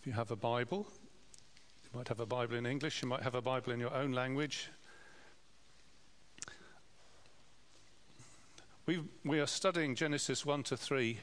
If 0.00 0.06
you 0.06 0.14
have 0.14 0.30
a 0.30 0.36
Bible, 0.36 0.86
you 1.84 1.90
might 1.94 2.08
have 2.08 2.20
a 2.20 2.26
Bible 2.26 2.56
in 2.56 2.64
English, 2.64 3.02
you 3.02 3.08
might 3.08 3.22
have 3.22 3.34
a 3.34 3.42
Bible 3.42 3.70
in 3.70 3.78
your 3.78 3.92
own 3.92 4.12
language. 4.12 4.70
We, 8.86 9.00
we 9.26 9.40
are 9.40 9.46
studying 9.46 9.94
Genesis 9.94 10.46
1 10.46 10.62
to 10.62 10.76
3, 10.78 11.18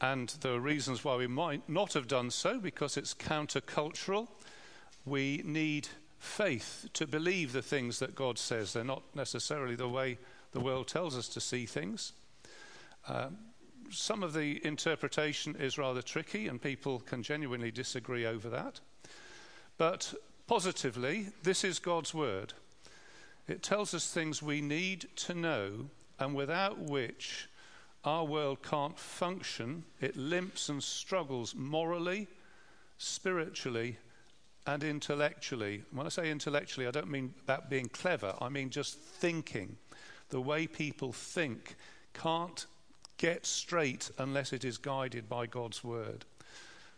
and 0.00 0.28
there 0.42 0.52
are 0.52 0.60
reasons 0.60 1.02
why 1.02 1.16
we 1.16 1.26
might 1.26 1.68
not 1.68 1.94
have 1.94 2.06
done 2.06 2.30
so 2.30 2.60
because 2.60 2.96
it's 2.96 3.14
countercultural. 3.14 4.28
We 5.04 5.42
need 5.44 5.88
faith 6.20 6.88
to 6.92 7.04
believe 7.04 7.52
the 7.52 7.62
things 7.62 7.98
that 7.98 8.14
God 8.14 8.38
says. 8.38 8.72
They're 8.72 8.84
not 8.84 9.02
necessarily 9.16 9.74
the 9.74 9.88
way 9.88 10.18
the 10.52 10.60
world 10.60 10.86
tells 10.86 11.18
us 11.18 11.26
to 11.30 11.40
see 11.40 11.66
things. 11.66 12.12
Uh, 13.08 13.30
some 13.90 14.22
of 14.22 14.32
the 14.32 14.64
interpretation 14.64 15.56
is 15.56 15.78
rather 15.78 16.02
tricky, 16.02 16.48
and 16.48 16.60
people 16.60 17.00
can 17.00 17.22
genuinely 17.22 17.70
disagree 17.70 18.26
over 18.26 18.48
that. 18.50 18.80
But 19.76 20.14
positively, 20.46 21.28
this 21.42 21.64
is 21.64 21.78
God's 21.78 22.12
word. 22.12 22.52
It 23.46 23.62
tells 23.62 23.94
us 23.94 24.12
things 24.12 24.42
we 24.42 24.60
need 24.60 25.08
to 25.16 25.34
know, 25.34 25.90
and 26.18 26.34
without 26.34 26.78
which 26.78 27.48
our 28.04 28.24
world 28.24 28.62
can't 28.62 28.98
function. 28.98 29.84
It 30.00 30.16
limps 30.16 30.68
and 30.68 30.82
struggles 30.82 31.54
morally, 31.54 32.26
spiritually, 32.96 33.98
and 34.66 34.84
intellectually. 34.84 35.82
When 35.92 36.06
I 36.06 36.10
say 36.10 36.30
intellectually, 36.30 36.86
I 36.86 36.90
don't 36.90 37.10
mean 37.10 37.34
about 37.42 37.70
being 37.70 37.88
clever, 37.88 38.34
I 38.40 38.48
mean 38.48 38.70
just 38.70 38.98
thinking. 38.98 39.76
The 40.28 40.40
way 40.40 40.66
people 40.66 41.12
think 41.12 41.76
can't 42.12 42.66
get 43.18 43.44
straight 43.44 44.10
unless 44.18 44.52
it 44.52 44.64
is 44.64 44.78
guided 44.78 45.28
by 45.28 45.46
God's 45.46 45.84
word. 45.84 46.24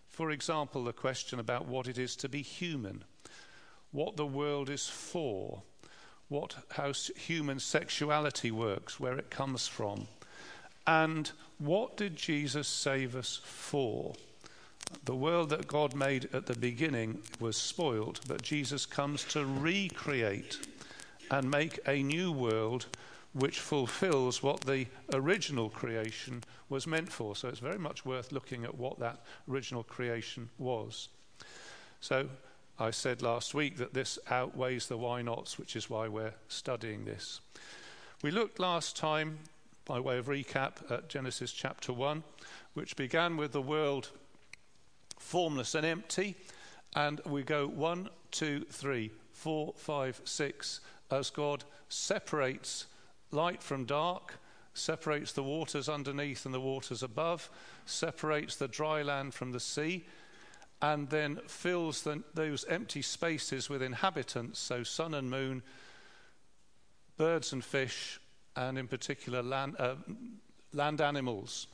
For 0.08 0.30
example, 0.30 0.84
the 0.84 0.92
question 0.92 1.40
about 1.40 1.66
what 1.66 1.88
it 1.88 1.98
is 1.98 2.14
to 2.16 2.28
be 2.28 2.42
human, 2.42 3.04
what 3.90 4.16
the 4.16 4.26
world 4.26 4.70
is 4.70 4.86
for, 4.86 5.62
what, 6.28 6.54
how 6.70 6.92
human 6.92 7.58
sexuality 7.58 8.50
works, 8.50 9.00
where 9.00 9.18
it 9.18 9.30
comes 9.30 9.66
from, 9.66 10.06
and 10.86 11.30
what 11.58 11.96
did 11.96 12.16
Jesus 12.16 12.68
save 12.68 13.16
us 13.16 13.40
for? 13.42 14.14
The 15.04 15.14
world 15.14 15.50
that 15.50 15.68
God 15.68 15.94
made 15.94 16.28
at 16.32 16.46
the 16.46 16.56
beginning 16.56 17.22
was 17.38 17.56
spoiled, 17.56 18.20
but 18.26 18.42
Jesus 18.42 18.86
comes 18.86 19.24
to 19.24 19.44
recreate 19.44 20.58
and 21.30 21.50
make 21.50 21.78
a 21.86 22.02
new 22.02 22.32
world 22.32 22.86
which 23.32 23.60
fulfills 23.60 24.42
what 24.42 24.62
the 24.62 24.86
original 25.12 25.70
creation 25.70 26.42
was 26.68 26.86
meant 26.86 27.12
for. 27.12 27.36
So 27.36 27.48
it's 27.48 27.60
very 27.60 27.78
much 27.78 28.04
worth 28.04 28.32
looking 28.32 28.64
at 28.64 28.76
what 28.76 28.98
that 28.98 29.20
original 29.48 29.84
creation 29.84 30.48
was. 30.58 31.08
So 32.00 32.28
I 32.78 32.90
said 32.90 33.22
last 33.22 33.54
week 33.54 33.76
that 33.76 33.94
this 33.94 34.18
outweighs 34.30 34.86
the 34.86 34.96
why 34.96 35.22
nots, 35.22 35.58
which 35.58 35.76
is 35.76 35.88
why 35.88 36.08
we're 36.08 36.34
studying 36.48 37.04
this. 37.04 37.40
We 38.22 38.30
looked 38.30 38.58
last 38.58 38.96
time, 38.96 39.38
by 39.84 40.00
way 40.00 40.18
of 40.18 40.26
recap, 40.26 40.90
at 40.90 41.08
Genesis 41.08 41.52
chapter 41.52 41.92
1, 41.92 42.22
which 42.74 42.96
began 42.96 43.36
with 43.36 43.52
the 43.52 43.62
world 43.62 44.10
formless 45.18 45.74
and 45.74 45.86
empty. 45.86 46.36
And 46.96 47.20
we 47.24 47.44
go 47.44 47.68
one, 47.68 48.08
two, 48.32 48.64
three, 48.70 49.12
four, 49.32 49.72
five, 49.76 50.20
six, 50.24 50.80
as 51.10 51.30
God 51.30 51.64
separates 51.88 52.86
light 53.30 53.62
from 53.62 53.84
dark, 53.84 54.38
separates 54.74 55.32
the 55.32 55.42
waters 55.42 55.88
underneath 55.88 56.44
and 56.44 56.54
the 56.54 56.60
waters 56.60 57.02
above, 57.02 57.50
separates 57.86 58.56
the 58.56 58.68
dry 58.68 59.02
land 59.02 59.34
from 59.34 59.52
the 59.52 59.60
sea, 59.60 60.04
and 60.82 61.10
then 61.10 61.38
fills 61.46 62.02
the, 62.02 62.22
those 62.34 62.64
empty 62.64 63.02
spaces 63.02 63.68
with 63.68 63.82
inhabitants, 63.82 64.58
so 64.58 64.82
sun 64.82 65.14
and 65.14 65.30
moon, 65.30 65.62
birds 67.16 67.52
and 67.52 67.64
fish, 67.64 68.18
and 68.56 68.78
in 68.78 68.88
particular 68.88 69.42
land, 69.42 69.76
uh, 69.78 69.94
land 70.72 71.00
animals. 71.00 71.66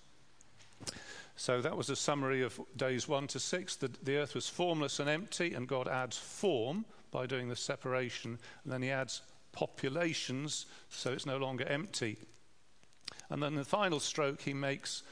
So 1.37 1.61
that 1.61 1.77
was 1.77 1.91
a 1.91 1.97
summary 1.97 2.43
of 2.43 2.59
days 2.77 3.07
one 3.07 3.27
to 3.29 3.39
six. 3.39 3.77
The, 3.77 3.91
the 4.03 4.17
earth 4.17 4.35
was 4.35 4.49
formless 4.49 5.01
and 5.01 5.09
empty, 5.09 5.55
and 5.55 5.69
God 5.69 5.87
adds 5.87 6.17
form 6.17 6.85
by 7.11 7.27
doing 7.27 7.49
the 7.49 7.57
separation, 7.57 8.39
and 8.65 8.73
then 8.73 8.83
He 8.83 8.91
adds 8.91 9.23
populations, 9.57 10.67
so 10.89 11.13
it's 11.13 11.27
no 11.27 11.39
longer 11.39 11.65
empty. 11.65 12.19
And 13.31 13.43
then 13.43 13.57
the 13.57 13.65
final 13.65 13.99
stroke, 13.99 14.43
he 14.43 14.55
makes 14.55 15.03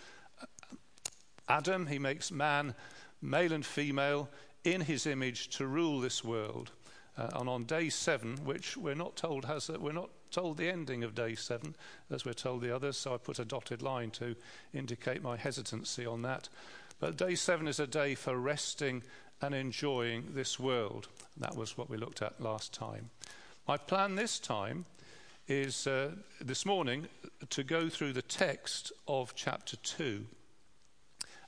Adam, 1.49 1.87
he 1.87 1.99
makes 1.99 2.31
man, 2.31 2.75
male 3.21 3.53
and 3.53 3.67
female, 3.67 4.29
in 4.63 4.83
his 4.83 5.07
image 5.07 5.49
to 5.57 5.67
rule 5.67 6.01
this 6.01 6.23
world. 6.23 6.71
Uh, 7.17 7.29
and 7.35 7.49
on 7.49 7.65
day 7.65 7.89
seven, 7.89 8.37
which 8.45 8.77
we're 8.77 8.95
not 8.95 9.17
told 9.17 9.45
has, 9.45 9.69
a, 9.69 9.79
we're 9.79 9.93
not 9.93 10.11
told 10.31 10.57
the 10.57 10.69
ending 10.69 11.05
of 11.05 11.15
day 11.15 11.35
seven, 11.35 11.77
as 12.11 12.25
we're 12.25 12.33
told 12.33 12.61
the 12.61 12.75
others, 12.75 12.97
so 12.97 13.15
I 13.15 13.19
put 13.19 13.39
a 13.39 13.45
dotted 13.45 13.83
line 13.83 14.11
to 14.13 14.35
indicate 14.73 15.23
my 15.23 15.37
hesitancy 15.37 16.07
on 16.07 16.23
that. 16.23 16.49
But 16.99 17.17
day 17.17 17.35
seven 17.35 17.69
is 17.69 17.79
a 17.79 17.87
day 17.87 18.15
for 18.15 18.37
resting 18.37 19.03
and 19.41 19.55
enjoying 19.55 20.35
this 20.35 20.59
world. 20.59 21.09
That 21.37 21.57
was 21.57 21.77
what 21.77 21.91
we 21.91 21.97
looked 21.97 22.23
at 22.23 22.41
last 22.41 22.73
time. 22.73 23.11
My 23.67 23.79
plan 23.79 24.15
this 24.15 24.39
time 24.39 24.85
is 25.49 25.87
uh, 25.87 26.11
this 26.39 26.67
morning 26.67 27.09
to 27.49 27.65
go 27.65 27.89
through 27.89 28.13
the 28.13 28.21
text 28.21 28.93
of 29.09 29.35
chapter 29.35 29.77
2 29.79 30.27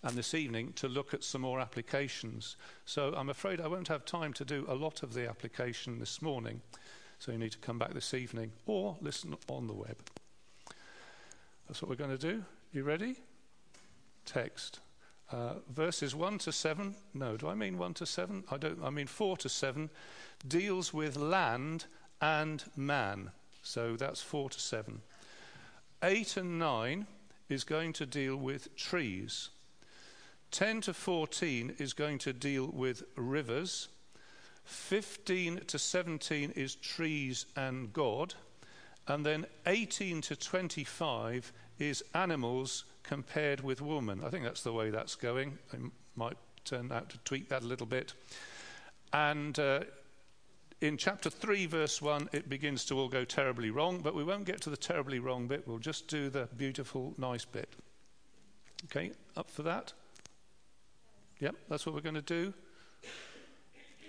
and 0.02 0.16
this 0.16 0.32
evening 0.32 0.72
to 0.76 0.88
look 0.88 1.12
at 1.12 1.22
some 1.22 1.42
more 1.42 1.60
applications. 1.60 2.56
So 2.86 3.12
I'm 3.14 3.28
afraid 3.28 3.60
I 3.60 3.68
won't 3.68 3.88
have 3.88 4.06
time 4.06 4.32
to 4.34 4.46
do 4.46 4.64
a 4.66 4.74
lot 4.74 5.02
of 5.02 5.12
the 5.12 5.28
application 5.28 5.98
this 5.98 6.22
morning. 6.22 6.62
So 7.18 7.32
you 7.32 7.38
need 7.38 7.52
to 7.52 7.58
come 7.58 7.78
back 7.78 7.92
this 7.92 8.14
evening 8.14 8.52
or 8.64 8.96
listen 9.02 9.36
on 9.50 9.66
the 9.66 9.74
web. 9.74 9.98
That's 11.68 11.82
what 11.82 11.90
we're 11.90 11.96
going 11.96 12.16
to 12.16 12.32
do. 12.32 12.42
You 12.72 12.84
ready? 12.84 13.16
Text. 14.24 14.80
Uh, 15.30 15.56
verses 15.70 16.14
1 16.14 16.38
to 16.38 16.52
7, 16.52 16.94
no, 17.12 17.36
do 17.36 17.48
I 17.48 17.54
mean 17.54 17.76
1 17.76 17.92
to 17.94 18.06
7? 18.06 18.44
I 18.50 18.56
don't, 18.56 18.82
I 18.82 18.88
mean 18.88 19.06
4 19.06 19.36
to 19.38 19.50
7, 19.50 19.90
deals 20.48 20.94
with 20.94 21.16
land 21.16 21.84
and 22.20 22.64
man. 22.76 23.30
So 23.62 23.96
that's 23.96 24.22
4 24.22 24.50
to 24.50 24.60
7. 24.60 25.00
8 26.02 26.36
and 26.36 26.58
9 26.58 27.06
is 27.48 27.64
going 27.64 27.92
to 27.94 28.06
deal 28.06 28.36
with 28.36 28.74
trees. 28.76 29.50
10 30.50 30.82
to 30.82 30.94
14 30.94 31.74
is 31.78 31.92
going 31.92 32.18
to 32.18 32.32
deal 32.32 32.66
with 32.66 33.02
rivers. 33.16 33.88
15 34.64 35.60
to 35.66 35.78
17 35.78 36.52
is 36.52 36.74
trees 36.76 37.46
and 37.56 37.92
God. 37.92 38.34
And 39.08 39.24
then 39.24 39.46
18 39.66 40.20
to 40.22 40.36
25 40.36 41.52
is 41.78 42.02
animals 42.14 42.84
compared 43.02 43.60
with 43.62 43.80
woman. 43.80 44.22
I 44.24 44.30
think 44.30 44.44
that's 44.44 44.62
the 44.62 44.72
way 44.72 44.90
that's 44.90 45.14
going. 45.14 45.58
I 45.72 45.76
might 46.16 46.36
turn 46.64 46.90
out 46.90 47.10
to 47.10 47.18
tweak 47.18 47.48
that 47.50 47.62
a 47.62 47.66
little 47.66 47.86
bit. 47.86 48.14
And 49.12 49.58
uh, 49.58 49.80
in 50.80 50.96
chapter 50.96 51.30
3, 51.30 51.66
verse 51.66 52.02
1, 52.02 52.28
it 52.32 52.48
begins 52.48 52.84
to 52.86 52.98
all 52.98 53.08
go 53.08 53.24
terribly 53.24 53.70
wrong, 53.70 54.00
but 54.02 54.14
we 54.14 54.24
won't 54.24 54.44
get 54.44 54.60
to 54.62 54.70
the 54.70 54.76
terribly 54.76 55.18
wrong 55.18 55.46
bit. 55.46 55.66
We'll 55.66 55.78
just 55.78 56.08
do 56.08 56.28
the 56.28 56.48
beautiful, 56.56 57.14
nice 57.16 57.44
bit. 57.44 57.68
Okay, 58.84 59.12
up 59.36 59.50
for 59.50 59.62
that? 59.62 59.94
Yep, 61.40 61.56
that's 61.68 61.86
what 61.86 61.94
we're 61.94 62.02
going 62.02 62.14
to 62.14 62.22
do. 62.22 62.52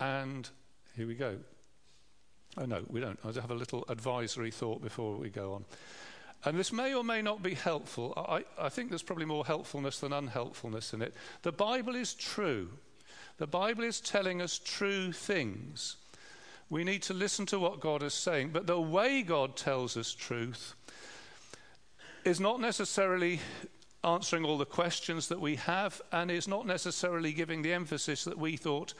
And 0.01 0.49
here 0.95 1.07
we 1.07 1.15
go. 1.15 1.37
Oh, 2.57 2.65
no, 2.65 2.83
we 2.89 2.99
don't. 2.99 3.19
I'll 3.23 3.33
have 3.33 3.51
a 3.51 3.55
little 3.55 3.85
advisory 3.87 4.51
thought 4.51 4.81
before 4.81 5.15
we 5.15 5.29
go 5.29 5.53
on. 5.53 5.65
And 6.43 6.57
this 6.57 6.71
may 6.71 6.93
or 6.93 7.03
may 7.03 7.21
not 7.21 7.41
be 7.41 7.53
helpful. 7.53 8.13
I, 8.15 8.43
I 8.59 8.69
think 8.69 8.89
there's 8.89 9.03
probably 9.03 9.25
more 9.25 9.45
helpfulness 9.45 9.99
than 9.99 10.11
unhelpfulness 10.11 10.93
in 10.93 11.01
it. 11.01 11.13
The 11.41 11.51
Bible 11.51 11.95
is 11.95 12.13
true. 12.13 12.69
The 13.37 13.47
Bible 13.47 13.83
is 13.83 13.99
telling 13.99 14.41
us 14.41 14.59
true 14.59 15.11
things. 15.11 15.97
We 16.69 16.83
need 16.83 17.01
to 17.03 17.13
listen 17.13 17.45
to 17.47 17.59
what 17.59 17.79
God 17.79 18.03
is 18.03 18.13
saying. 18.13 18.49
But 18.49 18.67
the 18.67 18.79
way 18.79 19.21
God 19.21 19.55
tells 19.55 19.95
us 19.95 20.13
truth 20.13 20.75
is 22.25 22.39
not 22.39 22.59
necessarily 22.59 23.39
answering 24.03 24.45
all 24.45 24.57
the 24.57 24.65
questions 24.65 25.27
that 25.27 25.39
we 25.39 25.55
have 25.55 26.01
and 26.11 26.29
is 26.29 26.47
not 26.47 26.67
necessarily 26.67 27.33
giving 27.33 27.61
the 27.61 27.73
emphasis 27.73 28.23
that 28.25 28.37
we 28.37 28.57
thought 28.57 28.93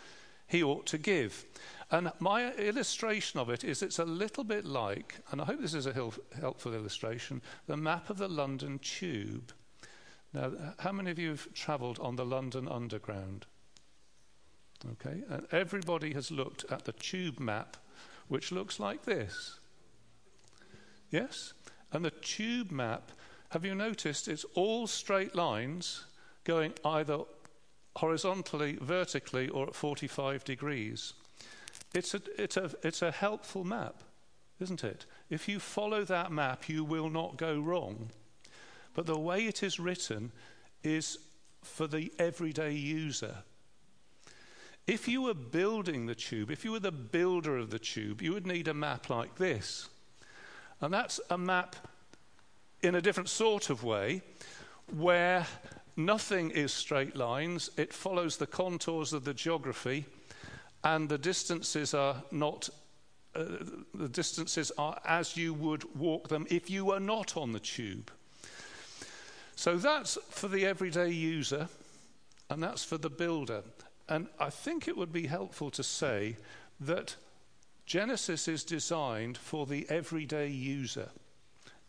he 0.47 0.63
ought 0.63 0.85
to 0.87 0.97
give. 0.97 1.45
And 1.91 2.11
my 2.19 2.53
illustration 2.53 3.39
of 3.39 3.49
it 3.49 3.63
is 3.63 3.81
it's 3.81 3.99
a 3.99 4.05
little 4.05 4.43
bit 4.43 4.65
like, 4.65 5.15
and 5.31 5.41
I 5.41 5.45
hope 5.45 5.61
this 5.61 5.73
is 5.73 5.85
a 5.85 6.11
helpful 6.39 6.73
illustration, 6.73 7.41
the 7.67 7.77
map 7.77 8.09
of 8.09 8.17
the 8.17 8.29
London 8.29 8.79
Tube. 8.79 9.51
Now, 10.33 10.51
how 10.79 10.91
many 10.91 11.11
of 11.11 11.19
you 11.19 11.29
have 11.29 11.53
travelled 11.53 11.99
on 11.99 12.15
the 12.15 12.25
London 12.25 12.67
Underground? 12.67 13.45
Okay, 14.85 15.23
and 15.29 15.47
everybody 15.51 16.13
has 16.13 16.31
looked 16.31 16.65
at 16.69 16.85
the 16.85 16.93
tube 16.93 17.39
map, 17.39 17.77
which 18.27 18.51
looks 18.51 18.79
like 18.79 19.03
this. 19.05 19.59
Yes? 21.09 21.53
And 21.91 22.05
the 22.05 22.11
tube 22.11 22.71
map, 22.71 23.11
have 23.49 23.65
you 23.65 23.73
noticed 23.73 24.27
it's 24.27 24.45
all 24.53 24.87
straight 24.87 25.35
lines 25.35 26.03
going 26.43 26.73
either 26.85 27.19
horizontally, 27.97 28.77
vertically, 28.79 29.49
or 29.49 29.67
at 29.67 29.75
45 29.75 30.43
degrees. 30.43 31.13
It's 31.93 32.13
a, 32.13 32.21
it's 32.37 32.55
a, 32.55 32.71
it's 32.83 33.01
a 33.01 33.11
helpful 33.11 33.63
map, 33.63 34.03
isn't 34.59 34.83
it? 34.83 35.05
If 35.29 35.47
you 35.47 35.59
follow 35.59 36.03
that 36.05 36.31
map, 36.31 36.69
you 36.69 36.83
will 36.83 37.09
not 37.09 37.37
go 37.37 37.59
wrong. 37.59 38.11
But 38.93 39.07
the 39.07 39.19
way 39.19 39.45
it 39.45 39.63
is 39.63 39.79
written 39.79 40.31
is 40.83 41.17
for 41.63 41.87
the 41.87 42.11
everyday 42.19 42.73
user. 42.73 43.37
If 44.87 45.09
you 45.09 45.23
were 45.23 45.33
building 45.33 46.05
the 46.05 46.15
tube, 46.15 46.49
if 46.49 46.63
you 46.63 46.71
were 46.71 46.79
the 46.79 46.93
builder 46.93 47.57
of 47.57 47.69
the 47.71 47.79
tube, 47.79 48.21
you 48.21 48.31
would 48.31 48.47
need 48.47 48.69
a 48.69 48.73
map 48.73 49.09
like 49.09 49.35
this. 49.35 49.89
And 50.79 50.93
that's 50.93 51.19
a 51.29 51.37
map 51.37 51.75
in 52.81 52.95
a 52.95 53.01
different 53.01 53.27
sort 53.27 53.69
of 53.69 53.83
way 53.83 54.21
where 54.95 55.45
nothing 55.97 56.51
is 56.51 56.71
straight 56.71 57.17
lines, 57.17 57.69
it 57.75 57.91
follows 57.91 58.37
the 58.37 58.47
contours 58.47 59.11
of 59.11 59.25
the 59.25 59.33
geography, 59.33 60.05
and 60.83 61.09
the 61.09 61.17
distances 61.17 61.93
are 61.93 62.23
not. 62.31 62.69
Uh, 63.35 63.43
the 63.93 64.07
distances 64.07 64.71
are 64.77 64.99
as 65.05 65.35
you 65.35 65.53
would 65.53 65.83
walk 65.95 66.29
them 66.29 66.47
if 66.49 66.69
you 66.69 66.85
were 66.85 66.99
not 66.99 67.35
on 67.35 67.51
the 67.51 67.59
tube. 67.59 68.09
So 69.55 69.77
that's 69.77 70.17
for 70.29 70.47
the 70.47 70.65
everyday 70.65 71.09
user, 71.09 71.67
and 72.49 72.63
that's 72.63 72.85
for 72.85 72.97
the 72.97 73.09
builder. 73.09 73.63
And 74.09 74.27
I 74.39 74.49
think 74.49 74.87
it 74.87 74.97
would 74.97 75.11
be 75.11 75.27
helpful 75.27 75.69
to 75.71 75.83
say 75.83 76.37
that 76.79 77.15
Genesis 77.85 78.47
is 78.47 78.63
designed 78.63 79.37
for 79.37 79.65
the 79.65 79.85
everyday 79.89 80.47
user, 80.47 81.09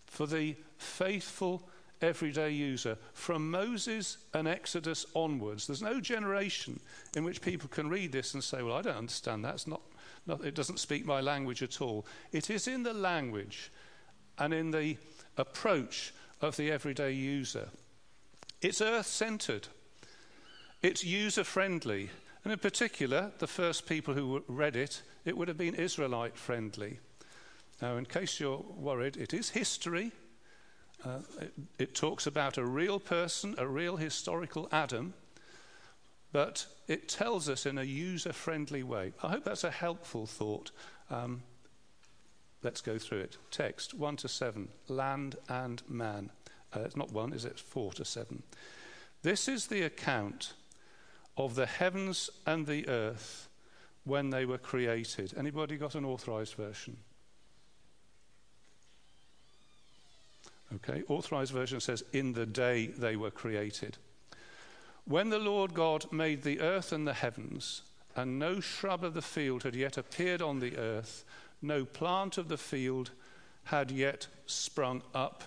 for 0.06 0.26
the 0.26 0.56
faithful 0.78 1.68
everyday 2.00 2.50
user. 2.50 2.96
From 3.12 3.50
Moses 3.50 4.18
and 4.34 4.46
Exodus 4.46 5.06
onwards, 5.14 5.66
there's 5.66 5.82
no 5.82 6.00
generation 6.00 6.80
in 7.16 7.24
which 7.24 7.40
people 7.40 7.68
can 7.68 7.88
read 7.88 8.12
this 8.12 8.34
and 8.34 8.42
say, 8.42 8.62
Well, 8.62 8.76
I 8.76 8.82
don't 8.82 8.96
understand 8.96 9.44
that. 9.44 9.66
Not, 9.66 9.82
not, 10.26 10.44
it 10.44 10.54
doesn't 10.54 10.78
speak 10.78 11.04
my 11.04 11.20
language 11.20 11.62
at 11.62 11.80
all. 11.80 12.06
It 12.32 12.50
is 12.50 12.68
in 12.68 12.82
the 12.82 12.94
language 12.94 13.70
and 14.38 14.54
in 14.54 14.70
the 14.70 14.96
approach 15.36 16.14
of 16.40 16.56
the 16.56 16.70
everyday 16.70 17.12
user. 17.12 17.68
It's 18.60 18.80
earth 18.80 19.06
centered. 19.06 19.68
It's 20.80 21.04
user 21.04 21.44
friendly. 21.44 22.10
And 22.44 22.52
in 22.52 22.58
particular, 22.58 23.32
the 23.38 23.48
first 23.48 23.86
people 23.86 24.14
who 24.14 24.44
read 24.46 24.76
it, 24.76 25.02
it 25.24 25.36
would 25.36 25.48
have 25.48 25.58
been 25.58 25.74
Israelite 25.74 26.36
friendly. 26.36 27.00
Now, 27.82 27.96
in 27.96 28.06
case 28.06 28.38
you're 28.38 28.64
worried, 28.76 29.16
it 29.16 29.34
is 29.34 29.50
history. 29.50 30.12
Uh, 31.04 31.20
it, 31.40 31.52
it 31.78 31.94
talks 31.94 32.26
about 32.26 32.58
a 32.58 32.64
real 32.64 33.00
person, 33.00 33.54
a 33.58 33.66
real 33.66 33.96
historical 33.96 34.68
Adam, 34.72 35.14
but 36.32 36.66
it 36.86 37.08
tells 37.08 37.48
us 37.48 37.66
in 37.66 37.78
a 37.78 37.84
user 37.84 38.32
friendly 38.32 38.82
way. 38.82 39.12
I 39.22 39.30
hope 39.30 39.44
that's 39.44 39.64
a 39.64 39.70
helpful 39.70 40.26
thought. 40.26 40.70
Um, 41.10 41.42
let's 42.62 42.80
go 42.80 42.98
through 42.98 43.20
it. 43.20 43.36
Text 43.50 43.94
1 43.94 44.16
to 44.16 44.28
7 44.28 44.68
land 44.88 45.36
and 45.48 45.82
man. 45.88 46.30
Uh, 46.74 46.80
it's 46.80 46.96
not 46.96 47.12
1, 47.12 47.32
is 47.32 47.44
it? 47.44 47.58
4 47.58 47.92
to 47.94 48.04
7. 48.04 48.42
This 49.22 49.48
is 49.48 49.66
the 49.66 49.82
account 49.82 50.52
of 51.38 51.54
the 51.54 51.66
heavens 51.66 52.28
and 52.44 52.66
the 52.66 52.86
earth 52.88 53.48
when 54.04 54.30
they 54.30 54.44
were 54.44 54.58
created. 54.58 55.32
Anybody 55.38 55.76
got 55.76 55.94
an 55.94 56.04
authorized 56.04 56.54
version? 56.54 56.96
Okay, 60.74 61.02
authorized 61.08 61.52
version 61.52 61.80
says, 61.80 62.04
in 62.12 62.34
the 62.34 62.44
day 62.44 62.88
they 62.88 63.16
were 63.16 63.30
created. 63.30 63.96
When 65.06 65.30
the 65.30 65.38
Lord 65.38 65.72
God 65.72 66.12
made 66.12 66.42
the 66.42 66.60
earth 66.60 66.92
and 66.92 67.06
the 67.06 67.14
heavens, 67.14 67.82
and 68.14 68.38
no 68.38 68.60
shrub 68.60 69.04
of 69.04 69.14
the 69.14 69.22
field 69.22 69.62
had 69.62 69.74
yet 69.74 69.96
appeared 69.96 70.42
on 70.42 70.58
the 70.58 70.76
earth, 70.76 71.24
no 71.62 71.84
plant 71.84 72.36
of 72.36 72.48
the 72.48 72.58
field 72.58 73.12
had 73.64 73.90
yet 73.90 74.26
sprung 74.46 75.02
up, 75.14 75.44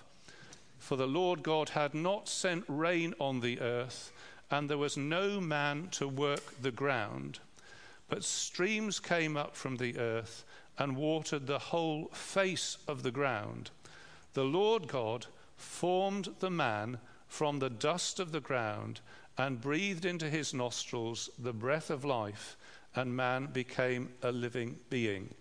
for 0.78 0.96
the 0.96 1.06
Lord 1.06 1.42
God 1.42 1.70
had 1.70 1.94
not 1.94 2.28
sent 2.28 2.64
rain 2.66 3.14
on 3.20 3.40
the 3.40 3.60
earth, 3.60 4.11
and 4.52 4.68
there 4.68 4.78
was 4.78 4.98
no 4.98 5.40
man 5.40 5.88
to 5.92 6.06
work 6.06 6.60
the 6.60 6.70
ground. 6.70 7.40
But 8.08 8.22
streams 8.22 9.00
came 9.00 9.36
up 9.36 9.56
from 9.56 9.78
the 9.78 9.98
earth 9.98 10.44
and 10.78 10.96
watered 10.96 11.46
the 11.46 11.58
whole 11.58 12.08
face 12.12 12.76
of 12.86 13.02
the 13.02 13.10
ground. 13.10 13.70
The 14.34 14.44
Lord 14.44 14.88
God 14.88 15.26
formed 15.56 16.28
the 16.40 16.50
man 16.50 16.98
from 17.26 17.58
the 17.58 17.70
dust 17.70 18.20
of 18.20 18.30
the 18.30 18.40
ground 18.40 19.00
and 19.38 19.60
breathed 19.60 20.04
into 20.04 20.28
his 20.28 20.52
nostrils 20.52 21.30
the 21.38 21.54
breath 21.54 21.88
of 21.88 22.04
life, 22.04 22.56
and 22.94 23.16
man 23.16 23.46
became 23.46 24.10
a 24.22 24.30
living 24.30 24.78
being. 24.90 25.34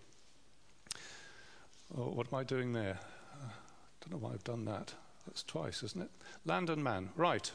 Oh, 1.97 2.11
what 2.11 2.27
am 2.31 2.39
I 2.39 2.43
doing 2.43 2.71
there? 2.71 2.97
I 3.43 3.49
don't 3.99 4.11
know 4.11 4.25
why 4.25 4.33
I've 4.33 4.43
done 4.45 4.63
that. 4.65 4.93
That's 5.27 5.43
twice, 5.43 5.83
isn't 5.83 6.01
it? 6.01 6.09
Land 6.45 6.69
and 6.69 6.81
man. 6.81 7.09
Right. 7.17 7.51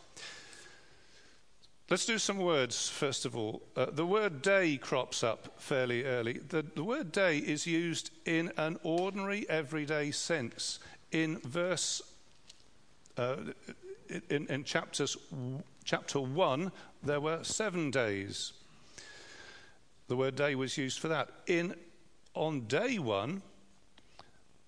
Let's 1.88 2.04
do 2.04 2.18
some 2.18 2.38
words, 2.38 2.88
first 2.88 3.24
of 3.26 3.36
all. 3.36 3.62
Uh, 3.76 3.86
the 3.92 4.04
word 4.04 4.42
day 4.42 4.76
crops 4.76 5.22
up 5.22 5.60
fairly 5.60 6.02
early. 6.02 6.32
The, 6.32 6.66
the 6.74 6.82
word 6.82 7.12
day 7.12 7.38
is 7.38 7.64
used 7.64 8.10
in 8.24 8.50
an 8.56 8.80
ordinary, 8.82 9.48
everyday 9.48 10.10
sense. 10.10 10.80
In 11.12 11.38
verse, 11.38 12.02
uh, 13.16 13.36
in, 14.28 14.48
in 14.48 14.64
chapters, 14.64 15.16
chapter 15.84 16.18
1, 16.18 16.72
there 17.04 17.20
were 17.20 17.44
seven 17.44 17.92
days. 17.92 18.52
The 20.08 20.16
word 20.16 20.34
day 20.34 20.56
was 20.56 20.76
used 20.76 20.98
for 20.98 21.06
that. 21.06 21.28
In, 21.46 21.76
on 22.34 22.66
day 22.66 22.98
one, 22.98 23.42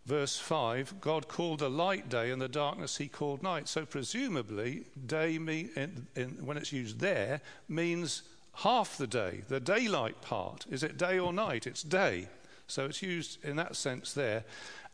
verse 0.09 0.39
5, 0.39 1.03
God 1.03 1.29
called 1.29 1.59
the 1.59 1.69
light 1.69 2.09
day 2.09 2.31
and 2.31 2.41
the 2.41 2.49
darkness 2.49 2.97
he 2.97 3.09
called 3.09 3.43
night. 3.43 3.69
So 3.69 3.85
presumably, 3.85 4.87
day, 5.07 5.39
mean, 5.39 5.69
in, 5.77 6.07
in, 6.17 6.29
when 6.47 6.57
it's 6.57 6.73
used 6.73 6.99
there, 6.99 7.43
means 7.69 8.23
half 8.55 8.97
the 8.97 9.07
day, 9.07 9.43
the 9.49 9.61
daylight 9.61 10.23
part. 10.23 10.65
Is 10.71 10.83
it 10.83 10.97
day 10.97 11.19
or 11.19 11.31
night? 11.33 11.67
It's 11.67 11.83
day. 11.83 12.29
So 12.67 12.87
it's 12.87 13.03
used 13.03 13.45
in 13.45 13.57
that 13.57 13.77
sense 13.77 14.15
there. 14.15 14.45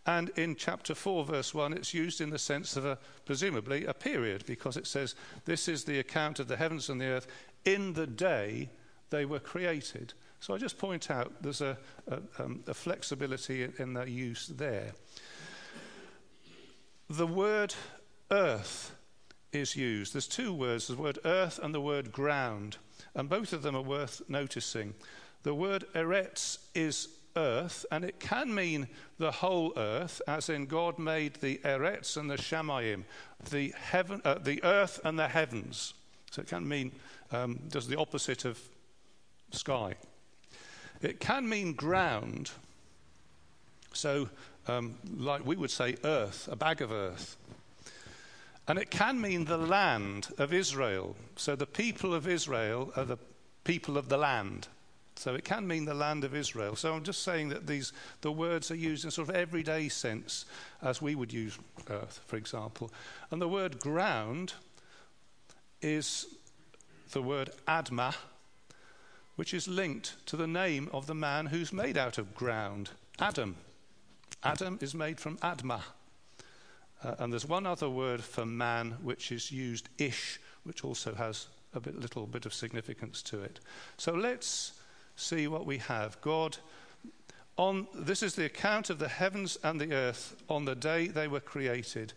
And 0.04 0.30
in 0.30 0.56
chapter 0.56 0.96
4, 0.96 1.24
verse 1.24 1.54
1, 1.54 1.72
it's 1.74 1.94
used 1.94 2.20
in 2.20 2.30
the 2.30 2.38
sense 2.38 2.76
of 2.76 2.84
a, 2.84 2.98
presumably, 3.24 3.86
a 3.86 3.94
period, 3.94 4.44
because 4.46 4.76
it 4.76 4.86
says, 4.86 5.14
This 5.44 5.68
is 5.68 5.84
the 5.84 6.00
account 6.00 6.40
of 6.40 6.48
the 6.48 6.56
heavens 6.56 6.90
and 6.90 7.00
the 7.00 7.06
earth 7.06 7.28
in 7.64 7.92
the 7.92 8.08
day 8.08 8.68
they 9.10 9.24
were 9.24 9.38
created. 9.38 10.12
So 10.44 10.52
I 10.52 10.58
just 10.58 10.76
point 10.76 11.10
out 11.10 11.32
there's 11.40 11.62
a, 11.62 11.78
a, 12.06 12.18
um, 12.38 12.62
a 12.66 12.74
flexibility 12.74 13.62
in, 13.62 13.72
in 13.78 13.94
the 13.94 14.04
use 14.10 14.48
there. 14.48 14.92
The 17.08 17.26
word 17.26 17.74
earth 18.30 18.94
is 19.52 19.74
used. 19.74 20.12
There's 20.12 20.28
two 20.28 20.52
words 20.52 20.88
the 20.88 20.96
word 20.96 21.18
earth 21.24 21.58
and 21.62 21.74
the 21.74 21.80
word 21.80 22.12
ground, 22.12 22.76
and 23.14 23.26
both 23.26 23.54
of 23.54 23.62
them 23.62 23.74
are 23.74 23.80
worth 23.80 24.20
noticing. 24.28 24.92
The 25.44 25.54
word 25.54 25.86
eretz 25.94 26.58
is 26.74 27.08
earth, 27.36 27.86
and 27.90 28.04
it 28.04 28.20
can 28.20 28.54
mean 28.54 28.88
the 29.16 29.32
whole 29.32 29.72
earth, 29.78 30.20
as 30.28 30.50
in 30.50 30.66
God 30.66 30.98
made 30.98 31.36
the 31.36 31.58
eretz 31.64 32.18
and 32.18 32.30
the 32.30 32.36
shamayim, 32.36 33.04
the, 33.48 33.72
heaven, 33.78 34.20
uh, 34.26 34.34
the 34.34 34.62
earth 34.62 35.00
and 35.04 35.18
the 35.18 35.28
heavens. 35.28 35.94
So 36.32 36.42
it 36.42 36.48
can 36.48 36.68
mean 36.68 36.92
um, 37.32 37.60
just 37.72 37.88
the 37.88 37.98
opposite 37.98 38.44
of 38.44 38.60
sky. 39.50 39.94
It 41.04 41.20
can 41.20 41.48
mean 41.48 41.74
ground. 41.74 42.50
So, 43.92 44.28
um, 44.66 44.96
like 45.16 45.44
we 45.44 45.56
would 45.56 45.70
say, 45.70 45.96
earth, 46.04 46.48
a 46.50 46.56
bag 46.56 46.80
of 46.80 46.90
earth. 46.90 47.36
And 48.66 48.78
it 48.78 48.90
can 48.90 49.20
mean 49.20 49.44
the 49.44 49.58
land 49.58 50.28
of 50.38 50.52
Israel. 50.52 51.16
So 51.36 51.54
the 51.54 51.66
people 51.66 52.14
of 52.14 52.26
Israel 52.26 52.92
are 52.96 53.04
the 53.04 53.18
people 53.64 53.98
of 53.98 54.08
the 54.08 54.16
land. 54.16 54.68
So 55.16 55.34
it 55.34 55.44
can 55.44 55.66
mean 55.66 55.84
the 55.84 55.94
land 55.94 56.24
of 56.24 56.34
Israel. 56.34 56.74
So 56.74 56.94
I'm 56.94 57.04
just 57.04 57.22
saying 57.22 57.50
that 57.50 57.66
these 57.66 57.92
the 58.22 58.32
words 58.32 58.70
are 58.70 58.76
used 58.76 59.04
in 59.04 59.10
sort 59.10 59.28
of 59.28 59.36
everyday 59.36 59.88
sense 59.88 60.44
as 60.82 61.00
we 61.00 61.14
would 61.14 61.32
use 61.32 61.58
earth, 61.88 62.20
for 62.26 62.36
example. 62.36 62.90
And 63.30 63.40
the 63.40 63.48
word 63.48 63.78
ground 63.78 64.54
is 65.82 66.26
the 67.12 67.22
word 67.22 67.50
adma, 67.68 68.14
which 69.36 69.54
is 69.54 69.68
linked 69.68 70.14
to 70.26 70.36
the 70.36 70.46
name 70.46 70.88
of 70.92 71.06
the 71.06 71.14
man 71.14 71.46
who's 71.46 71.72
made 71.72 71.96
out 71.96 72.18
of 72.18 72.34
ground 72.34 72.90
Adam. 73.18 73.56
Adam 74.42 74.78
is 74.80 74.94
made 74.94 75.18
from 75.18 75.36
Adma. 75.38 75.80
Uh, 77.02 77.14
and 77.18 77.32
there's 77.32 77.46
one 77.46 77.66
other 77.66 77.88
word 77.88 78.22
for 78.22 78.46
man 78.46 78.96
which 79.02 79.30
is 79.30 79.50
used, 79.50 79.88
ish, 79.98 80.40
which 80.64 80.84
also 80.84 81.14
has 81.14 81.48
a 81.74 81.80
bit, 81.80 81.98
little 81.98 82.26
bit 82.26 82.46
of 82.46 82.54
significance 82.54 83.22
to 83.22 83.42
it. 83.42 83.60
So 83.96 84.12
let's 84.12 84.72
see 85.16 85.46
what 85.48 85.66
we 85.66 85.78
have. 85.78 86.20
God, 86.20 86.56
on, 87.56 87.86
this 87.94 88.22
is 88.22 88.34
the 88.34 88.46
account 88.46 88.90
of 88.90 88.98
the 88.98 89.08
heavens 89.08 89.58
and 89.62 89.80
the 89.80 89.92
earth 89.92 90.36
on 90.48 90.64
the 90.64 90.74
day 90.74 91.08
they 91.08 91.28
were 91.28 91.40
created, 91.40 92.12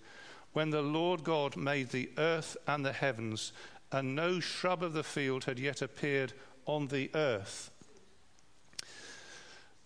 when 0.54 0.70
the 0.70 0.82
Lord 0.82 1.24
God 1.24 1.56
made 1.56 1.90
the 1.90 2.10
earth 2.18 2.58
and 2.68 2.86
the 2.86 2.94
heavens 2.94 3.52
and 3.92 4.16
no 4.16 4.40
shrub 4.40 4.84
of 4.84 4.94
the 4.94 5.04
field 5.04 5.46
had 5.46 5.60
yet 5.60 5.82
appeared 5.82 6.34
on 6.68 6.88
the 6.88 7.10
earth. 7.16 7.72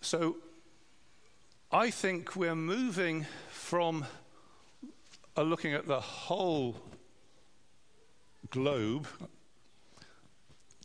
So 0.02 0.38
I 1.72 1.90
think 1.90 2.36
we're 2.36 2.56
moving 2.56 3.26
from 3.50 4.06
uh, 5.38 5.44
looking 5.44 5.74
at 5.74 5.88
the 5.88 6.02
whole 6.02 6.76
globe 8.50 9.08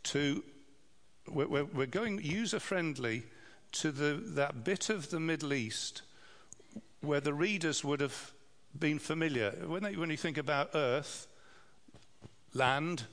to 0.04 0.44
we're, 1.28 1.64
we're 1.64 1.86
going 1.86 2.20
user 2.22 2.60
friendly 2.60 3.24
to 3.72 3.90
the, 3.90 4.20
that 4.34 4.62
bit 4.62 4.90
of 4.90 5.10
the 5.10 5.18
Middle 5.18 5.52
East 5.52 6.02
where 7.00 7.20
the 7.20 7.34
readers 7.34 7.82
would 7.82 8.00
have 8.00 8.32
been 8.78 8.98
familiar. 8.98 9.50
When, 9.66 9.82
they, 9.82 9.96
when 9.96 10.10
you 10.10 10.16
think 10.16 10.38
about 10.38 10.70
earth, 10.74 11.26
land, 12.54 13.04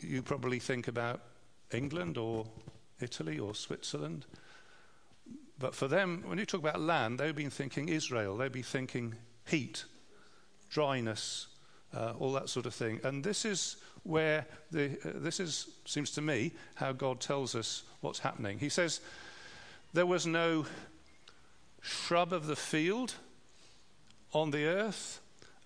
you 0.00 0.22
probably 0.22 0.58
think 0.58 0.88
about 0.88 1.20
England 1.72 2.18
or 2.18 2.46
Italy 3.00 3.38
or 3.38 3.54
Switzerland. 3.54 4.26
But 5.58 5.74
for 5.74 5.88
them, 5.88 6.22
when 6.26 6.38
you 6.38 6.46
talk 6.46 6.60
about 6.60 6.80
land, 6.80 7.18
they've 7.18 7.34
been 7.34 7.50
thinking 7.50 7.88
Israel, 7.88 8.36
they've 8.36 8.52
been 8.52 8.62
thinking 8.62 9.14
heat, 9.46 9.84
dryness, 10.70 11.48
uh, 11.94 12.12
all 12.18 12.32
that 12.32 12.48
sort 12.48 12.66
of 12.66 12.74
thing. 12.74 13.00
And 13.02 13.24
this 13.24 13.44
is 13.44 13.76
where 14.04 14.46
the, 14.70 14.98
uh, 15.04 15.12
this 15.16 15.40
is, 15.40 15.68
seems 15.84 16.10
to 16.12 16.22
me, 16.22 16.52
how 16.74 16.92
God 16.92 17.20
tells 17.20 17.54
us 17.54 17.82
what's 18.00 18.20
happening. 18.20 18.58
He 18.58 18.68
says, 18.68 19.00
There 19.92 20.06
was 20.06 20.26
no 20.26 20.66
shrub 21.80 22.32
of 22.32 22.46
the 22.46 22.56
field 22.56 23.14
on 24.32 24.50
the 24.50 24.66
earth, 24.66 25.20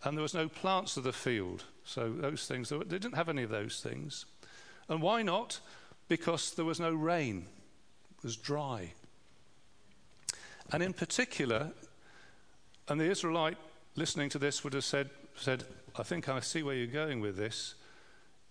and 0.05 0.17
there 0.17 0.23
was 0.23 0.35
no 0.35 0.49
plants 0.49 0.97
of 0.97 1.05
the 1.05 1.13
field. 1.13 1.65
So 1.85 2.11
those 2.11 2.47
things, 2.47 2.69
they 2.69 2.79
didn't 2.79 3.15
have 3.15 3.29
any 3.29 3.43
of 3.43 3.51
those 3.51 3.81
things. 3.81 4.25
And 4.89 5.03
why 5.03 5.23
not? 5.23 5.61
Because 6.09 6.53
there 6.55 6.65
was 6.65 6.81
no 6.81 6.93
rain, 6.93 7.47
it 8.19 8.25
was 8.25 8.37
dry. 8.37 8.93
And 10.73 10.83
in 10.83 10.93
particular, 10.93 11.71
and 12.89 13.01
the 13.01 13.11
Israelite 13.11 13.57
listening 13.95 14.29
to 14.31 14.39
this 14.39 14.65
would 14.65 14.73
have 14.73 14.85
said, 14.85 15.11
said, 15.37 15.65
I 15.97 16.03
think 16.03 16.29
I 16.29 16.41
see 16.41 16.63
where 16.63 16.75
you're 16.75 16.87
going 16.87 17.21
with 17.21 17.37
this. 17.37 17.75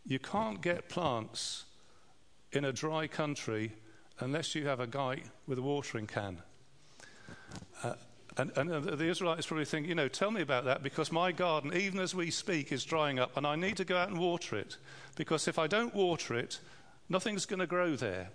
You 0.06 0.20
can't 0.20 0.62
get 0.62 0.90
plants 0.90 1.66
in 2.52 2.66
a 2.66 2.74
dry 2.74 3.08
country 3.08 3.72
unless 4.20 4.56
you 4.56 4.68
have 4.68 4.80
a 4.80 4.88
guy 4.88 5.24
with 5.48 5.58
a 5.58 5.62
watering 5.62 6.08
can. 6.08 6.38
Uh, 7.84 7.94
and, 8.38 8.52
and, 8.56 8.86
the 8.86 9.06
Israelites 9.06 9.48
probably 9.48 9.66
think, 9.66 9.88
you 9.88 9.96
know, 9.96 10.08
tell 10.08 10.32
me 10.32 10.42
about 10.42 10.66
that 10.66 10.84
because 10.84 11.12
my 11.12 11.32
garden, 11.32 11.74
even 11.76 12.00
as 12.00 12.16
we 12.16 12.32
speak, 12.32 12.72
is 12.72 12.86
drying 12.86 13.20
up 13.20 13.36
and 13.36 13.46
I 13.46 13.56
need 13.56 13.78
to 13.78 13.86
go 13.86 13.98
out 13.98 14.10
and 14.10 14.18
water 14.18 14.56
it 14.56 14.78
because 15.16 15.48
if 15.48 15.60
I 15.60 15.68
don't 15.68 15.94
water 15.94 16.36
it, 16.36 16.60
nothing's 17.12 17.46
going 17.46 17.60
to 17.60 17.68
grow 17.68 17.96
there. 17.96 18.30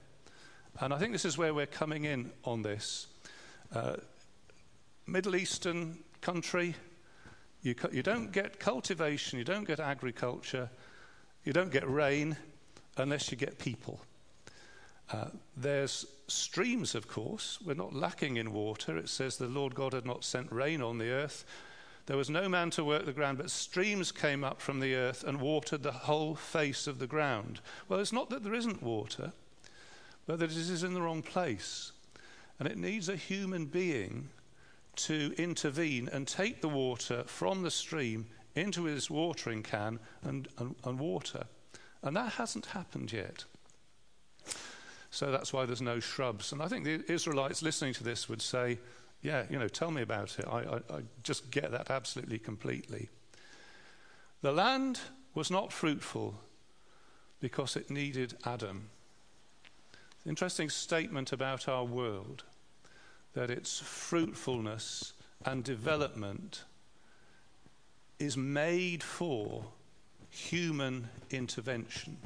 And 0.80 0.92
I 0.92 0.98
think 0.98 1.12
this 1.12 1.24
is 1.24 1.38
where 1.38 1.54
we're 1.54 1.66
coming 1.66 2.04
in 2.04 2.30
on 2.44 2.62
this. 2.62 3.06
Uh, 3.74 3.96
Middle 5.06 5.34
Eastern 5.34 5.98
country, 6.20 6.74
you, 7.62 7.74
you 7.90 8.02
don't 8.02 8.32
get 8.32 8.60
cultivation, 8.60 9.38
you 9.38 9.44
don't 9.44 9.66
get 9.66 9.80
agriculture, 9.80 10.68
you 11.44 11.52
don't 11.52 11.72
get 11.72 11.88
rain 11.88 12.36
unless 12.98 13.30
you 13.30 13.36
get 13.36 13.58
people. 13.58 14.00
Uh, 15.10 15.28
there's 15.56 16.04
streams, 16.26 16.94
of 16.94 17.08
course. 17.08 17.58
We're 17.64 17.74
not 17.74 17.94
lacking 17.94 18.36
in 18.36 18.52
water. 18.52 18.98
It 18.98 19.08
says 19.08 19.36
the 19.36 19.46
Lord 19.46 19.74
God 19.74 19.94
had 19.94 20.04
not 20.04 20.24
sent 20.24 20.52
rain 20.52 20.82
on 20.82 20.98
the 20.98 21.10
earth. 21.10 21.44
There 22.06 22.16
was 22.16 22.30
no 22.30 22.48
man 22.48 22.70
to 22.70 22.84
work 22.84 23.04
the 23.04 23.12
ground, 23.12 23.38
but 23.38 23.50
streams 23.50 24.12
came 24.12 24.44
up 24.44 24.60
from 24.60 24.78
the 24.78 24.94
earth 24.94 25.24
and 25.24 25.40
watered 25.40 25.82
the 25.82 25.92
whole 25.92 26.36
face 26.36 26.86
of 26.86 27.00
the 27.00 27.06
ground. 27.06 27.60
Well, 27.88 27.98
it's 27.98 28.12
not 28.12 28.30
that 28.30 28.44
there 28.44 28.54
isn't 28.54 28.82
water, 28.82 29.32
but 30.26 30.38
that 30.38 30.50
it 30.50 30.56
is 30.56 30.84
in 30.84 30.94
the 30.94 31.02
wrong 31.02 31.22
place. 31.22 31.92
And 32.58 32.68
it 32.68 32.78
needs 32.78 33.08
a 33.08 33.16
human 33.16 33.66
being 33.66 34.28
to 34.96 35.34
intervene 35.36 36.08
and 36.10 36.26
take 36.26 36.60
the 36.60 36.68
water 36.68 37.24
from 37.26 37.62
the 37.62 37.70
stream 37.70 38.26
into 38.54 38.84
his 38.84 39.10
watering 39.10 39.62
can 39.62 39.98
and, 40.22 40.48
and, 40.58 40.74
and 40.84 40.98
water. 40.98 41.44
And 42.02 42.16
that 42.16 42.32
hasn't 42.34 42.66
happened 42.66 43.12
yet. 43.12 43.44
So 45.10 45.30
that's 45.30 45.52
why 45.52 45.66
there's 45.66 45.82
no 45.82 46.00
shrubs. 46.00 46.52
And 46.52 46.62
I 46.62 46.68
think 46.68 46.84
the 46.84 47.12
Israelites 47.12 47.62
listening 47.62 47.94
to 47.94 48.04
this 48.04 48.28
would 48.28 48.42
say, 48.42 48.78
yeah, 49.22 49.44
you 49.50 49.58
know, 49.58 49.68
tell 49.68 49.90
me 49.90 50.02
about 50.02 50.38
it. 50.38 50.46
I, 50.46 50.58
I, 50.58 50.76
I 50.96 51.00
just 51.22 51.50
get 51.50 51.70
that 51.72 51.90
absolutely 51.90 52.38
completely. 52.38 53.08
The 54.42 54.52
land 54.52 55.00
was 55.34 55.50
not 55.50 55.72
fruitful 55.72 56.40
because 57.40 57.76
it 57.76 57.90
needed 57.90 58.36
Adam. 58.44 58.90
Interesting 60.26 60.70
statement 60.70 61.32
about 61.32 61.68
our 61.68 61.84
world 61.84 62.44
that 63.34 63.50
its 63.50 63.78
fruitfulness 63.78 65.12
and 65.44 65.62
development 65.62 66.64
is 68.18 68.36
made 68.36 69.02
for 69.02 69.64
human 70.30 71.08
intervention. 71.30 72.16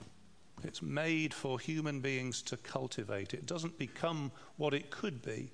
It's 0.62 0.82
made 0.82 1.34
for 1.34 1.58
human 1.58 2.00
beings 2.00 2.42
to 2.42 2.56
cultivate. 2.56 3.34
It 3.34 3.46
doesn't 3.46 3.78
become 3.78 4.30
what 4.56 4.74
it 4.74 4.90
could 4.90 5.22
be 5.22 5.50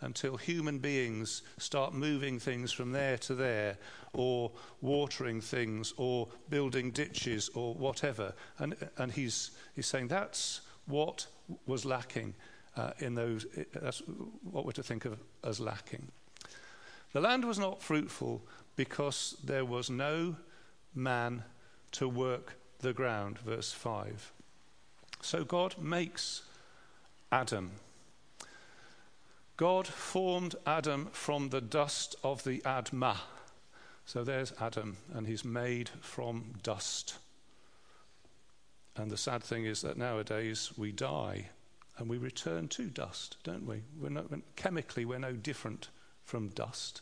until 0.00 0.36
human 0.36 0.78
beings 0.78 1.42
start 1.58 1.94
moving 1.94 2.38
things 2.38 2.72
from 2.72 2.92
there 2.92 3.16
to 3.18 3.34
there, 3.34 3.78
or 4.12 4.50
watering 4.80 5.40
things, 5.40 5.94
or 5.96 6.28
building 6.50 6.90
ditches, 6.90 7.48
or 7.54 7.74
whatever. 7.74 8.34
And, 8.58 8.74
and 8.98 9.12
he's, 9.12 9.52
he's 9.74 9.86
saying 9.86 10.08
that's 10.08 10.60
what 10.86 11.26
was 11.66 11.84
lacking 11.84 12.34
uh, 12.76 12.90
in 12.98 13.14
those, 13.14 13.46
that's 13.72 14.02
what 14.42 14.64
we're 14.66 14.72
to 14.72 14.82
think 14.82 15.04
of 15.04 15.18
as 15.44 15.60
lacking. 15.60 16.08
The 17.12 17.20
land 17.20 17.44
was 17.44 17.58
not 17.58 17.82
fruitful 17.82 18.42
because 18.76 19.36
there 19.42 19.64
was 19.64 19.88
no 19.88 20.36
man 20.94 21.42
to 21.92 22.08
work 22.08 22.56
the 22.80 22.92
ground, 22.92 23.38
verse 23.38 23.72
5. 23.72 24.32
So 25.22 25.44
God 25.44 25.76
makes 25.78 26.42
Adam. 27.32 27.70
God 29.56 29.86
formed 29.86 30.54
Adam 30.66 31.08
from 31.12 31.48
the 31.48 31.62
dust 31.62 32.14
of 32.22 32.44
the 32.44 32.58
Admah. 32.60 33.18
So 34.04 34.22
there's 34.22 34.52
Adam, 34.60 34.98
and 35.14 35.26
he's 35.26 35.44
made 35.44 35.88
from 36.00 36.54
dust. 36.62 37.16
And 38.96 39.10
the 39.10 39.16
sad 39.16 39.42
thing 39.42 39.64
is 39.64 39.82
that 39.82 39.96
nowadays 39.96 40.72
we 40.76 40.92
die 40.92 41.48
and 41.98 42.08
we 42.08 42.18
return 42.18 42.68
to 42.68 42.84
dust, 42.84 43.36
don't 43.44 43.66
we? 43.66 43.82
We're 43.98 44.10
no, 44.10 44.26
chemically, 44.56 45.04
we're 45.04 45.18
no 45.18 45.32
different 45.32 45.88
from 46.22 46.48
dust. 46.48 47.00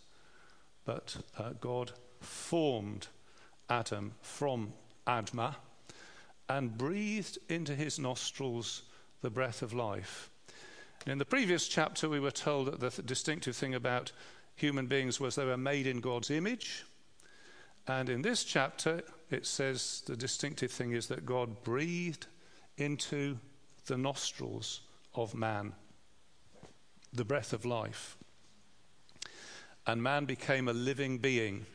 But 0.84 1.16
uh, 1.36 1.50
God 1.60 1.92
formed 2.20 3.08
Adam 3.68 4.12
from 4.22 4.72
Admah 5.06 5.56
and 6.48 6.78
breathed 6.78 7.38
into 7.48 7.74
his 7.74 7.98
nostrils 7.98 8.82
the 9.22 9.30
breath 9.30 9.62
of 9.62 9.72
life. 9.72 10.30
In 11.06 11.18
the 11.18 11.26
previous 11.26 11.68
chapter, 11.68 12.08
we 12.08 12.18
were 12.18 12.30
told 12.30 12.66
that 12.66 12.80
the 12.80 12.88
th- 12.88 13.06
distinctive 13.06 13.54
thing 13.54 13.74
about 13.74 14.12
human 14.54 14.86
beings 14.86 15.20
was 15.20 15.34
they 15.34 15.44
were 15.44 15.58
made 15.58 15.86
in 15.86 16.00
God's 16.00 16.30
image. 16.30 16.84
And 17.86 18.08
in 18.08 18.22
this 18.22 18.42
chapter, 18.42 19.02
it 19.30 19.44
says 19.44 20.02
the 20.06 20.16
distinctive 20.16 20.70
thing 20.70 20.92
is 20.92 21.08
that 21.08 21.26
God 21.26 21.62
breathed 21.62 22.26
into 22.78 23.38
the 23.86 23.98
nostrils 23.98 24.80
of 25.14 25.34
man 25.34 25.74
the 27.12 27.24
breath 27.24 27.52
of 27.52 27.64
life. 27.64 28.16
And 29.86 30.02
man 30.02 30.24
became 30.24 30.68
a 30.68 30.72
living 30.72 31.18
being. 31.18 31.66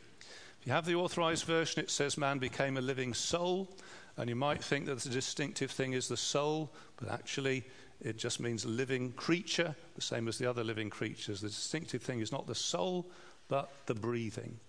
If 0.59 0.67
you 0.67 0.73
have 0.73 0.85
the 0.85 0.95
authorized 0.95 1.45
version, 1.45 1.81
it 1.81 1.91
says 1.91 2.17
man 2.17 2.39
became 2.39 2.77
a 2.77 2.81
living 2.81 3.13
soul. 3.13 3.69
And 4.17 4.27
you 4.27 4.35
might 4.35 4.63
think 4.63 4.87
that 4.87 4.99
the 4.99 5.09
distinctive 5.09 5.71
thing 5.71 5.93
is 5.93 6.07
the 6.07 6.17
soul, 6.17 6.73
but 6.97 7.09
actually 7.09 7.65
it 8.01 8.17
just 8.17 8.39
means 8.39 8.65
living 8.65 9.11
creature, 9.11 9.75
the 9.95 10.01
same 10.01 10.27
as 10.27 10.37
the 10.37 10.49
other 10.49 10.63
living 10.63 10.89
creatures. 10.89 11.41
The 11.41 11.49
distinctive 11.49 12.01
thing 12.01 12.21
is 12.21 12.31
not 12.31 12.47
the 12.47 12.55
soul, 12.55 13.05
but 13.49 13.69
the 13.87 13.95
breathing. 13.95 14.59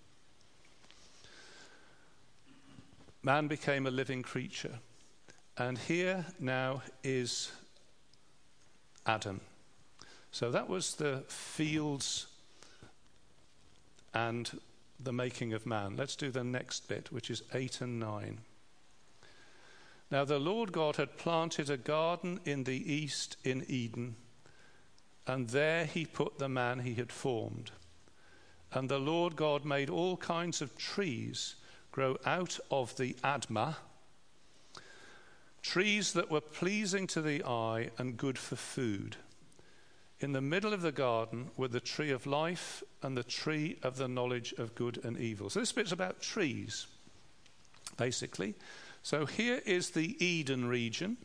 Man 3.23 3.47
became 3.47 3.87
a 3.87 3.91
living 3.91 4.21
creature. 4.23 4.79
And 5.57 5.77
here 5.77 6.25
now 6.39 6.81
is 7.03 7.51
Adam. 9.05 9.41
So 10.31 10.51
that 10.51 10.67
was 10.67 10.95
the 10.95 11.23
fields 11.27 12.27
and 14.13 14.59
the 14.99 15.13
making 15.13 15.53
of 15.53 15.65
man. 15.65 15.95
Let's 15.97 16.15
do 16.15 16.31
the 16.31 16.43
next 16.43 16.87
bit, 16.87 17.11
which 17.11 17.29
is 17.29 17.43
8 17.53 17.81
and 17.81 17.99
9. 17.99 18.39
Now 20.11 20.25
the 20.25 20.39
Lord 20.39 20.73
God 20.73 20.97
had 20.97 21.17
planted 21.17 21.69
a 21.69 21.77
garden 21.77 22.41
in 22.43 22.65
the 22.65 22.93
east 22.93 23.37
in 23.45 23.63
Eden, 23.69 24.17
and 25.25 25.49
there 25.49 25.85
he 25.85 26.05
put 26.05 26.37
the 26.37 26.49
man 26.49 26.79
he 26.79 26.95
had 26.95 27.13
formed. 27.13 27.71
And 28.73 28.89
the 28.89 28.99
Lord 28.99 29.37
God 29.37 29.63
made 29.63 29.89
all 29.89 30.17
kinds 30.17 30.61
of 30.61 30.77
trees 30.77 31.55
grow 31.91 32.17
out 32.25 32.59
of 32.69 32.95
the 32.97 33.13
Admah, 33.23 33.75
trees 35.61 36.13
that 36.13 36.29
were 36.29 36.41
pleasing 36.41 37.07
to 37.07 37.21
the 37.21 37.43
eye 37.45 37.91
and 37.97 38.17
good 38.17 38.37
for 38.37 38.55
food. 38.57 39.15
In 40.19 40.33
the 40.33 40.41
middle 40.41 40.73
of 40.73 40.81
the 40.81 40.91
garden 40.91 41.51
were 41.55 41.67
the 41.67 41.79
tree 41.79 42.11
of 42.11 42.25
life 42.25 42.83
and 43.01 43.15
the 43.15 43.23
tree 43.23 43.77
of 43.81 43.97
the 43.97 44.07
knowledge 44.07 44.53
of 44.57 44.75
good 44.75 45.03
and 45.03 45.17
evil. 45.17 45.49
So 45.49 45.59
this 45.59 45.71
bit's 45.71 45.91
about 45.91 46.21
trees, 46.21 46.87
basically. 47.97 48.55
So 49.03 49.25
here 49.25 49.61
is 49.65 49.91
the 49.91 50.23
Eden 50.23 50.67
region. 50.67 51.17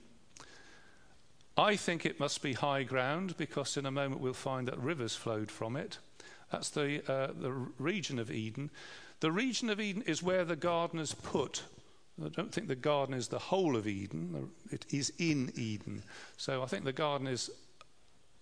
I 1.58 1.76
think 1.76 2.04
it 2.04 2.20
must 2.20 2.42
be 2.42 2.52
high 2.52 2.82
ground 2.82 3.36
because 3.36 3.76
in 3.76 3.86
a 3.86 3.90
moment 3.90 4.20
we'll 4.20 4.34
find 4.34 4.68
that 4.68 4.78
rivers 4.78 5.14
flowed 5.14 5.50
from 5.50 5.76
it. 5.76 5.98
That's 6.52 6.70
the, 6.70 7.02
uh, 7.10 7.32
the 7.38 7.52
region 7.78 8.18
of 8.18 8.30
Eden. 8.30 8.70
The 9.20 9.32
region 9.32 9.70
of 9.70 9.80
Eden 9.80 10.02
is 10.02 10.22
where 10.22 10.44
the 10.44 10.56
gardeners 10.56 11.14
put. 11.14 11.62
I 12.22 12.28
don't 12.28 12.52
think 12.52 12.68
the 12.68 12.74
garden 12.74 13.14
is 13.14 13.28
the 13.28 13.38
whole 13.38 13.76
of 13.76 13.86
Eden, 13.86 14.50
it 14.70 14.86
is 14.90 15.12
in 15.18 15.52
Eden. 15.54 16.02
So 16.36 16.62
I 16.62 16.66
think 16.66 16.84
the 16.84 16.92
garden 16.92 17.26
is 17.26 17.50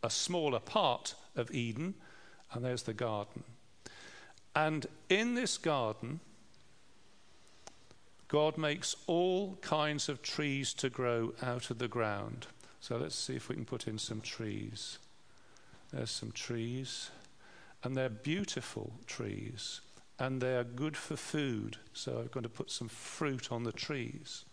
a 0.02 0.10
smaller 0.10 0.60
part 0.60 1.14
of 1.34 1.50
Eden, 1.50 1.94
and 2.52 2.64
there's 2.64 2.82
the 2.82 2.94
garden. 2.94 3.42
And 4.54 4.86
in 5.08 5.34
this 5.34 5.58
garden, 5.58 6.20
God 8.34 8.58
makes 8.58 8.96
all 9.06 9.56
kinds 9.62 10.08
of 10.08 10.20
trees 10.20 10.74
to 10.74 10.90
grow 10.90 11.34
out 11.40 11.70
of 11.70 11.78
the 11.78 11.86
ground. 11.86 12.48
So 12.80 12.96
let's 12.96 13.14
see 13.14 13.36
if 13.36 13.48
we 13.48 13.54
can 13.54 13.64
put 13.64 13.86
in 13.86 13.96
some 13.96 14.20
trees. 14.20 14.98
There's 15.92 16.10
some 16.10 16.32
trees, 16.32 17.12
and 17.84 17.96
they're 17.96 18.08
beautiful 18.08 18.94
trees, 19.06 19.82
and 20.18 20.40
they 20.40 20.56
are 20.56 20.64
good 20.64 20.96
for 20.96 21.14
food. 21.14 21.76
So 21.92 22.18
I'm 22.18 22.26
going 22.26 22.42
to 22.42 22.48
put 22.48 22.72
some 22.72 22.88
fruit 22.88 23.52
on 23.52 23.62
the 23.62 23.70
trees. 23.70 24.44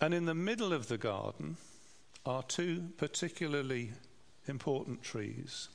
And 0.00 0.14
in 0.14 0.26
the 0.26 0.34
middle 0.34 0.72
of 0.72 0.86
the 0.86 0.98
garden 0.98 1.56
are 2.24 2.44
two 2.44 2.90
particularly 2.96 3.90
important 4.46 5.02
trees. 5.02 5.68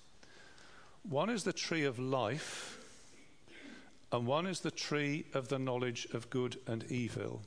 One 1.10 1.29
is 1.31 1.43
the 1.43 1.53
tree 1.53 1.84
of 1.84 1.98
life, 1.98 2.77
and 4.12 4.27
one 4.27 4.46
is 4.46 4.60
the 4.60 4.72
tree 4.72 5.25
of 5.34 5.48
the 5.48 5.58
knowledge 5.58 6.08
of 6.13 6.29
good 6.29 6.60
and 6.67 6.84
evil. 6.91 7.41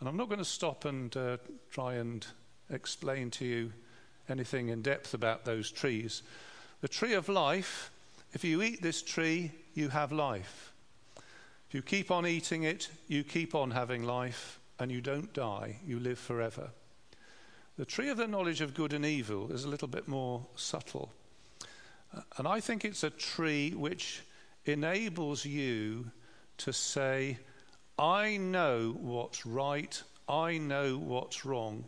And 0.00 0.08
I'm 0.08 0.16
not 0.16 0.28
going 0.28 0.38
to 0.38 0.44
stop 0.44 0.84
and 0.86 1.14
uh, 1.16 1.36
try 1.70 1.94
and 1.94 2.26
explain 2.70 3.30
to 3.32 3.44
you 3.44 3.72
anything 4.28 4.68
in 4.68 4.82
depth 4.82 5.12
about 5.12 5.44
those 5.44 5.70
trees. 5.70 6.22
The 6.80 6.88
tree 6.88 7.12
of 7.12 7.28
life, 7.28 7.90
if 8.32 8.44
you 8.44 8.62
eat 8.62 8.82
this 8.82 9.02
tree, 9.02 9.52
you 9.74 9.90
have 9.90 10.10
life. 10.10 10.72
If 11.68 11.74
you 11.74 11.82
keep 11.82 12.10
on 12.10 12.26
eating 12.26 12.62
it, 12.62 12.88
you 13.08 13.24
keep 13.24 13.54
on 13.54 13.72
having 13.72 14.04
life, 14.04 14.58
and 14.78 14.90
you 14.90 15.02
don't 15.02 15.32
die, 15.34 15.76
you 15.86 16.00
live 16.00 16.18
forever. 16.18 16.70
The 17.76 17.84
tree 17.84 18.08
of 18.08 18.16
the 18.16 18.26
knowledge 18.26 18.62
of 18.62 18.74
good 18.74 18.94
and 18.94 19.04
evil 19.04 19.52
is 19.52 19.64
a 19.64 19.68
little 19.68 19.88
bit 19.88 20.08
more 20.08 20.46
subtle. 20.56 21.12
And 22.36 22.46
I 22.46 22.60
think 22.60 22.84
it's 22.84 23.02
a 23.02 23.10
tree 23.10 23.72
which 23.72 24.22
enables 24.64 25.44
you 25.44 26.10
to 26.58 26.72
say, 26.72 27.38
I 27.98 28.36
know 28.36 28.96
what's 28.98 29.46
right, 29.46 30.02
I 30.28 30.58
know 30.58 30.98
what's 30.98 31.44
wrong, 31.44 31.84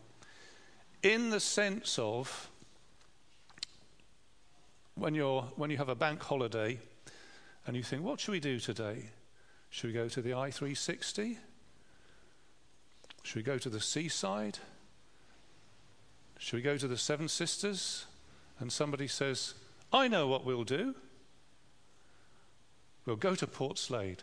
in 1.02 1.30
the 1.30 1.40
sense 1.40 1.98
of 1.98 2.50
when, 4.94 5.14
you're, 5.14 5.42
when 5.56 5.70
you 5.70 5.76
have 5.76 5.88
a 5.88 5.94
bank 5.94 6.22
holiday 6.22 6.78
and 7.66 7.76
you 7.76 7.82
think, 7.82 8.02
what 8.02 8.20
should 8.20 8.32
we 8.32 8.40
do 8.40 8.58
today? 8.58 9.10
Should 9.70 9.88
we 9.88 9.92
go 9.92 10.08
to 10.08 10.22
the 10.22 10.30
i360? 10.30 11.36
Should 13.22 13.36
we 13.36 13.42
go 13.42 13.58
to 13.58 13.68
the 13.68 13.80
seaside? 13.80 14.58
Should 16.38 16.56
we 16.56 16.62
go 16.62 16.76
to 16.76 16.88
the 16.88 16.96
Seven 16.96 17.28
Sisters? 17.28 18.06
And 18.58 18.72
somebody 18.72 19.06
says, 19.06 19.54
I 19.92 20.08
know 20.08 20.26
what 20.26 20.44
we'll 20.44 20.64
do. 20.64 20.94
We'll 23.06 23.16
go 23.16 23.34
to 23.34 23.46
Portslade. 23.46 24.20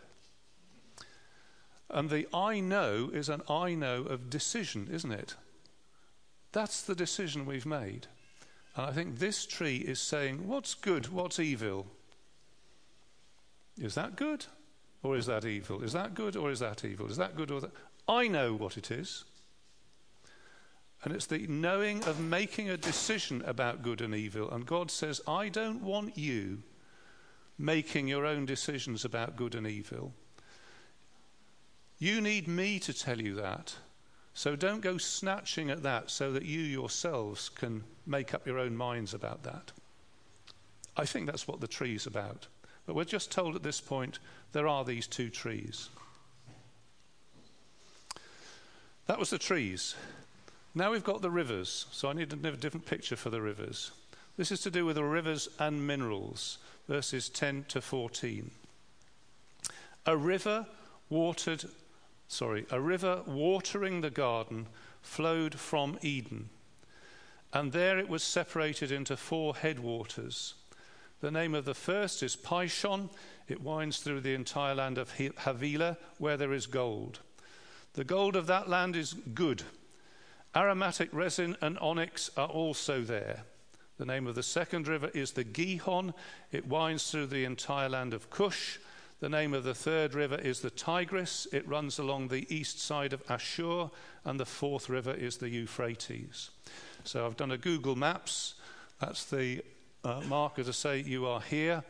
And 1.90 2.10
the 2.10 2.26
I 2.32 2.60
know 2.60 3.10
is 3.12 3.28
an 3.28 3.42
I 3.48 3.74
know 3.74 4.02
of 4.02 4.30
decision, 4.30 4.88
isn't 4.90 5.12
it? 5.12 5.34
That's 6.52 6.82
the 6.82 6.94
decision 6.94 7.46
we've 7.46 7.66
made. 7.66 8.06
And 8.76 8.86
I 8.86 8.92
think 8.92 9.18
this 9.18 9.46
tree 9.46 9.78
is 9.78 10.00
saying, 10.00 10.46
what's 10.46 10.74
good, 10.74 11.08
what's 11.08 11.40
evil? 11.40 11.86
Is 13.78 13.94
that 13.94 14.16
good 14.16 14.46
or 15.02 15.16
is 15.16 15.26
that 15.26 15.44
evil? 15.44 15.82
Is 15.82 15.92
that 15.92 16.14
good 16.14 16.36
or 16.36 16.50
is 16.50 16.60
that 16.60 16.84
evil? 16.84 17.10
Is 17.10 17.16
that 17.16 17.36
good 17.36 17.50
or 17.50 17.60
that? 17.60 17.72
I 18.08 18.28
know 18.28 18.54
what 18.54 18.76
it 18.76 18.90
is. 18.90 19.24
And 21.04 21.14
it's 21.14 21.26
the 21.26 21.46
knowing 21.46 22.02
of 22.04 22.20
making 22.20 22.70
a 22.70 22.76
decision 22.76 23.42
about 23.46 23.82
good 23.82 24.00
and 24.00 24.14
evil. 24.14 24.50
And 24.50 24.66
God 24.66 24.90
says, 24.90 25.20
I 25.26 25.48
don't 25.48 25.82
want 25.82 26.16
you 26.18 26.62
making 27.58 28.08
your 28.08 28.26
own 28.26 28.44
decisions 28.46 29.04
about 29.04 29.36
good 29.36 29.54
and 29.54 29.66
evil. 29.66 30.12
You 31.98 32.20
need 32.20 32.48
me 32.48 32.78
to 32.80 32.92
tell 32.92 33.20
you 33.20 33.34
that. 33.36 33.74
So 34.34 34.54
don't 34.54 34.82
go 34.82 34.98
snatching 34.98 35.70
at 35.70 35.82
that 35.82 36.10
so 36.10 36.32
that 36.32 36.44
you 36.44 36.60
yourselves 36.60 37.48
can 37.48 37.84
make 38.06 38.34
up 38.34 38.46
your 38.46 38.58
own 38.58 38.76
minds 38.76 39.14
about 39.14 39.44
that. 39.44 39.72
I 40.96 41.06
think 41.06 41.26
that's 41.26 41.48
what 41.48 41.60
the 41.60 41.68
tree's 41.68 42.06
about. 42.06 42.46
But 42.86 42.94
we're 42.94 43.04
just 43.04 43.32
told 43.32 43.56
at 43.56 43.62
this 43.62 43.80
point 43.80 44.18
there 44.52 44.68
are 44.68 44.84
these 44.84 45.06
two 45.06 45.30
trees. 45.30 45.88
That 49.06 49.18
was 49.18 49.30
the 49.30 49.38
trees. 49.38 49.94
Now 50.76 50.92
we've 50.92 51.02
got 51.02 51.22
the 51.22 51.30
rivers. 51.30 51.86
So 51.90 52.10
I 52.10 52.12
need 52.12 52.32
a 52.32 52.36
different 52.36 52.84
picture 52.84 53.16
for 53.16 53.30
the 53.30 53.40
rivers. 53.40 53.92
This 54.36 54.52
is 54.52 54.60
to 54.60 54.70
do 54.70 54.84
with 54.84 54.96
the 54.96 55.04
rivers 55.04 55.48
and 55.58 55.86
minerals 55.86 56.58
verses 56.86 57.30
10 57.30 57.64
to 57.68 57.80
14. 57.80 58.50
A 60.04 60.16
river 60.16 60.66
watered, 61.08 61.64
sorry, 62.28 62.66
a 62.70 62.78
river 62.78 63.22
watering 63.26 64.02
the 64.02 64.10
garden 64.10 64.66
flowed 65.00 65.54
from 65.58 65.98
Eden, 66.02 66.50
and 67.52 67.72
there 67.72 67.98
it 67.98 68.08
was 68.08 68.22
separated 68.22 68.92
into 68.92 69.16
four 69.16 69.56
headwaters. 69.56 70.54
The 71.20 71.30
name 71.30 71.54
of 71.54 71.64
the 71.64 71.74
first 71.74 72.22
is 72.22 72.36
Pishon. 72.36 73.08
It 73.48 73.62
winds 73.62 73.98
through 73.98 74.20
the 74.20 74.34
entire 74.34 74.74
land 74.74 74.98
of 74.98 75.12
Havilah, 75.12 75.96
where 76.18 76.36
there 76.36 76.52
is 76.52 76.66
gold. 76.66 77.20
The 77.94 78.04
gold 78.04 78.36
of 78.36 78.46
that 78.46 78.68
land 78.68 78.94
is 78.94 79.14
good. 79.14 79.62
Aromatic 80.56 81.10
resin 81.12 81.54
and 81.60 81.78
onyx 81.80 82.30
are 82.34 82.48
also 82.48 83.02
there. 83.02 83.42
The 83.98 84.06
name 84.06 84.26
of 84.26 84.34
the 84.34 84.42
second 84.42 84.88
river 84.88 85.10
is 85.12 85.32
the 85.32 85.44
Gihon. 85.44 86.14
It 86.50 86.66
winds 86.66 87.10
through 87.10 87.26
the 87.26 87.44
entire 87.44 87.90
land 87.90 88.14
of 88.14 88.30
Cush. 88.30 88.78
The 89.20 89.28
name 89.28 89.52
of 89.52 89.64
the 89.64 89.74
third 89.74 90.14
river 90.14 90.36
is 90.36 90.60
the 90.60 90.70
Tigris. 90.70 91.46
It 91.52 91.68
runs 91.68 91.98
along 91.98 92.28
the 92.28 92.46
east 92.54 92.80
side 92.80 93.12
of 93.12 93.22
Ashur. 93.28 93.90
And 94.24 94.40
the 94.40 94.46
fourth 94.46 94.88
river 94.88 95.12
is 95.12 95.36
the 95.36 95.50
Euphrates. 95.50 96.50
So 97.04 97.26
I've 97.26 97.36
done 97.36 97.50
a 97.50 97.58
Google 97.58 97.94
Maps. 97.94 98.54
That's 98.98 99.26
the 99.26 99.62
uh, 100.04 100.22
marker 100.26 100.64
to 100.64 100.72
say 100.72 101.00
you 101.00 101.26
are 101.26 101.42
here. 101.42 101.84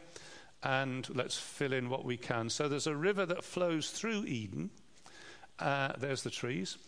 And 0.64 1.08
let's 1.14 1.38
fill 1.38 1.72
in 1.72 1.88
what 1.88 2.04
we 2.04 2.16
can. 2.16 2.50
So 2.50 2.68
there's 2.68 2.88
a 2.88 2.96
river 2.96 3.26
that 3.26 3.44
flows 3.44 3.90
through 3.90 4.24
Eden. 4.24 4.70
Uh, 5.60 5.92
there's 5.98 6.24
the 6.24 6.30
trees. 6.30 6.78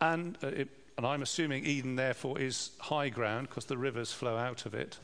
And 0.00 0.38
uh, 0.44 0.48
it 0.48 0.68
and 0.96 1.06
I'm 1.06 1.22
assuming 1.22 1.64
Eden, 1.64 1.96
therefore, 1.96 2.38
is 2.38 2.70
high 2.78 3.08
ground 3.08 3.48
because 3.48 3.64
the 3.64 3.78
rivers 3.78 4.12
flow 4.12 4.36
out 4.36 4.66
of 4.66 4.74
it. 4.74 4.98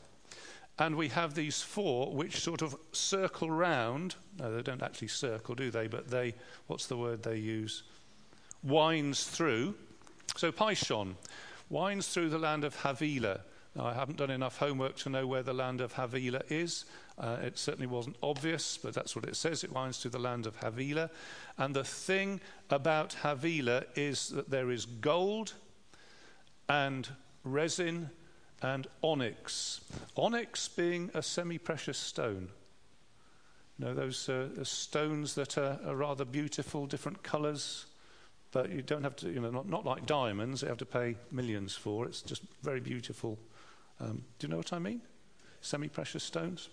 And 0.77 0.95
we 0.95 1.09
have 1.09 1.33
these 1.33 1.61
four 1.61 2.13
which 2.13 2.39
sort 2.39 2.61
of 2.61 2.75
circle 2.93 3.51
round. 3.51 4.15
No, 4.39 4.55
they 4.55 4.61
don't 4.61 4.81
actually 4.81 5.09
circle, 5.09 5.55
do 5.55 5.71
they? 5.71 5.87
But 5.87 6.09
they, 6.09 6.35
what's 6.67 6.87
the 6.87 6.95
word 6.95 7.23
they 7.23 7.37
use? 7.37 7.83
Winds 8.63 9.27
through. 9.27 9.75
So 10.37 10.51
Pishon 10.51 11.15
winds 11.69 12.07
through 12.07 12.29
the 12.29 12.39
land 12.39 12.63
of 12.63 12.75
Havilah. 12.77 13.41
Now, 13.75 13.85
I 13.85 13.93
haven't 13.93 14.17
done 14.17 14.31
enough 14.31 14.57
homework 14.57 14.95
to 14.97 15.09
know 15.09 15.27
where 15.27 15.43
the 15.43 15.53
land 15.53 15.81
of 15.81 15.93
Havilah 15.93 16.43
is. 16.49 16.85
Uh, 17.17 17.37
it 17.43 17.59
certainly 17.59 17.87
wasn't 17.87 18.15
obvious, 18.23 18.77
but 18.77 18.93
that's 18.93 19.15
what 19.15 19.25
it 19.25 19.35
says. 19.35 19.63
It 19.63 19.71
winds 19.71 19.99
through 19.99 20.11
the 20.11 20.19
land 20.19 20.47
of 20.47 20.55
Havilah. 20.57 21.09
And 21.57 21.75
the 21.75 21.83
thing 21.83 22.39
about 22.69 23.17
Havilah 23.21 23.83
is 23.95 24.29
that 24.29 24.49
there 24.49 24.71
is 24.71 24.85
gold 24.85 25.53
and 26.69 27.09
resin 27.43 28.11
and 28.61 28.87
onyx. 29.01 29.81
Onyx 30.15 30.67
being 30.69 31.09
a 31.13 31.23
semi 31.23 31.57
precious 31.57 31.97
stone. 31.97 32.49
You 33.77 33.85
know, 33.85 33.93
those 33.93 34.27
uh, 34.29 34.49
stones 34.63 35.35
that 35.35 35.57
are, 35.57 35.79
are, 35.85 35.95
rather 35.95 36.25
beautiful, 36.25 36.85
different 36.85 37.23
colours, 37.23 37.85
but 38.51 38.69
you 38.69 38.81
don't 38.81 39.03
have 39.03 39.15
to, 39.17 39.29
you 39.29 39.39
know, 39.39 39.51
not, 39.51 39.69
not 39.69 39.85
like 39.85 40.05
diamonds, 40.05 40.61
you 40.61 40.67
have 40.67 40.77
to 40.79 40.85
pay 40.85 41.15
millions 41.31 41.75
for. 41.75 42.05
It's 42.05 42.21
just 42.21 42.41
very 42.61 42.81
beautiful. 42.81 43.39
Um, 44.01 44.23
do 44.37 44.47
you 44.47 44.51
know 44.51 44.57
what 44.57 44.73
I 44.73 44.79
mean? 44.79 45.01
Semi 45.61 45.87
precious 45.87 46.23
stones. 46.23 46.69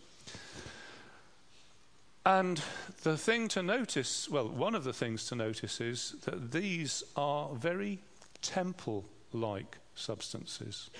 And 2.24 2.60
the 3.04 3.16
thing 3.16 3.46
to 3.48 3.62
notice, 3.62 4.28
well, 4.28 4.48
one 4.48 4.74
of 4.74 4.82
the 4.82 4.92
things 4.92 5.26
to 5.26 5.36
notice 5.36 5.80
is 5.80 6.16
that 6.24 6.50
these 6.50 7.04
are 7.14 7.54
very 7.54 8.00
temple 8.42 9.04
like 9.32 9.78
substances. 9.96 10.90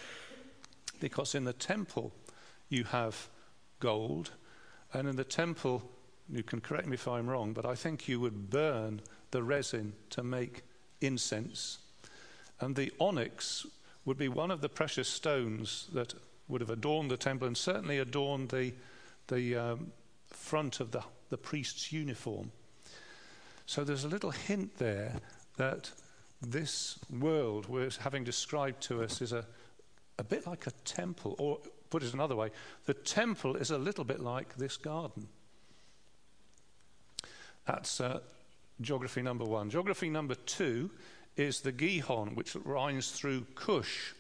Because 1.01 1.35
in 1.35 1.45
the 1.45 1.53
temple, 1.53 2.13
you 2.69 2.85
have 2.85 3.29
gold, 3.79 4.33
and 4.93 5.07
in 5.07 5.17
the 5.17 5.25
temple, 5.25 5.83
you 6.29 6.43
can 6.43 6.61
correct 6.61 6.87
me 6.87 6.95
if 6.95 7.07
I'm 7.07 7.29
wrong, 7.29 7.53
but 7.53 7.65
I 7.65 7.75
think 7.75 8.09
you 8.09 8.19
would 8.21 8.51
burn 8.51 9.01
the 9.31 9.43
resin 9.43 9.93
to 10.11 10.23
make 10.23 10.63
incense. 11.01 11.79
And 12.61 12.75
the 12.75 12.93
onyx 12.99 13.67
would 14.05 14.17
be 14.17 14.29
one 14.29 14.51
of 14.51 14.61
the 14.61 14.69
precious 14.69 15.09
stones 15.09 15.89
that 15.93 16.15
would 16.49 16.61
have 16.61 16.71
adorned 16.71 17.11
the 17.11 17.17
temple 17.17 17.47
and 17.47 17.57
certainly 17.57 17.99
adorned 17.99 18.49
the, 18.49 18.73
the 19.29 19.57
um, 19.57 19.93
front 20.29 20.81
of 20.81 20.93
the, 20.93 21.03
the 21.29 21.37
priest's 21.37 21.93
uniform. 21.93 22.53
So 23.67 23.83
there's 23.85 24.05
a 24.05 24.09
little 24.09 24.31
hint 24.31 24.79
there 24.79 25.17
that 25.57 25.91
this 26.41 26.99
world 27.11 27.69
we're 27.69 27.91
having 28.01 28.25
described 28.25 28.83
to 28.83 29.03
us 29.03 29.23
is 29.23 29.33
a, 29.33 29.45
a 30.19 30.25
bit 30.25 30.47
like 30.47 30.67
a 30.67 30.73
temple, 30.85 31.35
or 31.39 31.59
put 31.91 32.03
it 32.03 32.15
another 32.15 32.37
way, 32.37 32.51
the 32.85 32.95
temple 32.95 33.57
is 33.57 33.71
a 33.71 33.79
little 33.79 34.05
bit 34.05 34.21
like 34.21 34.57
this 34.57 34.77
garden. 34.77 35.29
That's 37.67 38.01
uh, 38.01 38.21
geography 38.81 39.23
number 39.23 39.45
one. 39.45 39.71
Geography 39.71 40.09
number 40.09 40.35
two 40.35 40.91
is 41.37 41.61
the 41.61 41.73
Gihon, 41.73 42.35
which 42.35 42.55
runs 42.57 43.11
through 43.11 43.47
Cush. 43.55 44.15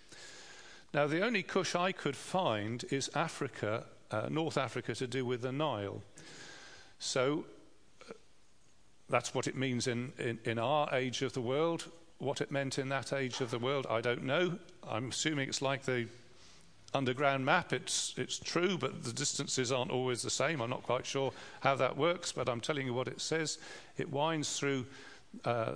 Now, 0.93 1.07
the 1.07 1.25
only 1.25 1.43
Cush 1.43 1.75
I 1.75 1.93
could 1.93 2.17
find 2.17 2.85
is 2.91 3.11
Africa, 3.15 3.85
uh, 4.11 4.29
North 4.31 4.59
Africa, 4.59 4.95
to 4.95 5.07
do 5.07 5.25
with 5.25 5.43
the 5.43 5.53
Nile. 5.53 6.03
So 6.99 7.45
uh, 8.09 8.13
that's 9.09 9.35
what 9.35 9.47
it 9.47 9.57
means 9.57 9.87
in, 9.87 10.13
in, 10.19 10.39
in 10.45 10.59
our 10.59 10.95
age 10.95 11.23
of 11.23 11.33
the 11.33 11.41
world. 11.41 11.91
What 12.19 12.41
it 12.41 12.51
meant 12.51 12.79
in 12.79 12.89
that 12.89 13.13
age 13.13 13.41
of 13.41 13.51
the 13.51 13.59
world, 13.59 13.87
I 13.91 14.01
don't 14.01 14.25
know. 14.25 14.59
I'm 14.89 15.11
assuming 15.11 15.49
it's 15.49 15.63
like 15.63 15.85
the 15.85 16.09
underground 16.95 17.45
map. 17.45 17.73
It's, 17.73 18.15
it's 18.17 18.39
true, 18.39 18.79
but 18.79 19.05
the 19.05 19.13
distances 19.13 19.71
aren't 19.71 19.91
always 19.91 20.23
the 20.23 20.31
same. 20.31 20.61
I'm 20.61 20.71
not 20.71 20.83
quite 20.83 21.05
sure 21.05 21.33
how 21.61 21.75
that 21.77 21.97
works, 21.97 22.33
but 22.33 22.49
I'm 22.49 22.61
telling 22.61 22.87
you 22.87 22.95
what 22.95 23.09
it 23.09 23.21
says. 23.21 23.59
It 23.99 24.11
winds 24.11 24.59
through 24.59 24.87
uh, 25.45 25.75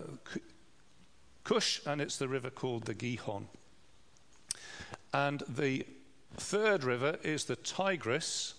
and 1.85 2.00
it's 2.00 2.16
the 2.16 2.29
river 2.29 2.48
called 2.48 2.85
the 2.85 2.94
Gihon. 2.94 3.48
And 5.12 5.42
the 5.48 5.85
third 6.37 6.85
river 6.85 7.18
is 7.24 7.44
the 7.44 7.57
Tigris, 7.57 8.55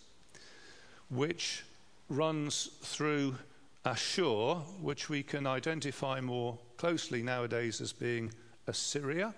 which 1.10 1.64
runs 2.10 2.70
through 2.82 3.36
Ashur, 3.84 4.56
which 4.80 5.10
we 5.10 5.24
can 5.24 5.48
identify 5.48 6.22
more 6.22 6.60
closely 6.78 7.24
nowadays 7.24 7.82
as 7.82 7.94
being 7.94 8.32
Assyria. 8.68 9.34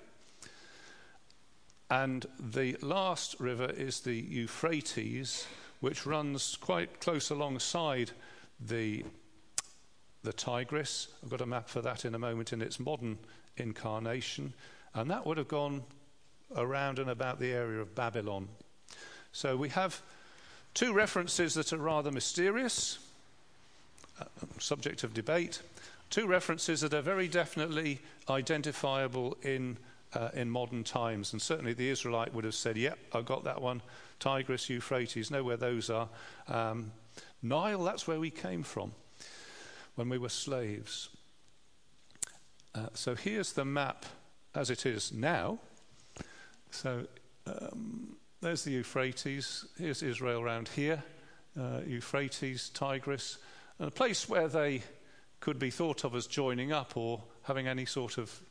And 1.90 2.26
the 2.40 2.76
last 2.82 3.40
river 3.40 3.70
is 3.70 4.02
the 4.02 4.16
Euphrates, 4.16 5.46
which 5.80 6.06
runs 6.06 6.58
quite 6.58 7.00
close 7.00 7.30
alongside 7.30 8.12
the, 8.60 9.06
the 10.24 10.34
Tigris. 10.34 11.08
I've 11.24 11.30
got 11.30 11.42
a 11.42 11.46
map 11.46 11.70
for 11.70 11.82
that 11.82 12.04
in 12.04 12.16
a 12.16 12.20
moment 12.20 12.52
in 12.52 12.62
its 12.62 12.80
modern 12.80 13.18
incarnation. 13.58 14.54
And 14.94 15.10
that 15.12 15.26
would 15.26 15.38
have 15.38 15.48
gone 15.48 15.84
around 16.56 17.00
and 17.00 17.10
about 17.10 17.40
the 17.40 17.52
area 17.52 17.80
of 17.80 17.96
Babylon. 17.96 18.50
So 19.32 19.56
we 19.56 19.70
have 19.70 20.02
two 20.74 20.94
references 20.94 21.54
that 21.54 21.74
are 21.74 21.78
rather 21.78 22.12
mysterious, 22.12 23.00
subject 24.60 25.04
of 25.04 25.14
debate, 25.14 25.62
two 26.10 26.28
references 26.28 26.82
that 26.82 26.94
are 26.94 27.02
very 27.02 27.28
definitely 27.28 28.00
identifiable 28.30 29.38
in, 29.42 29.78
uh, 30.14 30.30
in 30.34 30.50
modern 30.50 30.84
times. 30.84 31.34
And 31.34 31.42
certainly 31.42 31.74
the 31.74 31.90
Israelite 31.90 32.34
would 32.34 32.44
have 32.44 32.56
said, 32.56 32.78
Yep, 32.78 32.98
I've 33.14 33.26
got 33.26 33.44
that 33.46 33.62
one. 33.62 33.82
Tigris, 34.20 34.70
Euphrates, 34.70 35.32
know 35.32 35.44
where 35.44 35.58
those 35.58 35.90
are. 35.90 36.08
Um, 36.48 36.92
Nile, 37.42 37.84
that's 37.84 38.08
where 38.08 38.20
we 38.20 38.30
came 38.30 38.64
from 38.64 38.94
when 39.96 40.10
we 40.10 40.18
were 40.18 40.30
slaves. 40.30 41.10
Uh, 42.74 42.88
so 42.94 43.16
here's 43.16 43.54
the 43.54 43.66
map 43.66 44.06
as 44.56 44.70
it 44.70 44.86
is 44.86 45.12
now. 45.12 45.60
So 46.72 47.06
um, 47.46 48.16
there's 48.42 48.64
the 48.64 48.72
Euphrates. 48.72 49.66
Here's 49.78 50.02
Israel 50.02 50.42
around 50.42 50.70
here. 50.70 51.04
Uh, 51.60 51.82
Euphrates, 51.86 52.70
Tigris, 52.70 53.38
and 53.80 53.88
a 53.88 53.92
place 53.92 54.30
where 54.30 54.48
they 54.48 54.84
could 55.40 55.60
be 55.60 55.70
thought 55.70 56.04
of 56.04 56.16
as 56.16 56.28
joining 56.28 56.72
up 56.72 56.96
or 56.96 57.24
having 57.44 57.68
any 57.68 57.86
sort 57.86 58.18
of 58.18 58.42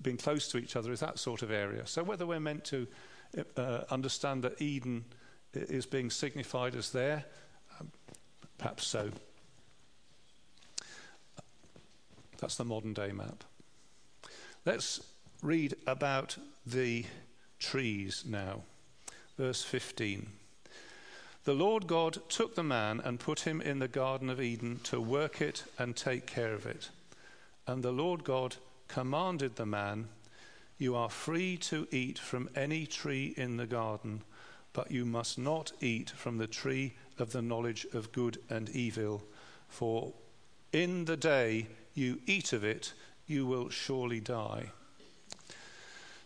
being 0.00 0.16
close 0.16 0.48
to 0.48 0.58
each 0.58 0.76
other 0.76 0.92
is 0.92 1.00
that 1.00 1.18
sort 1.18 1.42
of 1.42 1.50
area. 1.50 1.86
So 1.86 2.02
whether 2.02 2.26
we're 2.26 2.40
meant 2.40 2.64
to 2.66 2.86
uh, 3.56 3.82
understand 3.90 4.42
that 4.42 4.60
Eden 4.60 5.04
is 5.54 5.86
being 5.86 6.10
signified 6.10 6.74
as 6.74 6.90
there, 6.90 7.24
um, 7.80 7.90
perhaps 8.58 8.86
so. 8.86 9.10
That's 12.38 12.56
the 12.56 12.64
modern 12.64 12.92
day 12.92 13.12
map. 13.12 13.44
Let's 14.64 15.00
read 15.42 15.74
about 15.86 16.36
the 16.66 17.04
trees 17.58 18.24
now. 18.26 18.62
Verse 19.36 19.62
15. 19.62 20.28
The 21.44 21.54
Lord 21.54 21.88
God 21.88 22.18
took 22.28 22.54
the 22.54 22.62
man 22.62 23.00
and 23.00 23.18
put 23.18 23.40
him 23.40 23.60
in 23.60 23.80
the 23.80 23.88
Garden 23.88 24.30
of 24.30 24.40
Eden 24.40 24.78
to 24.84 25.00
work 25.00 25.40
it 25.40 25.64
and 25.76 25.96
take 25.96 26.24
care 26.24 26.54
of 26.54 26.66
it. 26.66 26.90
And 27.66 27.82
the 27.82 27.90
Lord 27.90 28.22
God 28.22 28.56
commanded 28.86 29.56
the 29.56 29.66
man, 29.66 30.08
You 30.78 30.94
are 30.94 31.10
free 31.10 31.56
to 31.58 31.88
eat 31.90 32.18
from 32.18 32.48
any 32.54 32.86
tree 32.86 33.34
in 33.36 33.56
the 33.56 33.66
garden, 33.66 34.22
but 34.72 34.92
you 34.92 35.04
must 35.04 35.36
not 35.36 35.72
eat 35.80 36.10
from 36.10 36.38
the 36.38 36.46
tree 36.46 36.94
of 37.18 37.32
the 37.32 37.42
knowledge 37.42 37.86
of 37.92 38.12
good 38.12 38.38
and 38.48 38.70
evil, 38.70 39.22
for 39.68 40.12
in 40.72 41.06
the 41.06 41.16
day 41.16 41.66
you 41.94 42.20
eat 42.26 42.52
of 42.52 42.62
it, 42.62 42.92
you 43.26 43.46
will 43.46 43.68
surely 43.68 44.20
die. 44.20 44.66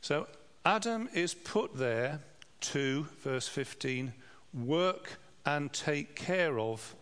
So 0.02 0.26
Adam 0.64 1.08
is 1.14 1.32
put 1.32 1.76
there 1.76 2.20
to, 2.60 3.06
verse 3.22 3.48
15, 3.48 4.12
work 4.56 5.18
and 5.44 5.72
take 5.72 6.16
care 6.16 6.58
of 6.58 6.94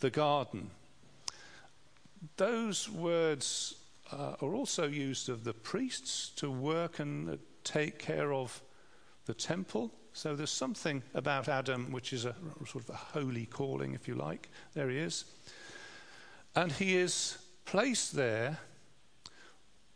the 0.00 0.10
garden. 0.10 0.70
Those 2.36 2.88
words 2.88 3.74
uh, 4.12 4.34
are 4.40 4.54
also 4.54 4.86
used 4.86 5.28
of 5.28 5.44
the 5.44 5.52
priests 5.52 6.30
to 6.36 6.50
work 6.50 6.98
and 6.98 7.38
take 7.64 7.98
care 7.98 8.32
of 8.32 8.62
the 9.26 9.34
temple. 9.34 9.92
So 10.12 10.34
there's 10.34 10.50
something 10.50 11.02
about 11.14 11.48
Adam 11.48 11.92
which 11.92 12.12
is 12.12 12.24
a 12.24 12.34
sort 12.66 12.84
of 12.84 12.90
a 12.90 12.96
holy 12.96 13.46
calling, 13.46 13.94
if 13.94 14.08
you 14.08 14.14
like. 14.14 14.48
There 14.74 14.88
he 14.88 14.98
is. 14.98 15.24
And 16.54 16.72
he 16.72 16.96
is 16.96 17.38
placed 17.64 18.14
there 18.16 18.58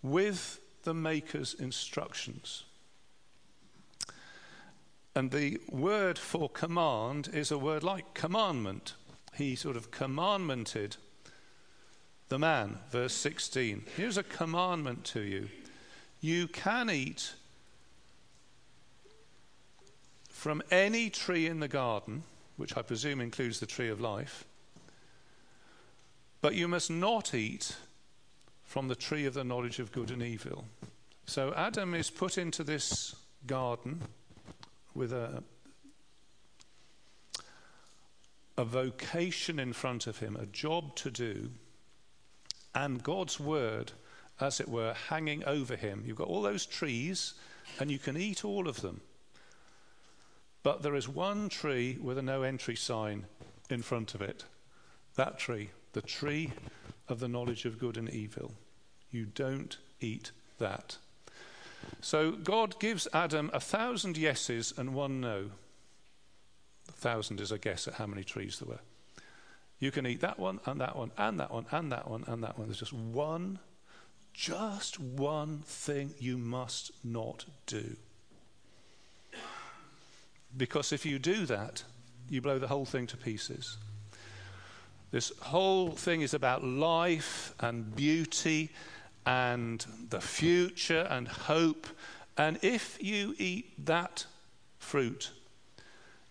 with 0.03 0.61
the 0.85 0.95
Maker's 0.95 1.55
instructions. 1.55 2.65
And 5.15 5.31
the 5.31 5.61
word 5.71 6.19
for 6.19 6.49
command 6.49 7.29
is 7.33 7.51
a 7.51 7.59
word 7.59 7.83
like 7.83 8.15
commandment. 8.15 8.95
He 9.35 9.55
sort 9.55 9.77
of 9.77 9.91
commandmented 9.91 10.97
the 12.29 12.39
man, 12.39 12.79
verse 12.91 13.13
16. 13.13 13.85
Here's 13.97 14.17
a 14.17 14.23
commandment 14.23 15.05
to 15.05 15.21
you 15.21 15.49
you 16.23 16.47
can 16.49 16.89
eat 16.89 17.35
from 20.29 20.63
any 20.71 21.11
tree 21.11 21.47
in 21.47 21.61
the 21.61 21.69
garden, 21.69 22.23
which 22.57 22.77
I 22.77 22.83
presume 22.83 23.21
includes 23.21 23.61
the 23.61 23.67
tree 23.67 23.89
of 23.89 24.01
life, 24.01 24.45
but 26.41 26.55
you 26.55 26.69
must 26.69 26.91
not 26.91 27.35
eat 27.35 27.77
from 28.65 28.89
the 28.89 28.95
tree 28.95 29.27
of 29.27 29.35
the 29.35 29.45
knowledge 29.45 29.79
of 29.79 29.93
good 29.93 30.11
and 30.11 30.23
evil. 30.23 30.65
So 31.27 31.53
Adam 31.55 31.93
is 31.95 32.09
put 32.09 32.39
into 32.39 32.65
this 32.65 33.15
garden 33.47 34.01
with 34.95 35.13
a, 35.13 35.43
a 38.57 38.65
vocation 38.65 39.59
in 39.59 39.73
front 39.73 40.07
of 40.07 40.19
him, 40.19 40.37
a 40.37 40.47
job 40.47 40.95
to 40.97 41.11
do, 41.11 41.51
and 42.75 43.03
God's 43.03 43.39
word, 43.39 43.93
as 44.41 44.61
it 44.61 44.69
were, 44.69 44.95
hanging 45.09 45.45
over 45.45 45.77
him. 45.77 46.05
You've 46.07 46.17
got 46.17 46.29
all 46.29 46.43
those 46.43 46.67
trees, 46.67 47.35
and 47.79 47.91
you 47.91 47.99
can 47.99 48.17
eat 48.17 48.45
all 48.45 48.69
of 48.69 48.81
them. 48.81 49.01
But 50.63 50.83
there 50.83 50.95
is 50.95 51.09
one 51.09 51.49
tree 51.49 51.99
with 52.01 52.19
a 52.19 52.23
no 52.23 52.43
entry 52.43 52.77
sign 52.77 53.27
in 53.69 53.83
front 53.83 54.15
of 54.15 54.23
it. 54.23 54.45
That 55.17 55.39
tree 55.39 55.71
the 55.93 56.03
tree 56.03 56.53
of 57.09 57.21
the 57.21 57.29
knowledge 57.29 57.65
of 57.65 57.79
good 57.79 57.97
and 57.97 58.09
evil. 58.11 58.53
You 59.11 59.27
don't 59.27 59.77
eat 60.01 60.33
that. 60.59 60.97
So 62.01 62.33
God 62.33 62.79
gives 62.81 63.07
Adam 63.13 63.51
a 63.53 63.61
thousand 63.61 64.17
yeses 64.17 64.73
and 64.77 64.95
one 64.95 65.21
no. 65.21 65.51
A 66.89 66.93
thousand 66.93 67.41
is 67.41 67.53
a 67.53 67.59
guess 67.59 67.87
at 67.87 67.95
how 67.95 68.07
many 68.07 68.25
trees 68.25 68.59
there 68.59 68.69
were. 68.69 68.81
You 69.79 69.91
can 69.91 70.07
eat 70.07 70.21
that 70.21 70.39
one 70.39 70.61
and 70.65 70.81
that 70.81 70.97
one 70.97 71.11
and 71.19 71.41
that 71.41 71.51
one 71.51 71.67
and 71.71 71.91
that 71.93 72.09
one 72.09 72.25
and 72.27 72.43
that 72.45 72.59
one. 72.59 72.69
There's 72.69 72.79
just 72.79 72.93
one, 72.93 73.59
just 74.33 75.01
one 75.01 75.59
thing 75.65 76.15
you 76.19 76.39
must 76.39 76.93
not 77.05 77.45
do. 77.67 77.97
Because 80.57 80.93
if 80.93 81.07
you 81.07 81.19
do 81.19 81.47
that, 81.47 81.83
you 82.29 82.41
blow 82.41 82.59
the 82.59 82.69
whole 82.69 82.85
thing 82.85 83.07
to 83.09 83.17
pieces. 83.17 83.79
This 85.11 85.33
whole 85.41 85.91
thing 85.91 86.23
is 86.23 86.33
about 86.33 86.65
life 86.65 87.55
and 87.61 87.95
beauty 87.95 88.71
and 89.27 89.85
the 90.11 90.21
future 90.21 91.07
and 91.11 91.29
hope. 91.29 91.87
And 92.37 92.59
if 92.63 92.99
you 93.01 93.35
eat 93.39 93.85
that 93.85 94.27
fruit, 94.79 95.31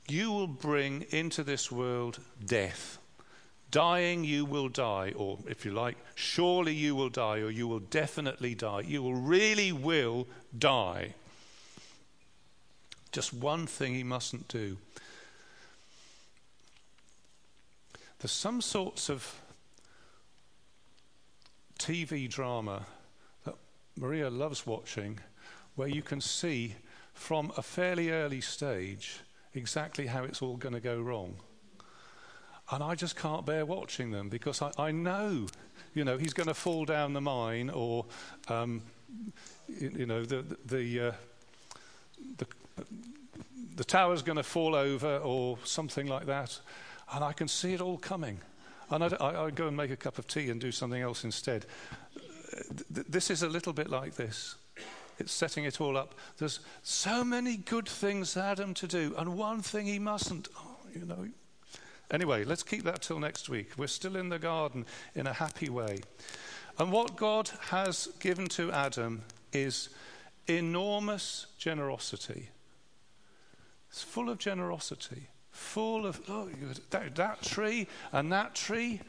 you 0.07 0.31
will 0.31 0.47
bring 0.47 1.05
into 1.09 1.43
this 1.43 1.71
world 1.71 2.19
death. 2.43 2.97
Dying, 3.69 4.25
you 4.25 4.43
will 4.43 4.67
die, 4.67 5.13
or 5.15 5.39
if 5.47 5.63
you 5.63 5.71
like, 5.71 5.95
surely 6.13 6.73
you 6.73 6.93
will 6.93 7.09
die, 7.09 7.37
or 7.37 7.49
you 7.49 7.67
will 7.67 7.79
definitely 7.79 8.53
die. 8.53 8.81
You 8.81 9.01
will 9.01 9.15
really 9.15 9.71
will 9.71 10.27
die. 10.57 11.13
Just 13.13 13.33
one 13.33 13.67
thing 13.67 13.93
he 13.93 14.03
mustn't 14.03 14.49
do. 14.49 14.77
There's 18.19 18.31
some 18.31 18.61
sorts 18.61 19.09
of 19.09 19.39
TV 21.81 22.29
drama 22.29 22.85
that 23.43 23.55
Maria 23.97 24.29
loves 24.29 24.67
watching 24.67 25.19
where 25.75 25.87
you 25.87 26.03
can 26.03 26.21
see 26.21 26.75
from 27.13 27.51
a 27.57 27.63
fairly 27.63 28.11
early 28.11 28.39
stage 28.39 29.21
exactly 29.55 30.05
how 30.05 30.23
it's 30.23 30.43
all 30.43 30.57
going 30.57 30.75
to 30.75 30.79
go 30.79 30.99
wrong. 31.01 31.33
And 32.69 32.83
I 32.83 32.93
just 32.93 33.15
can't 33.15 33.47
bear 33.47 33.65
watching 33.65 34.11
them 34.11 34.29
because 34.29 34.61
I, 34.61 34.71
I 34.77 34.91
know, 34.91 35.47
you 35.95 36.05
know, 36.05 36.19
he's 36.19 36.33
going 36.33 36.47
to 36.47 36.53
fall 36.53 36.85
down 36.85 37.13
the 37.13 37.21
mine 37.21 37.71
or, 37.71 38.05
um, 38.47 38.83
you, 39.67 39.91
you, 39.97 40.05
know, 40.05 40.23
the, 40.23 40.45
the, 40.65 40.99
uh, 40.99 41.11
the, 42.37 42.45
the 43.75 43.83
tower's 43.83 44.21
going 44.21 44.37
to 44.37 44.43
fall 44.43 44.75
over 44.75 45.17
or 45.17 45.57
something 45.63 46.05
like 46.05 46.27
that. 46.27 46.59
And 47.11 47.23
I 47.23 47.33
can 47.33 47.47
see 47.47 47.73
it 47.73 47.81
all 47.81 47.97
coming. 47.97 48.39
And 48.91 49.03
I, 49.03 49.07
I, 49.19 49.45
I 49.45 49.49
go 49.51 49.67
and 49.67 49.75
make 49.75 49.91
a 49.91 49.95
cup 49.95 50.19
of 50.19 50.27
tea 50.27 50.49
and 50.49 50.61
do 50.61 50.71
something 50.71 51.01
else 51.01 51.23
instead. 51.23 51.65
This 52.89 53.29
is 53.31 53.41
a 53.41 53.49
little 53.49 53.73
bit 53.73 53.89
like 53.89 54.15
this. 54.15 54.55
It's 55.17 55.31
setting 55.31 55.65
it 55.65 55.79
all 55.79 55.97
up. 55.97 56.15
There's 56.37 56.59
so 56.83 57.23
many 57.23 57.57
good 57.57 57.87
things 57.87 58.35
Adam 58.35 58.73
to 58.75 58.87
do, 58.87 59.15
and 59.17 59.37
one 59.37 59.61
thing 59.61 59.85
he 59.85 59.99
mustn't. 59.99 60.47
Oh, 60.57 60.77
you 60.93 61.05
know, 61.05 61.27
Anyway, 62.11 62.43
let's 62.43 62.63
keep 62.63 62.83
that 62.83 63.01
till 63.01 63.19
next 63.19 63.47
week. 63.47 63.69
We're 63.77 63.87
still 63.87 64.17
in 64.17 64.27
the 64.27 64.37
garden 64.37 64.85
in 65.15 65.27
a 65.27 65.33
happy 65.33 65.69
way. 65.69 65.99
And 66.77 66.91
what 66.91 67.15
God 67.15 67.49
has 67.69 68.07
given 68.19 68.47
to 68.49 68.71
Adam 68.71 69.23
is 69.53 69.89
enormous 70.47 71.47
generosity. 71.57 72.49
It's 73.89 74.03
full 74.03 74.29
of 74.29 74.39
generosity, 74.39 75.29
full 75.51 76.05
of, 76.05 76.21
oh, 76.29 76.49
that, 76.89 77.15
that 77.15 77.41
tree 77.41 77.87
and 78.11 78.31
that 78.31 78.55
tree, 78.55 79.01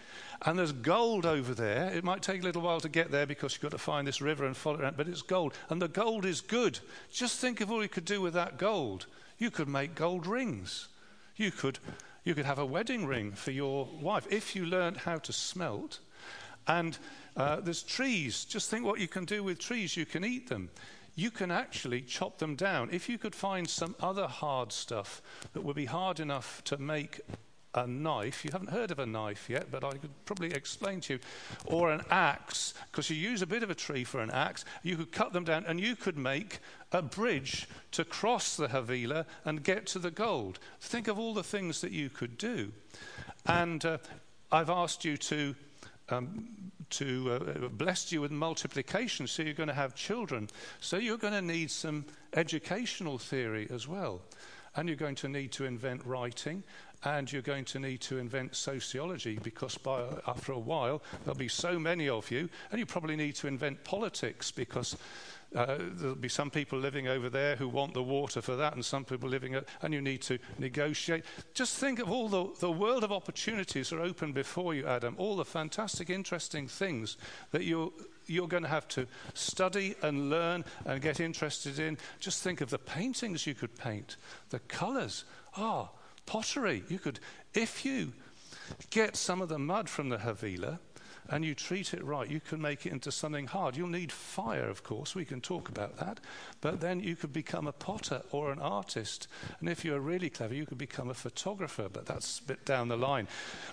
and 0.43 0.59
there's 0.59 0.73
gold 0.73 1.25
over 1.25 1.55
there. 1.55 1.93
It 1.95 2.05
might 2.05 2.23
take 2.23 2.43
a 2.43 2.45
little 2.45 2.63
while 2.63 2.81
to 2.81 2.89
get 2.89 3.11
there 3.11 3.27
because 3.27 3.55
you've 3.55 3.63
got 3.63 3.71
to 3.71 3.79
find 3.79 4.07
this 4.07 4.21
river 4.21 4.45
and 4.45 4.57
follow 4.57 4.79
it 4.79 4.83
around, 4.83 4.97
but 4.97 5.09
it's 5.09 5.23
gold. 5.23 5.55
And 5.71 5.81
the 5.81 5.89
gold 5.89 6.25
is 6.25 6.41
good. 6.41 6.79
Just 7.11 7.39
think 7.39 7.61
of 7.61 7.71
all 7.71 7.83
you 7.83 7.89
could 7.89 8.05
do 8.05 8.21
with 8.21 8.35
that 8.35 8.59
gold. 8.59 9.07
You 9.39 9.51
could 9.51 9.69
make 9.69 9.95
gold 9.95 10.27
rings. 10.27 10.89
You 11.37 11.51
could 11.51 11.79
you 12.25 12.35
could 12.35 12.45
have 12.45 12.59
a 12.59 12.67
wedding 12.67 13.07
ring 13.07 13.33
for 13.33 13.51
your 13.51 13.89
wife 14.01 14.27
if 14.31 14.55
you 14.55 14.65
learned 14.65 14.99
how 14.99 15.19
to 15.19 15.33
smelt. 15.33 15.99
And 16.69 16.97
uh, 17.37 17.61
there's 17.61 17.83
trees. 17.83 18.45
Just 18.45 18.71
think 18.71 18.85
what 18.85 19.01
you 19.01 19.09
can 19.09 19.25
do 19.25 19.43
with 19.43 19.59
trees. 19.59 19.97
You 19.97 20.07
can 20.07 20.25
eat 20.25 20.49
them. 20.49 20.71
You 21.15 21.31
can 21.31 21.51
actually 21.51 22.01
chop 22.01 22.39
them 22.39 22.57
down. 22.57 22.89
If 22.91 23.09
you 23.09 23.19
could 23.19 23.35
find 23.35 23.69
some 23.69 23.95
other 24.01 24.27
hard 24.27 24.73
stuff 24.73 25.23
that 25.53 25.63
would 25.63 25.77
be 25.77 25.85
hard 25.85 26.21
enough 26.21 26.63
to 26.65 26.79
make 26.79 27.21
a 27.75 27.87
knife. 27.87 28.45
You 28.45 28.51
haven't 28.53 28.71
heard 28.71 28.91
of 28.91 28.99
a 28.99 29.07
knife 29.07 29.49
yet, 29.49 29.71
but 29.71 29.83
I 29.83 29.93
could 29.93 30.11
probably 30.25 30.53
explain 30.53 31.01
to 31.03 31.15
you. 31.15 31.21
Or 31.67 31.91
an 31.91 32.03
axe, 32.11 32.75
because 32.91 33.09
you 33.09 33.17
use 33.17 33.43
a 33.43 33.47
bit 33.47 33.63
of 33.63 33.71
a 33.71 33.75
tree 33.75 34.05
for 34.05 34.21
an 34.21 34.31
axe. 34.31 34.65
You 34.83 34.97
could 34.97 35.13
cut 35.13 35.33
them 35.33 35.45
down 35.45 35.65
and 35.67 35.81
you 35.81 35.97
could 35.97 36.19
make 36.19 36.59
a 36.93 37.03
bridge 37.03 37.69
to 37.93 38.05
cross 38.05 38.57
the 38.57 38.69
Havilah 38.69 39.27
and 39.45 39.65
get 39.65 39.87
to 39.89 39.99
the 39.99 40.11
gold. 40.11 40.59
Think 40.81 41.09
of 41.09 41.19
all 41.19 41.35
the 41.35 41.43
things 41.43 41.81
that 41.81 41.93
you 41.93 42.11
could 42.11 42.37
do. 42.37 42.73
And 43.47 43.85
uh, 43.85 43.99
I've 44.51 44.71
asked 44.71 45.05
you 45.05 45.17
to. 45.17 45.55
Um, 46.13 46.49
to 46.91 47.33
uh, 47.33 47.69
bless 47.69 48.13
you 48.13 48.21
with 48.21 48.31
multiplication, 48.31 49.27
so 49.27 49.43
you're 49.43 49.55
going 49.55 49.71
to 49.71 49.75
have 49.75 49.95
children. 49.95 50.51
So 50.81 50.99
you're 50.99 51.17
going 51.17 51.33
to 51.33 51.41
need 51.41 51.71
some 51.71 52.05
educational 52.35 53.17
theory 53.17 53.67
as 53.71 53.89
well. 53.89 54.21
And 54.77 54.89
you're 54.89 54.97
going 54.97 55.15
to 55.17 55.29
need 55.29 55.53
to 55.53 55.65
invent 55.65 56.05
writing 56.05 56.63
and 57.05 57.31
you're 57.33 57.43
going 57.43 57.65
to 57.65 57.79
need 57.79 58.01
to 58.01 58.19
invent 58.19 58.55
sociology 58.55 59.39
because 59.43 59.77
by, 59.79 60.05
after 60.27 60.53
a 60.53 60.59
while 60.59 61.03
there'll 61.25 61.39
be 61.39 61.49
so 61.49 61.79
many 61.79 62.09
of 62.09 62.31
you, 62.31 62.49
and 62.71 62.79
you 62.79 62.87
probably 62.87 63.17
need 63.17 63.35
to 63.37 63.49
invent 63.49 63.83
politics 63.85 64.51
because 64.51 64.97
uh, 65.55 65.79
there'll 65.79 66.15
be 66.15 66.29
some 66.29 66.51
people 66.51 66.79
living 66.79 67.09
over 67.09 67.29
there 67.29 67.57
who 67.57 67.69
want 67.69 67.95
the 67.95 68.03
water 68.03 68.41
for 68.41 68.57
that, 68.57 68.75
and 68.75 68.85
some 68.85 69.05
people 69.05 69.29
living, 69.29 69.55
at, 69.55 69.65
and 69.83 69.93
you 69.93 70.01
need 70.01 70.23
to 70.23 70.39
negotiate. 70.59 71.25
Just 71.55 71.77
think 71.77 71.99
of 71.99 72.11
all 72.11 72.29
the, 72.29 72.49
the 72.61 72.71
world 72.71 73.05
of 73.05 73.13
opportunities 73.13 73.91
that 73.91 73.97
are 73.97 74.03
open 74.03 74.33
before 74.33 74.75
you, 74.75 74.87
Adam. 74.87 75.15
All 75.19 75.37
the 75.37 75.45
fantastic, 75.45 76.11
interesting 76.11 76.69
things 76.69 77.17
that 77.51 77.65
you're, 77.65 77.93
you're 78.27 78.49
going 78.49 78.63
to 78.63 78.69
have 78.69 78.89
to 78.89 79.07
study 79.35 79.95
and 80.03 80.31
learn 80.31 80.65
and 80.87 81.03
get 81.03 81.21
interested 81.21 81.79
in. 81.79 81.99
Just 82.21 82.43
think 82.43 82.61
of 82.61 82.71
the 82.71 82.79
paintings 82.79 83.47
you 83.47 83.55
could 83.55 83.77
paint, 83.77 84.17
the 84.51 84.61
colors. 84.61 85.25
Ah, 85.57 85.91
pottery. 86.25 86.83
You 86.89 86.99
could, 86.99 87.21
if 87.55 87.85
you 87.85 88.13
get 88.91 89.17
some 89.17 89.43
of 89.43 89.49
the 89.49 89.59
mud 89.59 89.89
from 89.89 90.09
the 90.09 90.19
Havilah 90.19 90.79
and 91.29 91.45
you 91.45 91.55
treat 91.55 91.95
it 91.95 92.05
right, 92.05 92.29
you 92.29 92.41
can 92.41 92.61
make 92.61 92.85
it 92.85 92.93
into 92.93 93.13
something 93.13 93.47
hard. 93.47 93.77
You'll 93.77 93.89
need 93.89 94.13
fire, 94.13 94.69
of 94.69 94.83
course. 94.83 95.15
We 95.15 95.25
can 95.25 95.41
talk 95.41 95.69
about 95.69 95.97
that. 95.99 96.21
But 96.61 96.81
then 96.81 97.01
you 97.01 97.17
could 97.17 97.33
become 97.33 97.67
a 97.67 97.73
potter 97.73 98.23
or 98.33 98.53
an 98.53 98.59
artist. 98.59 99.29
And 99.61 99.69
if 99.69 99.85
you're 99.85 100.01
really 100.01 100.31
clever, 100.31 100.55
you 100.55 100.67
could 100.67 100.79
become 100.79 101.11
a 101.11 101.15
photographer. 101.15 101.89
But 101.91 102.07
that's 102.07 102.41
a 102.41 102.45
bit 102.45 102.65
down 102.65 102.89
the 102.89 102.97
line. 102.97 103.29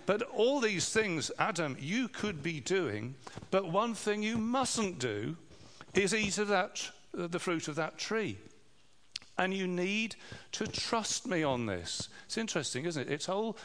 But 0.05 0.21
all 0.21 0.59
these 0.59 0.89
things, 0.89 1.31
Adam, 1.39 1.75
you 1.79 2.07
could 2.07 2.43
be 2.43 2.59
doing. 2.59 3.15
But 3.51 3.71
one 3.71 3.95
thing 3.95 4.23
you 4.23 4.37
mustn't 4.37 4.99
do 4.99 5.35
is 5.93 6.13
eat 6.13 6.37
of 6.37 6.49
that, 6.49 6.89
uh, 7.17 7.27
the 7.27 7.39
fruit 7.39 7.67
of 7.67 7.75
that 7.75 7.97
tree. 7.97 8.37
And 9.39 9.53
you 9.53 9.67
need 9.67 10.17
to 10.51 10.67
trust 10.67 11.25
me 11.25 11.43
on 11.43 11.65
this. 11.65 12.09
It's 12.25 12.37
interesting, 12.37 12.85
isn't 12.85 13.07
it? 13.07 13.11
It's 13.11 13.29
all, 13.29 13.55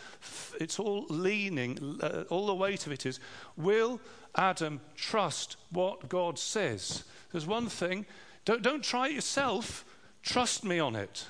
it's 0.61 0.79
all 0.79 1.05
leaning, 1.11 1.99
uh, 2.01 2.23
all 2.31 2.47
the 2.47 2.55
weight 2.55 2.87
of 2.87 2.93
it 2.93 3.05
is 3.05 3.19
will 3.57 4.01
Adam 4.37 4.81
trust 4.95 5.57
what 5.71 6.09
God 6.09 6.39
says? 6.39 7.03
There's 7.33 7.47
one 7.47 7.69
thing, 7.69 8.07
don't, 8.45 8.63
don't 8.63 8.85
try 8.85 9.09
it 9.09 9.15
yourself, 9.15 9.85
trust 10.23 10.65
me 10.65 10.79
on 10.79 10.95
it. 10.95 11.27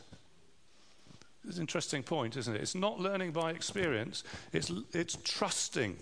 It's 1.49 1.57
an 1.57 1.63
interesting 1.63 2.03
point, 2.03 2.37
isn't 2.37 2.55
it? 2.55 2.61
It's 2.61 2.75
not 2.75 3.01
learning 3.01 3.33
by 3.33 3.51
experience, 3.51 4.25
it's, 4.53 4.71
it's 4.93 5.17
trusting. 5.25 5.97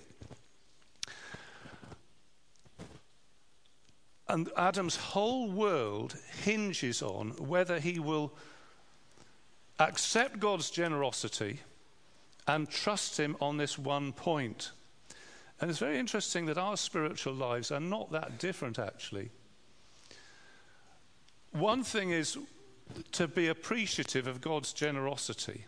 And 4.28 4.50
Adam's 4.56 4.96
whole 4.96 5.50
world 5.50 6.16
hinges 6.42 7.02
on 7.02 7.30
whether 7.32 7.80
he 7.80 7.98
will 7.98 8.32
accept 9.78 10.38
God's 10.38 10.70
generosity 10.70 11.60
and 12.46 12.68
trust 12.68 13.18
him 13.18 13.36
on 13.40 13.56
this 13.56 13.78
one 13.78 14.12
point. 14.12 14.72
And 15.60 15.70
it's 15.70 15.78
very 15.78 15.98
interesting 15.98 16.46
that 16.46 16.58
our 16.58 16.76
spiritual 16.76 17.34
lives 17.34 17.70
are 17.70 17.80
not 17.80 18.12
that 18.12 18.38
different, 18.38 18.78
actually. 18.78 19.30
One 21.52 21.84
thing 21.84 22.10
is 22.10 22.38
to 23.12 23.28
be 23.28 23.48
appreciative 23.48 24.26
of 24.26 24.40
God's 24.40 24.72
generosity. 24.72 25.66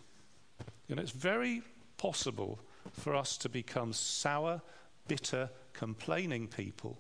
Know, 0.89 1.03
it's 1.03 1.11
very 1.11 1.63
possible 1.97 2.59
for 2.93 3.15
us 3.15 3.37
to 3.39 3.49
become 3.49 3.93
sour, 3.93 4.63
bitter, 5.09 5.51
complaining 5.73 6.47
people 6.49 6.99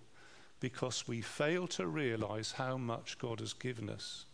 because 0.65 1.07
we 1.07 1.21
fail 1.21 1.67
to 1.67 1.87
realize 1.87 2.53
how 2.53 2.79
much 2.79 3.19
God 3.19 3.41
has 3.41 3.53
given 3.53 3.91
us. 3.91 4.25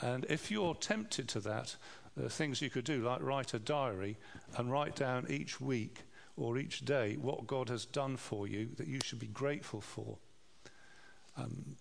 And 0.00 0.24
if 0.28 0.48
you're 0.48 0.76
tempted 0.76 1.26
to 1.30 1.40
that, 1.40 1.74
there 2.16 2.26
are 2.26 2.28
things 2.28 2.62
you 2.62 2.70
could 2.70 2.84
do, 2.84 3.02
like 3.02 3.20
write 3.20 3.52
a 3.52 3.58
diary 3.58 4.16
and 4.56 4.70
write 4.70 4.94
down 4.94 5.26
each 5.28 5.60
week 5.60 6.02
or 6.36 6.56
each 6.56 6.84
day 6.84 7.16
what 7.20 7.48
God 7.48 7.68
has 7.68 7.84
done 7.84 8.16
for 8.16 8.46
you 8.46 8.68
that 8.76 8.86
you 8.86 9.00
should 9.02 9.18
be 9.18 9.26
grateful 9.26 9.80
for. 9.80 10.18
Um, 11.36 11.74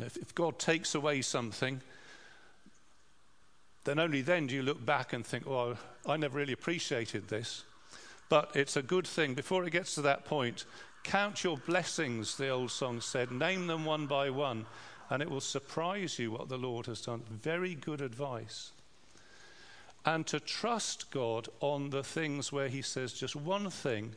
if, 0.00 0.16
if 0.16 0.34
God 0.34 0.58
takes 0.58 0.96
away 0.96 1.22
something, 1.22 1.80
then 3.84 4.00
only 4.00 4.22
then 4.22 4.48
do 4.48 4.56
you 4.56 4.64
look 4.64 4.84
back 4.84 5.12
and 5.12 5.24
think, 5.24 5.46
oh, 5.46 5.76
I 6.04 6.16
never 6.16 6.36
really 6.36 6.52
appreciated 6.52 7.28
this. 7.28 7.62
But 8.28 8.50
it's 8.56 8.76
a 8.76 8.82
good 8.82 9.06
thing. 9.06 9.34
Before 9.34 9.64
it 9.64 9.70
gets 9.70 9.94
to 9.94 10.02
that 10.02 10.24
point, 10.24 10.64
count 11.04 11.44
your 11.44 11.58
blessings, 11.58 12.36
the 12.36 12.48
old 12.48 12.70
song 12.70 13.00
said. 13.00 13.30
Name 13.30 13.68
them 13.68 13.84
one 13.84 14.06
by 14.06 14.30
one, 14.30 14.66
and 15.10 15.22
it 15.22 15.30
will 15.30 15.40
surprise 15.40 16.18
you 16.18 16.32
what 16.32 16.48
the 16.48 16.58
Lord 16.58 16.86
has 16.86 17.02
done. 17.02 17.22
Very 17.30 17.74
good 17.74 18.00
advice. 18.00 18.72
And 20.04 20.26
to 20.26 20.40
trust 20.40 21.10
God 21.10 21.48
on 21.60 21.90
the 21.90 22.02
things 22.02 22.50
where 22.50 22.68
He 22.68 22.82
says 22.82 23.12
just 23.12 23.36
one 23.36 23.70
thing, 23.70 24.14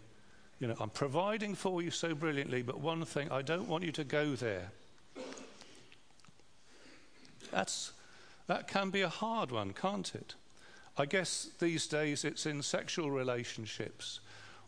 you 0.59 0.67
know, 0.67 0.75
I'm 0.79 0.89
providing 0.89 1.53
for 1.53 1.81
you 1.81 1.91
so 1.91 2.15
brilliantly, 2.15 2.63
but 2.63 2.79
one 2.79 3.05
thing, 3.05 3.31
I 3.31 3.41
don't 3.43 3.67
want 3.67 3.83
you 3.83 3.91
to 3.91 4.03
go 4.03 4.35
there. 4.35 4.71
That's, 7.51 7.91
that 8.47 8.67
can 8.67 8.89
be 8.89 9.01
a 9.01 9.09
hard 9.09 9.51
one, 9.51 9.73
can't 9.73 10.15
it? 10.15 10.35
I 10.97 11.05
guess 11.05 11.49
these 11.59 11.85
days 11.85 12.25
it's 12.25 12.45
in 12.45 12.63
sexual 12.63 13.11
relationships 13.11 14.19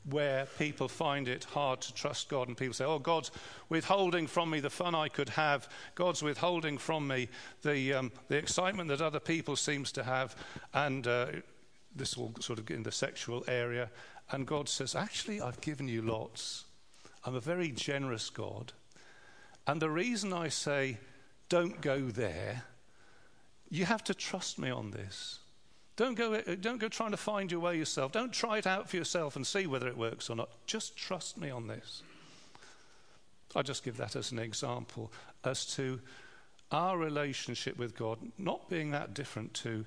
where 0.06 0.48
people 0.58 0.88
find 0.88 1.28
it 1.28 1.44
hard 1.44 1.82
to 1.82 1.94
trust 1.94 2.30
God, 2.30 2.48
and 2.48 2.58
people 2.58 2.74
say, 2.74 2.86
Oh, 2.86 3.00
God's 3.00 3.32
withholding 3.70 4.28
from 4.28 4.50
me 4.50 4.60
the 4.60 4.70
fun 4.70 4.96
I 4.96 5.08
could 5.08 5.30
have. 5.30 5.70
God's 5.96 6.24
withholding 6.24 6.78
from 6.78 7.08
me 7.08 7.30
the, 7.62 7.94
um, 7.94 8.12
the 8.28 8.38
excitement 8.38 8.90
that 8.90 9.02
other 9.02 9.20
people 9.20 9.56
seems 9.56 9.92
to 9.94 10.04
have. 10.04 10.36
And 10.74 11.06
uh, 11.08 11.28
this 11.96 12.18
will 12.18 12.34
sort 12.40 12.60
of 12.60 12.66
get 12.66 12.78
in 12.78 12.84
the 12.84 12.92
sexual 12.92 13.44
area. 13.48 13.90
And 14.32 14.48
God 14.48 14.70
says, 14.70 14.96
Actually, 14.96 15.42
I've 15.42 15.62
given 15.62 15.88
you 15.88 16.02
lots. 16.02 16.66
I'm 17.26 17.36
a 17.36 17.42
very 17.42 17.72
generous 17.72 18.30
God. 18.30 18.74
And 19.68 19.82
the 19.82 19.90
reason 19.90 20.34
I 20.34 20.50
say, 20.50 20.98
Don't 21.50 21.82
go 21.82 22.00
there, 22.00 22.64
you 23.70 23.86
have 23.86 24.04
to 24.06 24.14
trust 24.14 24.58
me 24.58 24.70
on 24.70 24.92
this. 24.92 25.40
Don't 26.00 26.16
go, 26.16 26.36
uh, 26.36 26.56
don't 26.62 26.78
go 26.78 26.88
trying 26.88 27.12
to 27.12 27.18
find 27.18 27.52
your 27.52 27.60
way 27.60 27.78
yourself. 27.78 28.14
Don't 28.14 28.32
try 28.32 28.58
it 28.58 28.66
out 28.66 28.90
for 28.90 28.96
yourself 28.96 29.36
and 29.36 29.46
see 29.46 29.68
whether 29.68 29.86
it 29.86 29.98
works 29.98 30.30
or 30.30 30.36
not. 30.38 30.48
Just 30.66 30.96
trust 30.96 31.38
me 31.38 31.50
on 31.50 31.68
this. 31.68 32.04
I 33.54 33.64
just 33.64 33.84
give 33.84 33.98
that 33.98 34.16
as 34.16 34.32
an 34.32 34.40
example 34.40 35.12
as 35.44 35.66
to 35.76 36.00
our 36.72 36.98
relationship 36.98 37.78
with 37.78 37.98
God 37.98 38.18
not 38.38 38.70
being 38.70 38.92
that 38.92 39.14
different 39.14 39.54
to 39.56 39.84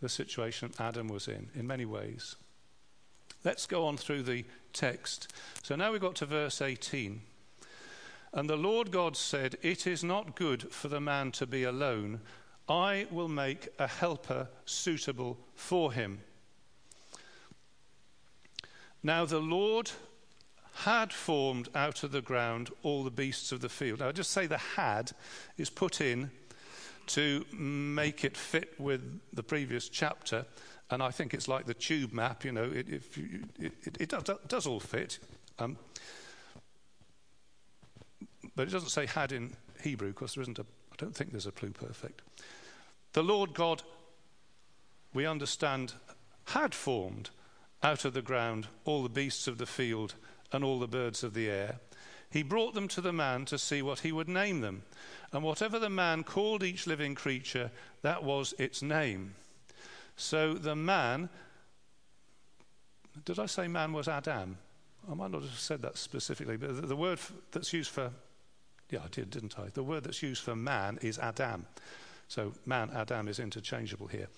the 0.00 0.08
situation 0.08 0.72
Adam 0.80 1.06
was 1.06 1.28
in, 1.28 1.48
in 1.54 1.64
many 1.64 1.84
ways. 1.84 2.34
Let's 3.44 3.66
go 3.66 3.86
on 3.86 3.96
through 3.96 4.24
the 4.24 4.44
text. 4.72 5.32
So 5.62 5.76
now 5.76 5.92
we've 5.92 6.00
got 6.00 6.16
to 6.16 6.26
verse 6.26 6.60
18. 6.60 7.20
And 8.32 8.50
the 8.50 8.56
Lord 8.56 8.90
God 8.90 9.16
said, 9.16 9.58
It 9.62 9.86
is 9.86 10.02
not 10.02 10.34
good 10.34 10.72
for 10.72 10.88
the 10.88 11.00
man 11.00 11.30
to 11.32 11.46
be 11.46 11.62
alone. 11.62 12.18
I 12.68 13.06
will 13.10 13.28
make 13.28 13.68
a 13.78 13.86
helper 13.86 14.48
suitable 14.64 15.38
for 15.54 15.92
him. 15.92 16.20
Now 19.02 19.24
the 19.24 19.40
Lord 19.40 19.90
had 20.74 21.12
formed 21.12 21.68
out 21.74 22.02
of 22.02 22.12
the 22.12 22.22
ground 22.22 22.70
all 22.82 23.04
the 23.04 23.10
beasts 23.10 23.52
of 23.52 23.60
the 23.60 23.68
field. 23.68 24.00
Now, 24.00 24.08
I 24.08 24.12
just 24.12 24.30
say 24.30 24.46
the 24.46 24.58
had 24.58 25.12
is 25.58 25.68
put 25.68 26.00
in 26.00 26.30
to 27.08 27.44
make 27.52 28.24
it 28.24 28.36
fit 28.36 28.80
with 28.80 29.20
the 29.32 29.42
previous 29.42 29.88
chapter. 29.88 30.46
And 30.90 31.02
I 31.02 31.10
think 31.10 31.34
it's 31.34 31.48
like 31.48 31.66
the 31.66 31.74
tube 31.74 32.12
map, 32.12 32.44
you 32.44 32.52
know, 32.52 32.64
it, 32.64 32.88
you, 32.88 33.44
it, 33.58 33.72
it, 33.82 33.96
it 34.00 34.08
does, 34.08 34.30
does, 34.48 34.66
all 34.66 34.80
fit. 34.80 35.18
Um, 35.58 35.76
but 38.54 38.68
it 38.68 38.70
doesn't 38.70 38.90
say 38.90 39.06
had 39.06 39.32
in 39.32 39.54
Hebrew 39.82 40.08
because 40.08 40.34
there 40.34 40.42
isn't 40.42 40.58
a, 40.58 40.66
don't 41.02 41.16
think 41.16 41.32
there's 41.32 41.46
a 41.48 41.52
pluperfect. 41.52 42.20
The 43.12 43.24
Lord 43.24 43.54
God, 43.54 43.82
we 45.12 45.26
understand, 45.26 45.94
had 46.44 46.76
formed 46.76 47.30
out 47.82 48.04
of 48.04 48.14
the 48.14 48.22
ground 48.22 48.68
all 48.84 49.02
the 49.02 49.08
beasts 49.08 49.48
of 49.48 49.58
the 49.58 49.66
field 49.66 50.14
and 50.52 50.62
all 50.62 50.78
the 50.78 50.86
birds 50.86 51.24
of 51.24 51.34
the 51.34 51.50
air. 51.50 51.80
He 52.30 52.44
brought 52.44 52.74
them 52.74 52.86
to 52.88 53.00
the 53.00 53.12
man 53.12 53.44
to 53.46 53.58
see 53.58 53.82
what 53.82 53.98
he 53.98 54.12
would 54.12 54.28
name 54.28 54.60
them. 54.60 54.82
And 55.32 55.42
whatever 55.42 55.80
the 55.80 55.90
man 55.90 56.22
called 56.22 56.62
each 56.62 56.86
living 56.86 57.16
creature, 57.16 57.72
that 58.02 58.22
was 58.22 58.54
its 58.56 58.80
name. 58.80 59.34
So 60.14 60.54
the 60.54 60.76
man, 60.76 61.30
did 63.24 63.40
I 63.40 63.46
say 63.46 63.66
man 63.66 63.92
was 63.92 64.06
Adam? 64.06 64.56
I 65.10 65.14
might 65.14 65.32
not 65.32 65.42
have 65.42 65.58
said 65.58 65.82
that 65.82 65.98
specifically, 65.98 66.56
but 66.56 66.80
the, 66.80 66.86
the 66.86 66.96
word 66.96 67.18
that's 67.50 67.72
used 67.72 67.90
for, 67.90 68.12
yeah, 68.92 69.00
I 69.04 69.08
did, 69.10 69.30
didn't 69.30 69.58
I? 69.58 69.68
The 69.72 69.82
word 69.82 70.04
that's 70.04 70.22
used 70.22 70.42
for 70.42 70.54
man 70.54 70.98
is 71.02 71.18
Adam. 71.18 71.66
So 72.28 72.52
man, 72.66 72.90
Adam 72.94 73.26
is 73.26 73.40
interchangeable 73.40 74.06
here. 74.06 74.28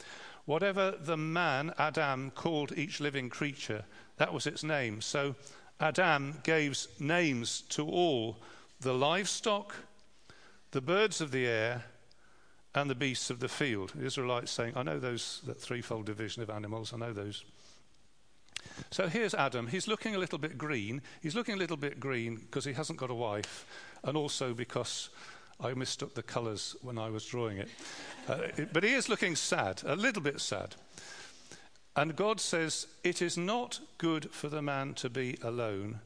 Whatever 0.47 0.93
the 0.93 1.17
man, 1.17 1.73
Adam, 1.79 2.31
called 2.31 2.73
each 2.77 3.01
living 3.01 3.29
creature, 3.29 3.85
that 4.17 4.33
was 4.33 4.47
its 4.47 4.63
name. 4.63 5.01
So 5.01 5.35
Adam 5.81 6.39
gave 6.45 6.87
names 7.01 7.63
to 7.71 7.87
all 7.87 8.39
the 8.81 8.95
livestock, 8.95 9.75
the 10.71 10.81
birds 10.81 11.21
of 11.21 11.31
the 11.31 11.47
air, 11.47 11.85
and 12.75 12.91
the 12.91 12.95
beasts 12.95 13.31
of 13.31 13.41
the 13.41 13.49
field. 13.49 13.93
The 13.95 14.05
Israelites 14.05 14.51
saying, 14.51 14.75
I 14.77 14.83
know 14.83 14.99
those, 14.99 15.41
that 15.47 15.61
threefold 15.61 16.07
division 16.07 16.43
of 16.43 16.51
animals, 16.51 16.93
I 16.93 16.99
know 16.99 17.13
those. 17.13 17.45
So 18.91 19.09
here's 19.09 19.35
Adam. 19.35 19.67
He's 19.67 19.87
looking 19.87 20.15
a 20.15 20.19
little 20.19 20.39
bit 20.39 20.59
green. 20.59 21.03
He's 21.23 21.35
looking 21.35 21.55
a 21.55 21.59
little 21.59 21.77
bit 21.77 22.01
green 22.01 22.37
because 22.37 22.65
he 22.65 22.73
hasn't 22.73 22.99
got 22.99 23.11
a 23.11 23.15
wife, 23.15 23.67
and 24.05 24.17
also 24.17 24.55
because 24.55 25.11
I 25.61 25.75
mistook 25.75 26.15
the 26.15 26.23
colours 26.23 26.77
when 26.83 26.99
I 26.99 27.11
was 27.11 27.25
drawing 27.25 27.59
it. 27.59 27.69
Uh, 28.29 28.49
it. 28.57 28.73
But 28.73 28.85
he 28.85 28.93
is 28.93 29.09
looking 29.09 29.37
sad, 29.37 29.83
a 29.85 29.97
little 29.97 30.23
bit 30.23 30.41
sad. 30.41 30.77
And 31.97 32.17
God 32.17 32.41
says, 32.41 32.87
It 33.03 33.23
is 33.23 33.37
not 33.37 33.81
good 33.99 34.31
for 34.31 34.49
the 34.49 34.63
man 34.63 34.95
to 34.95 35.09
be 35.09 35.39
alone. 35.43 36.01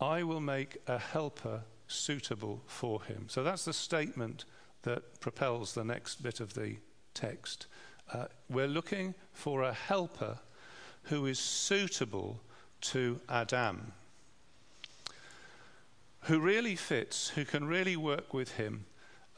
I 0.00 0.22
will 0.22 0.40
make 0.40 0.78
a 0.86 0.98
helper 0.98 1.62
suitable 1.88 2.62
for 2.66 3.02
him. 3.02 3.26
So 3.28 3.42
that's 3.42 3.64
the 3.64 3.72
statement 3.72 4.44
that 4.82 5.20
propels 5.20 5.74
the 5.74 5.84
next 5.84 6.22
bit 6.22 6.40
of 6.40 6.54
the 6.54 6.76
text. 7.14 7.66
Uh, 8.12 8.26
we're 8.48 8.68
looking 8.68 9.14
for 9.32 9.62
a 9.62 9.72
helper 9.72 10.38
who 11.04 11.26
is 11.26 11.38
suitable 11.38 12.40
to 12.80 13.20
Adam 13.28 13.92
who 16.26 16.40
really 16.40 16.76
fits, 16.76 17.28
who 17.30 17.44
can 17.44 17.66
really 17.66 17.96
work 17.96 18.34
with 18.34 18.52
him, 18.52 18.84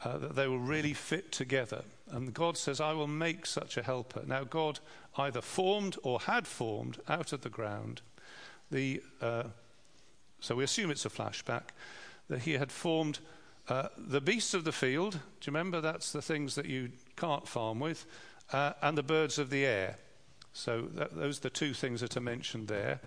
uh, 0.03 0.17
that 0.17 0.35
they 0.35 0.47
will 0.47 0.59
really 0.59 0.93
fit 0.93 1.31
together. 1.31 1.83
And 2.09 2.33
God 2.33 2.57
says, 2.57 2.81
I 2.81 2.93
will 2.93 3.07
make 3.07 3.45
such 3.45 3.77
a 3.77 3.83
helper. 3.83 4.23
Now, 4.25 4.43
God 4.43 4.79
either 5.17 5.41
formed 5.41 5.97
or 6.03 6.19
had 6.21 6.47
formed 6.47 6.99
out 7.07 7.33
of 7.33 7.41
the 7.41 7.49
ground 7.49 8.01
the, 8.71 9.03
uh, 9.21 9.43
so 10.39 10.55
we 10.55 10.63
assume 10.63 10.91
it's 10.91 11.05
a 11.05 11.09
flashback, 11.09 11.69
that 12.27 12.41
he 12.41 12.53
had 12.53 12.71
formed 12.71 13.19
uh, 13.67 13.89
the 13.97 14.21
beasts 14.21 14.53
of 14.53 14.63
the 14.63 14.71
field. 14.71 15.13
Do 15.13 15.19
you 15.19 15.47
remember 15.47 15.81
that's 15.81 16.11
the 16.11 16.21
things 16.21 16.55
that 16.55 16.65
you 16.65 16.91
can't 17.15 17.47
farm 17.47 17.79
with? 17.79 18.05
Uh, 18.51 18.73
and 18.81 18.97
the 18.97 19.03
birds 19.03 19.37
of 19.37 19.49
the 19.49 19.65
air. 19.65 19.97
So 20.53 20.87
that, 20.93 21.15
those 21.15 21.37
are 21.39 21.41
the 21.41 21.49
two 21.51 21.73
things 21.73 22.01
that 22.01 22.17
are 22.17 22.21
mentioned 22.21 22.67
there. 22.67 22.99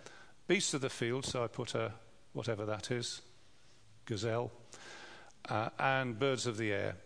Beasts 0.46 0.74
of 0.74 0.80
the 0.82 0.90
field, 0.90 1.24
so 1.24 1.42
I 1.42 1.48
put 1.48 1.74
a 1.74 1.92
whatever 2.32 2.64
that 2.66 2.90
is, 2.90 3.22
gazelle, 4.06 4.50
uh, 5.48 5.70
and 5.78 6.18
birds 6.18 6.46
of 6.46 6.56
the 6.56 6.72
air. 6.72 6.96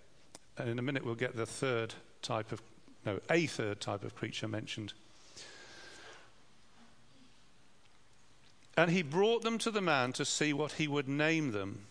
And 0.59 0.69
in 0.69 0.79
a 0.79 0.83
minute, 0.83 1.05
we'll 1.05 1.15
get 1.15 1.37
the 1.37 1.47
third 1.47 1.95
type 2.23 2.53
of, 2.53 2.63
no, 3.05 3.21
a 3.31 3.47
third 3.47 3.81
type 3.81 4.05
of 4.05 4.15
creature 4.15 4.49
mentioned. 4.49 4.93
And 8.77 8.91
he 8.91 9.03
brought 9.03 9.43
them 9.43 9.59
to 9.59 9.71
the 9.71 9.81
man 9.81 10.13
to 10.15 10.25
see 10.25 10.53
what 10.53 10.73
he 10.73 10.87
would 10.87 11.09
name 11.09 11.53
them. 11.53 11.87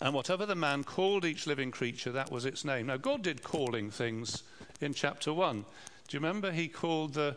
And 0.00 0.14
whatever 0.14 0.46
the 0.46 0.54
man 0.54 0.84
called 0.84 1.24
each 1.24 1.46
living 1.46 1.70
creature, 1.70 2.12
that 2.12 2.30
was 2.30 2.44
its 2.44 2.64
name. 2.64 2.86
Now, 2.86 2.98
God 2.98 3.22
did 3.22 3.42
calling 3.42 3.90
things 3.90 4.42
in 4.80 4.92
chapter 4.94 5.32
1. 5.32 5.64
Do 6.08 6.16
you 6.16 6.20
remember? 6.20 6.52
He 6.52 6.68
called 6.68 7.14
the, 7.14 7.36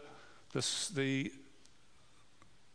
the, 0.51 0.67
the 0.93 1.31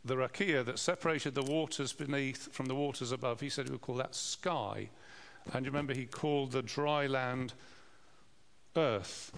the 0.05 0.15
rakia 0.15 0.63
that 0.63 0.77
separated 0.77 1.33
the 1.33 1.43
waters 1.43 1.91
beneath 1.91 2.53
from 2.53 2.67
the 2.67 2.75
waters 2.75 3.11
above, 3.11 3.41
he 3.41 3.49
said 3.49 3.65
he 3.65 3.71
would 3.71 3.81
call 3.81 3.95
that 3.95 4.13
sky. 4.13 4.89
And 5.53 5.65
you 5.65 5.71
remember 5.71 5.93
he 5.93 6.05
called 6.05 6.51
the 6.51 6.61
dry 6.61 7.07
land 7.07 7.53
earth. 8.75 9.31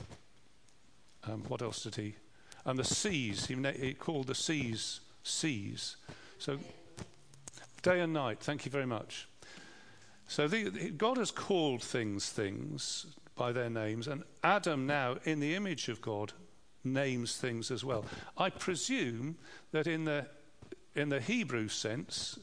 Um, 1.23 1.43
what 1.47 1.61
else 1.61 1.83
did 1.83 1.95
he? 1.95 2.15
And 2.65 2.77
the 2.77 2.83
seas, 2.83 3.45
he, 3.45 3.55
he 3.79 3.93
called 3.93 4.27
the 4.27 4.35
seas 4.35 4.99
seas. 5.23 5.95
So 6.37 6.59
day 7.81 8.01
and 8.01 8.13
night, 8.13 8.39
thank 8.39 8.65
you 8.65 8.71
very 8.71 8.85
much. 8.85 9.27
So 10.27 10.47
the, 10.47 10.91
God 10.91 11.17
has 11.17 11.31
called 11.31 11.81
things 11.81 12.29
things 12.29 13.07
by 13.35 13.51
their 13.51 13.69
names, 13.69 14.07
and 14.07 14.23
Adam 14.43 14.87
now, 14.87 15.17
in 15.23 15.39
the 15.39 15.55
image 15.55 15.89
of 15.89 16.01
God, 16.01 16.33
names 16.83 17.37
things 17.37 17.71
as 17.71 17.85
well. 17.85 18.03
I 18.37 18.49
presume 18.49 19.37
that 19.71 19.87
in 19.87 20.05
the 20.05 20.25
in 20.97 21.09
the 21.09 21.19
Hebrew 21.19 21.67
sense 21.67 22.39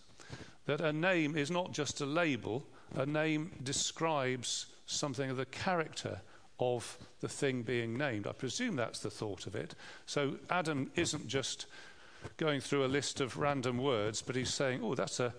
that 0.66 0.80
a 0.80 0.92
name 0.92 1.36
is 1.36 1.50
not 1.50 1.72
just 1.72 2.00
a 2.00 2.06
label, 2.06 2.64
a 2.96 3.04
name 3.04 3.52
describes 3.62 4.66
something 4.86 5.30
of 5.30 5.36
the 5.36 5.46
character 5.46 6.20
of 6.60 6.98
the 7.20 7.28
thing 7.28 7.62
being 7.62 7.98
named. 7.98 8.26
I 8.26 8.32
presume 8.32 8.76
that's 8.76 9.00
the 9.00 9.10
thought 9.10 9.46
of 9.46 9.54
it. 9.54 9.74
So 10.06 10.36
Adam 10.50 10.90
isn't 10.94 11.26
just 11.26 11.66
going 12.36 12.60
through 12.60 12.84
a 12.84 12.86
list 12.86 13.20
of 13.20 13.38
random 13.38 13.78
words, 13.78 14.22
but 14.22 14.36
he's 14.36 14.52
saying, 14.52 14.80
oh, 14.82 14.94
that's 14.94 15.20
a, 15.20 15.34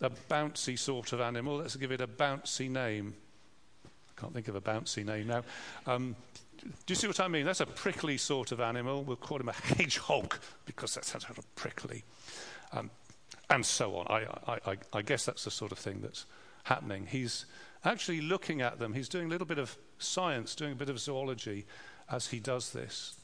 a 0.00 0.10
bouncy 0.10 0.78
sort 0.78 1.12
of 1.12 1.20
animal. 1.20 1.56
Let's 1.56 1.76
give 1.76 1.92
it 1.92 2.00
a 2.00 2.08
bouncy 2.08 2.70
name. 2.70 3.14
I 3.84 4.20
can't 4.20 4.32
think 4.32 4.48
of 4.48 4.56
a 4.56 4.60
bouncy 4.60 5.04
name 5.04 5.26
now. 5.26 5.42
Um, 5.86 6.16
do 6.64 6.70
you 6.92 6.94
see 6.94 7.06
what 7.06 7.20
I 7.20 7.28
mean? 7.28 7.44
That's 7.44 7.60
a 7.60 7.66
prickly 7.66 8.16
sort 8.16 8.52
of 8.52 8.60
animal. 8.60 9.04
We'll 9.04 9.16
call 9.16 9.38
him 9.38 9.48
a 9.48 9.52
hedgehog 9.52 10.36
because 10.64 10.94
that 10.94 11.04
sounds 11.04 11.26
sort 11.26 11.38
of 11.38 11.54
prickly. 11.54 12.04
Um, 12.72 12.90
and 13.50 13.64
so 13.64 13.96
on. 13.96 14.06
I, 14.08 14.60
I, 14.66 14.76
I, 14.92 15.02
guess 15.02 15.26
that's 15.26 15.44
the 15.44 15.50
sort 15.50 15.72
of 15.72 15.78
thing 15.78 16.00
that's 16.00 16.26
happening. 16.64 17.06
He's 17.06 17.46
actually 17.84 18.20
looking 18.20 18.62
at 18.62 18.78
them. 18.78 18.94
He's 18.94 19.08
doing 19.08 19.26
a 19.26 19.28
little 19.28 19.46
bit 19.46 19.58
of 19.58 19.76
science, 19.98 20.54
doing 20.54 20.72
a 20.72 20.76
bit 20.76 20.88
of 20.88 20.98
zoology 20.98 21.66
as 22.10 22.28
he 22.28 22.40
does 22.40 22.72
this. 22.72 23.16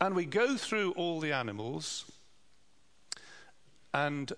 And 0.00 0.16
we 0.16 0.24
go 0.24 0.56
through 0.56 0.92
all 0.92 1.20
the 1.20 1.32
animals, 1.32 2.10
and 3.94 4.32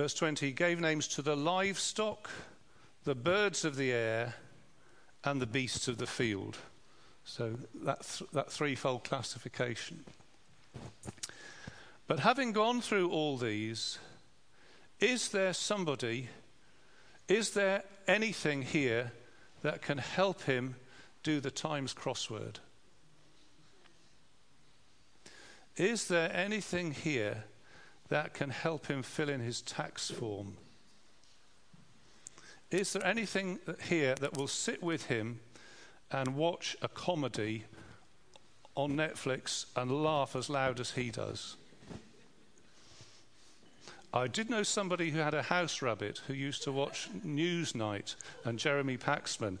verse 0.00 0.14
20 0.14 0.52
gave 0.52 0.80
names 0.80 1.06
to 1.06 1.20
the 1.20 1.36
livestock, 1.36 2.30
the 3.04 3.14
birds 3.14 3.66
of 3.66 3.76
the 3.76 3.92
air, 3.92 4.32
and 5.24 5.42
the 5.42 5.46
beasts 5.46 5.88
of 5.88 5.98
the 5.98 6.06
field. 6.06 6.56
So 7.24 7.58
that, 7.84 8.00
th- 8.00 8.30
that 8.30 8.50
threefold 8.50 9.04
classification. 9.04 10.06
But 12.06 12.20
having 12.20 12.52
gone 12.52 12.80
through 12.80 13.10
all 13.10 13.36
these, 13.36 13.98
is 15.00 15.28
there 15.28 15.52
somebody, 15.52 16.30
is 17.28 17.50
there 17.50 17.84
anything 18.08 18.62
here 18.62 19.12
that 19.60 19.82
can 19.82 19.98
help 19.98 20.44
him 20.44 20.76
do 21.22 21.40
the 21.40 21.50
Times 21.50 21.92
crossword? 21.92 22.56
Is 25.76 26.08
there 26.08 26.34
anything 26.34 26.92
here 26.92 27.44
that 28.10 28.34
can 28.34 28.50
help 28.50 28.86
him 28.86 29.02
fill 29.02 29.28
in 29.28 29.40
his 29.40 29.62
tax 29.62 30.10
form? 30.10 30.56
Is 32.70 32.92
there 32.92 33.04
anything 33.04 33.58
here 33.88 34.14
that 34.16 34.36
will 34.36 34.46
sit 34.46 34.82
with 34.82 35.06
him 35.06 35.40
and 36.12 36.36
watch 36.36 36.76
a 36.82 36.88
comedy 36.88 37.64
on 38.76 38.92
Netflix 38.92 39.66
and 39.74 39.90
laugh 40.04 40.36
as 40.36 40.48
loud 40.48 40.78
as 40.78 40.92
he 40.92 41.10
does? 41.10 41.56
I 44.12 44.26
did 44.26 44.50
know 44.50 44.64
somebody 44.64 45.10
who 45.10 45.20
had 45.20 45.34
a 45.34 45.42
house 45.42 45.82
rabbit 45.82 46.20
who 46.26 46.34
used 46.34 46.64
to 46.64 46.72
watch 46.72 47.08
Newsnight 47.24 48.16
and 48.44 48.58
Jeremy 48.58 48.98
Paxman. 48.98 49.58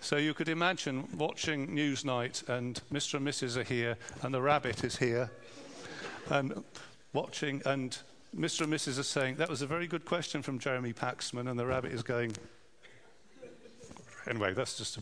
So 0.00 0.16
you 0.16 0.34
could 0.34 0.50
imagine 0.50 1.08
watching 1.16 1.68
Newsnight 1.68 2.46
and 2.46 2.80
Mr. 2.92 3.14
and 3.14 3.26
Mrs. 3.26 3.56
are 3.56 3.62
here 3.62 3.96
and 4.22 4.34
the 4.34 4.42
rabbit 4.42 4.84
is 4.84 4.96
here 4.96 5.30
and 6.28 6.62
watching 7.16 7.62
and 7.64 7.96
Mr. 8.38 8.62
and 8.62 8.72
Mrs. 8.72 8.98
are 8.98 9.02
saying, 9.02 9.36
That 9.36 9.48
was 9.48 9.62
a 9.62 9.66
very 9.66 9.86
good 9.86 10.04
question 10.04 10.42
from 10.42 10.58
Jeremy 10.58 10.92
Paxman, 10.92 11.48
and 11.48 11.58
the 11.58 11.64
rabbit 11.64 11.92
is 11.92 12.02
going, 12.02 12.36
Anyway, 14.28 14.52
that's 14.52 14.76
just 14.76 14.98
a 14.98 15.00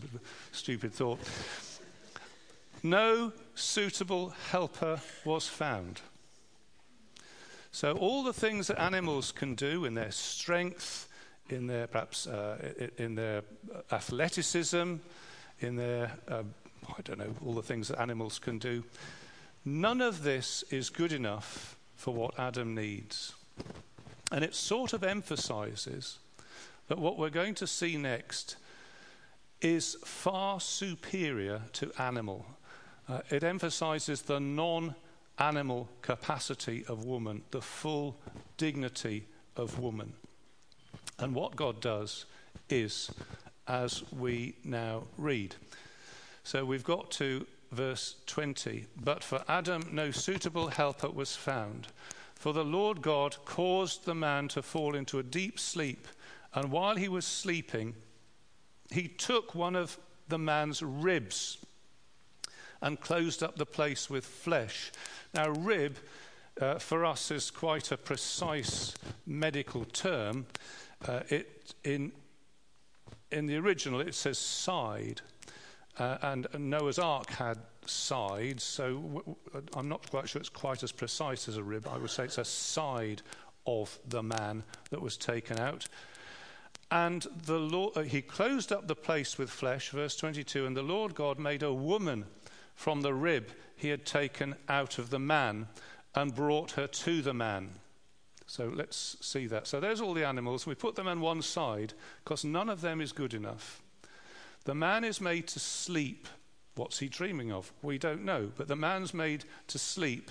stupid 0.52 0.92
thought. 0.92 1.18
No 2.84 3.32
suitable 3.56 4.32
helper 4.50 5.00
was 5.24 5.48
found. 5.48 6.02
So, 7.72 7.94
all 7.94 8.22
the 8.22 8.32
things 8.32 8.68
that 8.68 8.80
animals 8.80 9.32
can 9.32 9.56
do 9.56 9.84
in 9.84 9.94
their 9.94 10.12
strength, 10.12 11.08
in 11.48 11.66
their 11.66 11.88
perhaps 11.88 12.28
uh, 12.28 12.90
in 12.98 13.16
their 13.16 13.42
athleticism, 13.90 14.96
in 15.58 15.76
their 15.76 16.12
uh, 16.28 16.44
I 16.88 17.02
don't 17.02 17.18
know 17.18 17.34
all 17.44 17.54
the 17.54 17.62
things 17.62 17.88
that 17.88 17.98
animals 17.98 18.38
can 18.38 18.58
do. 18.58 18.84
None 19.64 20.00
of 20.00 20.22
this 20.22 20.62
is 20.70 20.90
good 20.90 21.12
enough 21.12 21.76
for 21.96 22.14
what 22.14 22.38
Adam 22.38 22.74
needs, 22.74 23.34
and 24.32 24.44
it 24.44 24.54
sort 24.54 24.92
of 24.92 25.04
emphasizes 25.04 26.18
that 26.88 26.98
what 26.98 27.18
we're 27.18 27.30
going 27.30 27.54
to 27.54 27.66
see 27.66 27.96
next 27.96 28.56
is 29.60 29.96
far 30.04 30.60
superior 30.60 31.62
to 31.72 31.90
animal. 31.98 32.44
Uh, 33.08 33.20
it 33.30 33.42
emphasizes 33.42 34.22
the 34.22 34.40
non 34.40 34.94
animal 35.38 35.88
capacity 36.02 36.84
of 36.88 37.04
woman, 37.04 37.42
the 37.50 37.60
full 37.60 38.16
dignity 38.56 39.26
of 39.56 39.78
woman. 39.78 40.12
And 41.18 41.34
what 41.34 41.56
God 41.56 41.80
does 41.80 42.26
is, 42.68 43.10
as 43.66 44.02
we 44.12 44.54
now 44.64 45.04
read. 45.16 45.54
So 46.44 46.64
we've 46.64 46.84
got 46.84 47.10
to 47.12 47.46
verse 47.74 48.16
20. 48.26 48.86
But 48.96 49.22
for 49.22 49.44
Adam 49.48 49.88
no 49.92 50.10
suitable 50.10 50.68
helper 50.68 51.10
was 51.10 51.36
found. 51.36 51.88
For 52.34 52.52
the 52.52 52.64
Lord 52.64 53.02
God 53.02 53.36
caused 53.44 54.04
the 54.04 54.14
man 54.14 54.48
to 54.48 54.62
fall 54.62 54.94
into 54.94 55.18
a 55.18 55.22
deep 55.22 55.58
sleep, 55.58 56.06
and 56.52 56.70
while 56.70 56.96
he 56.96 57.08
was 57.08 57.24
sleeping, 57.24 57.94
he 58.90 59.08
took 59.08 59.54
one 59.54 59.76
of 59.76 59.98
the 60.28 60.38
man's 60.38 60.82
ribs 60.82 61.58
and 62.80 63.00
closed 63.00 63.42
up 63.42 63.56
the 63.56 63.66
place 63.66 64.10
with 64.10 64.26
flesh. 64.26 64.92
Now, 65.32 65.48
rib 65.48 65.96
uh, 66.60 66.78
for 66.78 67.04
us 67.04 67.30
is 67.30 67.50
quite 67.50 67.90
a 67.90 67.96
precise 67.96 68.94
medical 69.26 69.84
term. 69.86 70.46
Uh, 71.06 71.20
it, 71.28 71.74
in, 71.82 72.12
in 73.32 73.46
the 73.46 73.56
original, 73.56 74.00
it 74.00 74.14
says 74.14 74.38
side, 74.38 75.22
uh, 75.98 76.18
and 76.22 76.46
Noah's 76.58 76.98
Ark 76.98 77.30
had 77.30 77.58
sides, 77.86 78.64
so 78.64 78.94
w- 78.94 79.36
w- 79.52 79.66
I'm 79.76 79.88
not 79.88 80.10
quite 80.10 80.28
sure 80.28 80.40
it's 80.40 80.48
quite 80.48 80.82
as 80.82 80.90
precise 80.90 81.48
as 81.48 81.56
a 81.56 81.62
rib. 81.62 81.86
I 81.88 81.98
would 81.98 82.10
say 82.10 82.24
it's 82.24 82.38
a 82.38 82.44
side 82.44 83.22
of 83.66 83.98
the 84.08 84.22
man 84.22 84.64
that 84.90 85.00
was 85.00 85.16
taken 85.16 85.58
out. 85.58 85.86
And 86.90 87.26
the 87.46 87.58
Lord, 87.58 87.96
uh, 87.96 88.02
he 88.02 88.22
closed 88.22 88.72
up 88.72 88.86
the 88.86 88.96
place 88.96 89.38
with 89.38 89.50
flesh, 89.50 89.90
verse 89.90 90.16
22, 90.16 90.66
and 90.66 90.76
the 90.76 90.82
Lord 90.82 91.14
God 91.14 91.38
made 91.38 91.62
a 91.62 91.72
woman 91.72 92.24
from 92.74 93.00
the 93.00 93.14
rib 93.14 93.50
he 93.76 93.88
had 93.88 94.04
taken 94.04 94.54
out 94.68 94.98
of 94.98 95.10
the 95.10 95.18
man 95.18 95.68
and 96.14 96.34
brought 96.34 96.72
her 96.72 96.86
to 96.86 97.22
the 97.22 97.34
man. 97.34 97.70
So 98.46 98.70
let's 98.74 99.16
see 99.20 99.46
that. 99.46 99.66
So 99.66 99.80
there's 99.80 100.00
all 100.00 100.14
the 100.14 100.26
animals. 100.26 100.66
We 100.66 100.74
put 100.74 100.96
them 100.96 101.08
on 101.08 101.20
one 101.20 101.42
side 101.42 101.94
because 102.22 102.44
none 102.44 102.68
of 102.68 102.80
them 102.80 103.00
is 103.00 103.12
good 103.12 103.34
enough. 103.34 103.82
The 104.64 104.74
man 104.74 105.04
is 105.04 105.20
made 105.20 105.46
to 105.48 105.60
sleep. 105.60 106.26
What's 106.74 106.98
he 106.98 107.08
dreaming 107.08 107.52
of? 107.52 107.72
We 107.82 107.98
don't 107.98 108.24
know. 108.24 108.50
But 108.56 108.68
the 108.68 108.76
man's 108.76 109.14
made 109.14 109.44
to 109.68 109.78
sleep. 109.78 110.30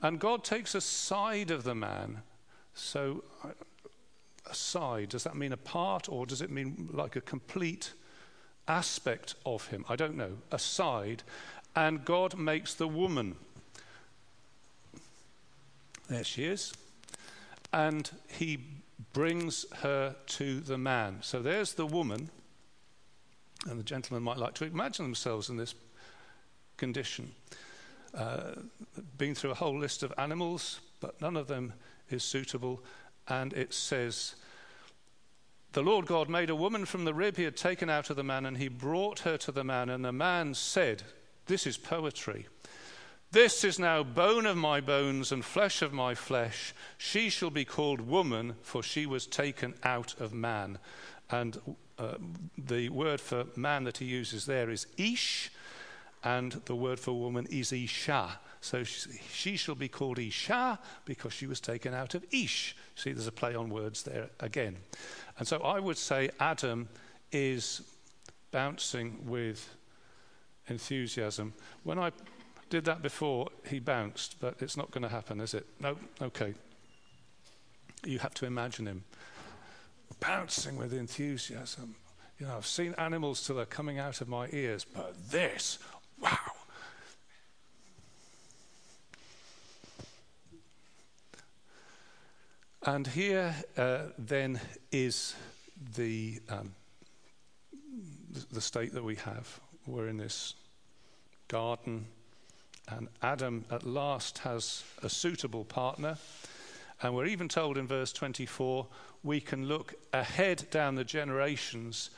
And 0.00 0.18
God 0.18 0.44
takes 0.44 0.74
a 0.74 0.80
side 0.80 1.50
of 1.50 1.64
the 1.64 1.74
man. 1.74 2.22
So, 2.74 3.24
uh, 3.44 3.50
a 4.50 4.54
side, 4.54 5.10
does 5.10 5.24
that 5.24 5.36
mean 5.36 5.52
a 5.52 5.56
part 5.56 6.08
or 6.08 6.26
does 6.26 6.42
it 6.42 6.50
mean 6.50 6.88
like 6.92 7.16
a 7.16 7.20
complete 7.20 7.92
aspect 8.66 9.34
of 9.46 9.68
him? 9.68 9.84
I 9.88 9.96
don't 9.96 10.16
know. 10.16 10.38
A 10.50 10.58
side 10.58 11.22
and 11.74 12.04
God 12.04 12.36
makes 12.36 12.74
the 12.74 12.88
woman. 12.88 13.36
There 16.08 16.24
she 16.24 16.44
is. 16.44 16.74
And 17.72 18.10
he 18.28 18.58
brings 19.12 19.64
her 19.76 20.16
to 20.26 20.60
the 20.60 20.78
man. 20.78 21.18
So 21.22 21.40
there's 21.40 21.74
the 21.74 21.86
woman. 21.86 22.30
And 23.68 23.78
the 23.78 23.84
gentlemen 23.84 24.22
might 24.22 24.38
like 24.38 24.54
to 24.54 24.64
imagine 24.64 25.04
themselves 25.04 25.48
in 25.48 25.56
this 25.56 25.74
condition. 26.76 27.32
Uh, 28.14 28.52
been 29.16 29.34
through 29.34 29.52
a 29.52 29.54
whole 29.54 29.78
list 29.78 30.02
of 30.02 30.12
animals, 30.18 30.80
but 31.00 31.20
none 31.20 31.36
of 31.36 31.46
them 31.46 31.72
is 32.10 32.24
suitable. 32.24 32.82
And 33.28 33.52
it 33.52 33.72
says, 33.72 34.34
The 35.72 35.82
Lord 35.82 36.06
God 36.06 36.28
made 36.28 36.50
a 36.50 36.56
woman 36.56 36.84
from 36.84 37.04
the 37.04 37.14
rib 37.14 37.36
he 37.36 37.44
had 37.44 37.56
taken 37.56 37.88
out 37.88 38.10
of 38.10 38.16
the 38.16 38.24
man, 38.24 38.46
and 38.46 38.58
he 38.58 38.68
brought 38.68 39.20
her 39.20 39.36
to 39.38 39.52
the 39.52 39.64
man. 39.64 39.88
And 39.88 40.04
the 40.04 40.12
man 40.12 40.54
said, 40.54 41.04
this 41.46 41.66
is 41.66 41.76
poetry. 41.76 42.46
This 43.32 43.64
is 43.64 43.78
now 43.78 44.02
bone 44.02 44.46
of 44.46 44.56
my 44.56 44.80
bones 44.80 45.32
and 45.32 45.44
flesh 45.44 45.82
of 45.82 45.92
my 45.92 46.14
flesh. 46.14 46.74
She 46.98 47.30
shall 47.30 47.50
be 47.50 47.64
called 47.64 48.02
woman, 48.02 48.54
for 48.62 48.82
she 48.82 49.06
was 49.06 49.26
taken 49.26 49.74
out 49.82 50.14
of 50.20 50.32
man. 50.32 50.78
And 51.30 51.58
uh, 51.98 52.14
the 52.58 52.88
word 52.88 53.20
for 53.20 53.46
man 53.56 53.84
that 53.84 53.98
he 53.98 54.04
uses 54.06 54.46
there 54.46 54.70
is 54.70 54.86
ish, 54.96 55.50
and 56.24 56.52
the 56.64 56.76
word 56.76 57.00
for 57.00 57.12
woman 57.18 57.46
is 57.50 57.72
isha. 57.72 58.38
So 58.62 58.84
she, 58.84 59.10
she 59.32 59.56
shall 59.56 59.74
be 59.74 59.88
called 59.88 60.20
Isha 60.20 60.78
because 61.04 61.32
she 61.32 61.48
was 61.48 61.60
taken 61.60 61.92
out 61.92 62.14
of 62.14 62.24
Ish. 62.30 62.76
See, 62.94 63.12
there's 63.12 63.26
a 63.26 63.32
play 63.32 63.56
on 63.56 63.68
words 63.70 64.04
there 64.04 64.30
again. 64.38 64.76
And 65.36 65.48
so 65.48 65.58
I 65.58 65.80
would 65.80 65.98
say 65.98 66.30
Adam 66.38 66.88
is 67.32 67.82
bouncing 68.52 69.18
with 69.26 69.74
enthusiasm. 70.68 71.54
When 71.82 71.98
I 71.98 72.12
did 72.70 72.84
that 72.84 73.02
before, 73.02 73.48
he 73.66 73.80
bounced, 73.80 74.36
but 74.38 74.62
it's 74.62 74.76
not 74.76 74.92
going 74.92 75.02
to 75.02 75.08
happen, 75.08 75.40
is 75.40 75.54
it? 75.54 75.66
No? 75.80 75.96
Okay. 76.22 76.54
You 78.04 78.20
have 78.20 78.34
to 78.34 78.46
imagine 78.46 78.86
him 78.86 79.02
bouncing 80.20 80.76
with 80.76 80.92
enthusiasm. 80.92 81.96
You 82.38 82.46
know, 82.46 82.56
I've 82.56 82.66
seen 82.66 82.94
animals 82.98 83.46
till 83.46 83.56
they're 83.56 83.66
coming 83.66 83.98
out 83.98 84.20
of 84.20 84.28
my 84.28 84.48
ears, 84.52 84.84
but 84.84 85.14
this, 85.30 85.78
wow. 86.20 86.38
And 92.84 93.06
here 93.06 93.54
uh, 93.76 94.06
then 94.18 94.60
is 94.90 95.36
the, 95.94 96.40
um, 96.48 96.74
the 98.50 98.60
state 98.60 98.92
that 98.94 99.04
we 99.04 99.14
have. 99.16 99.60
We're 99.86 100.08
in 100.08 100.16
this 100.16 100.54
garden, 101.46 102.06
and 102.88 103.06
Adam 103.22 103.66
at 103.70 103.86
last 103.86 104.38
has 104.38 104.82
a 105.02 105.08
suitable 105.08 105.64
partner. 105.64 106.16
And 107.02 107.14
we're 107.14 107.26
even 107.26 107.48
told 107.48 107.78
in 107.78 107.86
verse 107.86 108.12
24 108.12 108.86
we 109.22 109.40
can 109.40 109.66
look 109.66 109.94
ahead 110.12 110.66
down 110.70 110.94
the 110.94 111.04
generations, 111.04 112.10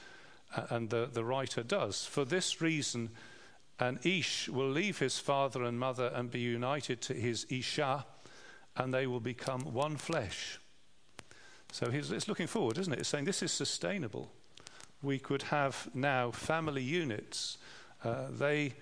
uh, 0.57 0.67
and 0.71 0.91
the, 0.91 1.09
the 1.13 1.25
writer 1.25 1.63
does. 1.63 2.07
For 2.07 2.25
this 2.25 2.61
reason, 2.61 3.11
an 3.79 3.99
Ish 4.05 4.49
will 4.49 4.71
leave 4.71 4.99
his 4.99 5.19
father 5.19 5.65
and 5.65 5.79
mother 5.79 6.11
and 6.15 6.31
be 6.31 6.41
united 6.41 7.01
to 7.03 7.15
his 7.15 7.47
Isha, 7.51 8.07
and 8.77 8.93
they 8.93 9.07
will 9.07 9.21
become 9.21 9.73
one 9.73 9.97
flesh. 9.97 10.59
So 11.73 11.87
it's 11.93 12.29
looking 12.29 12.47
forward, 12.47 12.79
isn't 12.79 12.93
it? 12.93 13.01
It's 13.01 13.09
saying 13.09 13.25
this 13.25 13.43
is 13.43 13.51
sustainable. 13.51 14.31
We 15.03 15.19
could 15.19 15.43
have 15.43 15.89
now 15.93 16.31
family 16.31 16.83
units. 16.85 17.59
Uh, 18.05 18.27
they 18.31 18.75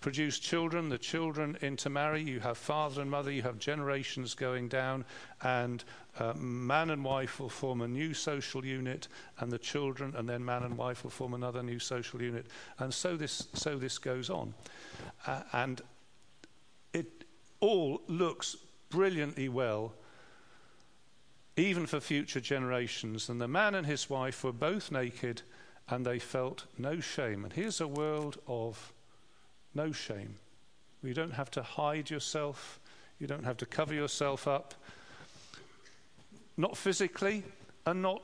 produce 0.00 0.38
children, 0.38 0.88
the 0.88 0.98
children 0.98 1.56
intermarry, 1.60 2.22
you 2.22 2.40
have 2.40 2.56
father 2.56 3.02
and 3.02 3.10
mother, 3.10 3.30
you 3.30 3.42
have 3.42 3.58
generations 3.58 4.34
going 4.34 4.68
down, 4.68 5.04
and 5.42 5.84
uh, 6.18 6.32
man 6.34 6.90
and 6.90 7.04
wife 7.04 7.40
will 7.40 7.48
form 7.48 7.80
a 7.80 7.88
new 7.88 8.14
social 8.14 8.64
unit, 8.64 9.08
and 9.38 9.50
the 9.50 9.58
children, 9.58 10.14
and 10.16 10.28
then 10.28 10.44
man 10.44 10.62
and 10.62 10.76
wife 10.76 11.04
will 11.04 11.10
form 11.10 11.34
another 11.34 11.62
new 11.62 11.78
social 11.78 12.22
unit. 12.22 12.46
And 12.78 12.92
so 12.92 13.16
this, 13.16 13.48
so 13.54 13.76
this 13.76 13.98
goes 13.98 14.30
on. 14.30 14.54
Uh, 15.26 15.42
and 15.52 15.80
it 16.92 17.24
all 17.60 18.00
looks 18.08 18.56
brilliantly 18.90 19.48
well, 19.48 19.92
even 21.56 21.86
for 21.86 22.00
future 22.00 22.40
generations. 22.40 23.28
And 23.28 23.40
the 23.40 23.48
man 23.48 23.74
and 23.74 23.86
his 23.86 24.08
wife 24.08 24.44
were 24.44 24.52
both 24.52 24.92
naked, 24.92 25.42
and 25.88 26.04
they 26.04 26.18
felt 26.18 26.66
no 26.76 27.00
shame. 27.00 27.44
And 27.44 27.52
here's 27.52 27.80
a 27.80 27.88
world 27.88 28.38
of 28.46 28.92
no 29.78 29.92
shame. 29.92 30.34
You 31.04 31.14
don't 31.14 31.32
have 31.32 31.50
to 31.52 31.62
hide 31.62 32.10
yourself, 32.10 32.80
you 33.20 33.28
don't 33.28 33.44
have 33.44 33.56
to 33.58 33.66
cover 33.66 33.94
yourself 33.94 34.48
up. 34.48 34.74
Not 36.56 36.76
physically, 36.76 37.44
and 37.86 38.02
not 38.02 38.20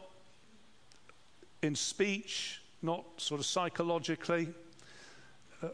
in 1.63 1.77
speech, 1.77 2.61
not 2.83 3.05
sort 3.17 3.41
of 3.41 3.47
psychologically. 3.47 4.49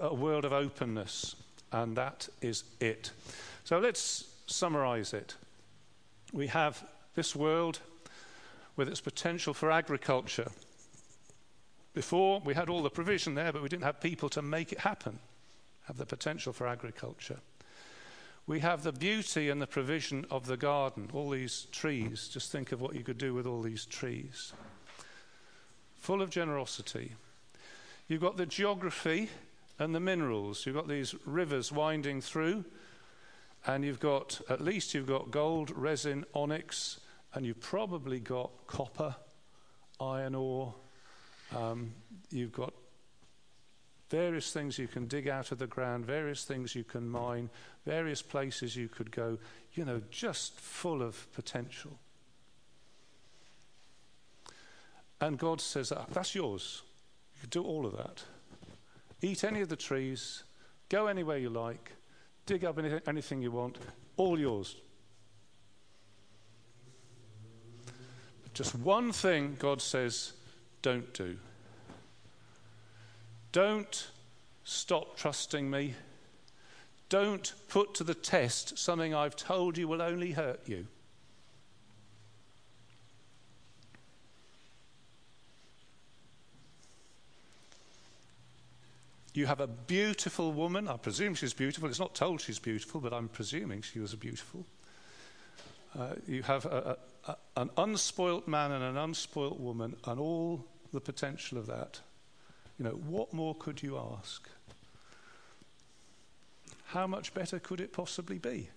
A 0.00 0.14
world 0.14 0.44
of 0.44 0.52
openness, 0.52 1.34
and 1.72 1.96
that 1.96 2.28
is 2.42 2.62
it. 2.78 3.10
So 3.64 3.78
let's 3.78 4.28
summarize 4.46 5.12
it. 5.14 5.34
We 6.32 6.46
have 6.48 6.84
this 7.16 7.34
world 7.34 7.80
with 8.76 8.88
its 8.88 9.00
potential 9.00 9.52
for 9.52 9.72
agriculture. 9.72 10.50
Before, 11.92 12.40
we 12.44 12.54
had 12.54 12.68
all 12.68 12.82
the 12.82 12.90
provision 12.90 13.34
there, 13.34 13.52
but 13.52 13.62
we 13.62 13.68
didn't 13.68 13.82
have 13.82 14.00
people 14.00 14.28
to 14.28 14.42
make 14.42 14.70
it 14.70 14.80
happen 14.80 15.18
have 15.84 15.96
the 15.96 16.06
potential 16.06 16.52
for 16.52 16.66
agriculture. 16.66 17.40
We 18.46 18.60
have 18.60 18.82
the 18.82 18.92
beauty 18.92 19.48
and 19.48 19.62
the 19.62 19.66
provision 19.66 20.26
of 20.30 20.46
the 20.46 20.56
garden, 20.56 21.08
all 21.12 21.30
these 21.30 21.66
trees. 21.72 22.28
Just 22.28 22.50
think 22.50 22.72
of 22.72 22.80
what 22.80 22.94
you 22.94 23.04
could 23.04 23.18
do 23.18 23.34
with 23.34 23.46
all 23.46 23.62
these 23.62 23.86
trees. 23.86 24.52
Full 26.00 26.22
of 26.22 26.30
generosity. 26.30 27.12
You've 28.08 28.22
got 28.22 28.36
the 28.36 28.46
geography 28.46 29.28
and 29.78 29.94
the 29.94 30.00
minerals. 30.00 30.66
You've 30.66 30.74
got 30.74 30.88
these 30.88 31.14
rivers 31.24 31.70
winding 31.70 32.20
through, 32.20 32.64
and 33.66 33.84
you've 33.84 34.00
got, 34.00 34.40
at 34.48 34.60
least, 34.60 34.94
you've 34.94 35.06
got 35.06 35.30
gold, 35.30 35.70
resin, 35.70 36.24
onyx, 36.34 36.98
and 37.34 37.46
you've 37.46 37.60
probably 37.60 38.18
got 38.18 38.50
copper, 38.66 39.14
iron 40.00 40.34
ore. 40.34 40.74
Um, 41.56 41.92
you've 42.30 42.52
got 42.52 42.72
various 44.10 44.52
things 44.52 44.76
you 44.76 44.88
can 44.88 45.06
dig 45.06 45.28
out 45.28 45.52
of 45.52 45.58
the 45.58 45.66
ground, 45.68 46.04
various 46.04 46.44
things 46.44 46.74
you 46.74 46.84
can 46.84 47.08
mine, 47.08 47.48
various 47.86 48.20
places 48.20 48.76
you 48.76 48.88
could 48.88 49.10
go, 49.10 49.38
you 49.74 49.84
know, 49.84 50.02
just 50.10 50.58
full 50.58 51.00
of 51.00 51.32
potential. 51.32 51.92
And 55.20 55.38
God 55.38 55.60
says, 55.60 55.92
ah, 55.92 56.06
That's 56.12 56.34
yours. 56.34 56.82
You 57.34 57.40
can 57.42 57.50
do 57.50 57.62
all 57.62 57.86
of 57.86 57.96
that. 57.96 58.22
Eat 59.22 59.44
any 59.44 59.60
of 59.60 59.68
the 59.68 59.76
trees, 59.76 60.42
go 60.88 61.06
anywhere 61.06 61.38
you 61.38 61.50
like, 61.50 61.92
dig 62.46 62.64
up 62.64 62.78
anything, 63.06 63.42
you 63.42 63.52
want, 63.52 63.78
all 64.16 64.38
yours. 64.38 64.76
Just 68.54 68.74
one 68.74 69.12
thing 69.12 69.56
God 69.58 69.80
says, 69.80 70.32
don't 70.82 71.12
do. 71.14 71.36
Don't 73.52 74.08
stop 74.64 75.16
trusting 75.16 75.68
me. 75.70 75.94
Don't 77.08 77.52
put 77.68 77.94
to 77.94 78.04
the 78.04 78.14
test 78.14 78.78
something 78.78 79.14
I've 79.14 79.34
told 79.34 79.76
you 79.76 79.88
will 79.88 80.02
only 80.02 80.30
hurt 80.30 80.60
you. 80.66 80.86
You 89.32 89.46
have 89.46 89.60
a 89.60 89.66
beautiful 89.66 90.52
woman. 90.52 90.88
I 90.88 90.96
presume 90.96 91.34
she's 91.34 91.54
beautiful. 91.54 91.88
It's 91.88 92.00
not 92.00 92.14
told 92.14 92.40
she's 92.40 92.58
beautiful, 92.58 93.00
but 93.00 93.12
I'm 93.12 93.28
presuming 93.28 93.82
she 93.82 94.00
was 94.00 94.14
beautiful. 94.14 94.66
Uh, 95.98 96.14
you 96.26 96.42
have 96.42 96.66
a, 96.66 96.96
a, 97.26 97.36
an 97.56 97.70
unspoilt 97.76 98.46
man 98.48 98.72
and 98.72 98.82
an 98.82 98.96
unspoilt 98.96 99.58
woman, 99.58 99.96
and 100.04 100.20
all 100.20 100.64
the 100.92 101.00
potential 101.00 101.58
of 101.58 101.66
that. 101.66 102.00
You 102.80 102.86
know, 102.86 102.92
what 102.92 103.34
more 103.34 103.54
could 103.54 103.82
you 103.82 103.98
ask? 103.98 104.48
How 106.86 107.06
much 107.06 107.34
better 107.34 107.58
could 107.58 107.78
it 107.78 107.92
possibly 107.92 108.38
be? 108.38 108.70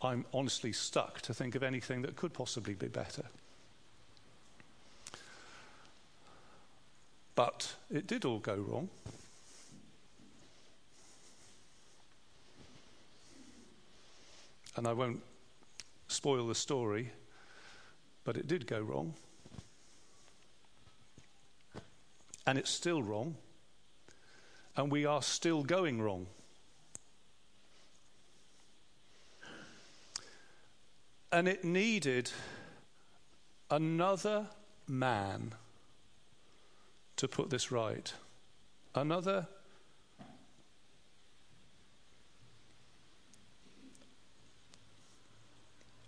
I'm 0.00 0.24
honestly 0.32 0.72
stuck 0.72 1.20
to 1.22 1.34
think 1.34 1.54
of 1.54 1.62
anything 1.62 2.00
that 2.00 2.16
could 2.16 2.32
possibly 2.32 2.72
be 2.72 2.88
better. 2.88 3.24
But 7.34 7.74
it 7.90 8.06
did 8.06 8.24
all 8.24 8.38
go 8.38 8.54
wrong. 8.54 8.88
And 14.76 14.88
I 14.88 14.94
won't 14.94 15.20
spoil 16.08 16.46
the 16.46 16.54
story, 16.54 17.10
but 18.24 18.38
it 18.38 18.46
did 18.46 18.66
go 18.66 18.80
wrong. 18.80 19.12
And 22.46 22.58
it's 22.58 22.70
still 22.70 23.02
wrong, 23.02 23.36
and 24.76 24.90
we 24.90 25.04
are 25.04 25.22
still 25.22 25.62
going 25.62 26.00
wrong. 26.00 26.26
And 31.32 31.48
it 31.48 31.64
needed 31.64 32.30
another 33.70 34.46
man 34.86 35.52
to 37.16 37.26
put 37.26 37.50
this 37.50 37.72
right. 37.72 38.12
Another 38.94 39.48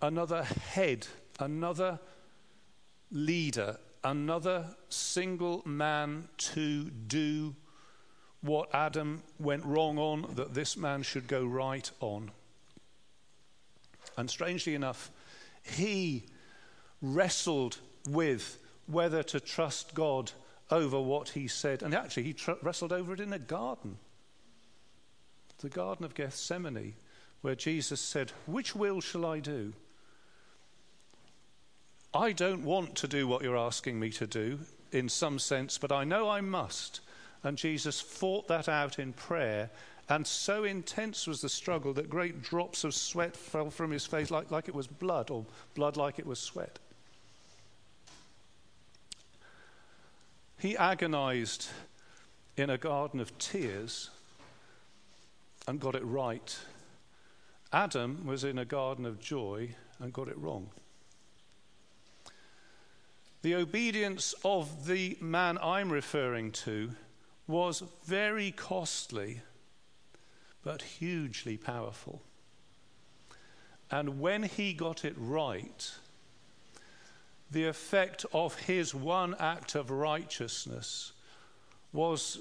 another 0.01 0.43
head, 0.43 1.07
another 1.39 1.99
leader, 3.11 3.77
another 4.03 4.65
single 4.89 5.61
man 5.65 6.27
to 6.37 6.89
do 6.89 7.55
what 8.41 8.73
Adam 8.73 9.21
went 9.39 9.65
wrong 9.65 9.97
on, 9.97 10.25
that 10.35 10.53
this 10.53 10.77
man 10.77 11.03
should 11.03 11.27
go 11.27 11.45
right 11.45 11.89
on. 11.99 12.31
And 14.17 14.29
strangely 14.29 14.75
enough, 14.75 15.11
he 15.63 16.25
wrestled 17.01 17.79
with 18.07 18.57
whether 18.87 19.23
to 19.23 19.39
trust 19.39 19.93
God 19.93 20.31
over 20.71 20.99
what 20.99 21.29
he 21.29 21.47
said. 21.47 21.83
And 21.83 21.93
actually, 21.93 22.23
he 22.23 22.33
tr- 22.33 22.51
wrestled 22.61 22.93
over 22.93 23.13
it 23.13 23.19
in 23.19 23.33
a 23.33 23.39
garden, 23.39 23.97
the 25.59 25.69
Garden 25.69 26.05
of 26.05 26.15
Gethsemane, 26.15 26.95
where 27.41 27.55
Jesus 27.55 27.99
said, 27.99 28.31
Which 28.45 28.75
will 28.75 29.01
shall 29.01 29.25
I 29.25 29.39
do? 29.39 29.73
I 32.13 32.31
don't 32.31 32.63
want 32.63 32.95
to 32.95 33.07
do 33.07 33.27
what 33.27 33.43
you're 33.43 33.57
asking 33.57 33.99
me 33.99 34.09
to 34.11 34.25
do 34.25 34.59
in 34.91 35.09
some 35.09 35.37
sense, 35.37 35.77
but 35.77 35.91
I 35.91 36.03
know 36.03 36.29
I 36.29 36.41
must. 36.41 37.01
And 37.43 37.57
Jesus 37.57 38.01
fought 38.01 38.47
that 38.47 38.67
out 38.67 38.97
in 38.97 39.13
prayer. 39.13 39.69
And 40.09 40.25
so 40.25 40.63
intense 40.63 41.27
was 41.27 41.41
the 41.41 41.49
struggle 41.49 41.93
that 41.93 42.09
great 42.09 42.41
drops 42.41 42.83
of 42.83 42.95
sweat 42.95 43.37
fell 43.37 43.69
from 43.69 43.91
his 43.91 44.07
face 44.07 44.31
like, 44.31 44.49
like 44.49 44.67
it 44.67 44.73
was 44.73 44.87
blood, 44.87 45.29
or 45.29 45.45
blood 45.75 45.97
like 45.97 46.17
it 46.17 46.25
was 46.25 46.39
sweat. 46.39 46.79
He 50.57 50.75
agonized 50.75 51.69
in 52.57 52.69
a 52.71 52.77
garden 52.77 53.19
of 53.19 53.37
tears 53.37 54.09
and 55.67 55.79
got 55.79 55.95
it 55.95 56.03
right. 56.03 56.57
Adam 57.71 58.25
was 58.25 58.43
in 58.43 58.57
a 58.57 58.65
garden 58.65 59.05
of 59.05 59.21
joy 59.21 59.69
and 59.99 60.11
got 60.11 60.27
it 60.27 60.37
wrong. 60.37 60.71
The 63.41 63.55
obedience 63.55 64.35
of 64.43 64.85
the 64.85 65.17
man 65.21 65.57
I'm 65.61 65.91
referring 65.91 66.51
to 66.51 66.91
was 67.47 67.83
very 68.05 68.51
costly, 68.51 69.41
but 70.63 70.81
hugely 70.81 71.55
powerful. 71.55 72.21
And 73.89 74.19
when 74.19 74.43
he 74.43 74.73
got 74.73 75.05
it 75.05 75.15
right, 75.17 75.91
the 77.49 77.65
effect 77.65 78.25
of 78.33 78.55
his 78.55 78.93
one 78.93 79.35
act 79.39 79.73
of 79.73 79.89
righteousness 79.89 81.13
was 81.91 82.39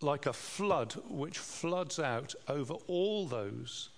like 0.00 0.26
a 0.26 0.32
flood 0.32 0.94
which 1.08 1.38
floods 1.38 1.98
out 1.98 2.34
over 2.48 2.74
all 2.86 3.26
those 3.26 3.90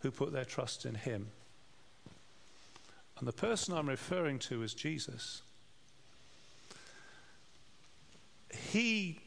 who 0.00 0.10
put 0.10 0.32
their 0.32 0.44
trust 0.44 0.84
in 0.84 0.94
him. 0.94 1.30
And 3.18 3.26
the 3.26 3.32
person 3.32 3.74
I'm 3.74 3.88
referring 3.88 4.38
to 4.40 4.62
is 4.62 4.74
Jesus. 4.74 5.42
He, 8.70 9.18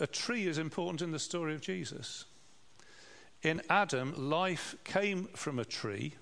a 0.00 0.06
tree 0.06 0.46
is 0.46 0.58
important 0.58 1.02
in 1.02 1.12
the 1.12 1.18
story 1.18 1.54
of 1.54 1.60
Jesus. 1.60 2.24
In 3.42 3.60
Adam, 3.68 4.14
life 4.16 4.76
came 4.84 5.24
from 5.34 5.58
a 5.58 5.64
tree. 5.64 6.14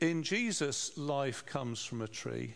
In 0.00 0.22
Jesus, 0.22 0.98
life 0.98 1.46
comes 1.46 1.84
from 1.84 2.02
a 2.02 2.08
tree. 2.08 2.54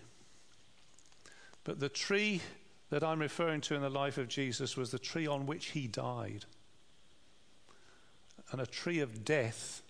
But 1.64 1.80
the 1.80 1.88
tree 1.88 2.42
that 2.90 3.04
I'm 3.04 3.20
referring 3.20 3.60
to 3.62 3.74
in 3.74 3.82
the 3.82 3.90
life 3.90 4.18
of 4.18 4.28
Jesus 4.28 4.76
was 4.76 4.90
the 4.90 4.98
tree 4.98 5.26
on 5.26 5.46
which 5.46 5.66
he 5.66 5.86
died. 5.86 6.44
And 8.50 8.60
a 8.60 8.66
tree 8.66 9.00
of 9.00 9.24
death 9.24 9.82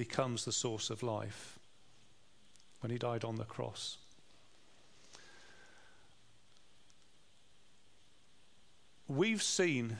becomes 0.00 0.46
the 0.46 0.52
source 0.52 0.88
of 0.88 1.02
life 1.02 1.58
when 2.80 2.90
he 2.90 2.96
died 2.96 3.22
on 3.22 3.36
the 3.36 3.44
cross. 3.44 3.98
We've 9.08 9.42
seen 9.42 9.98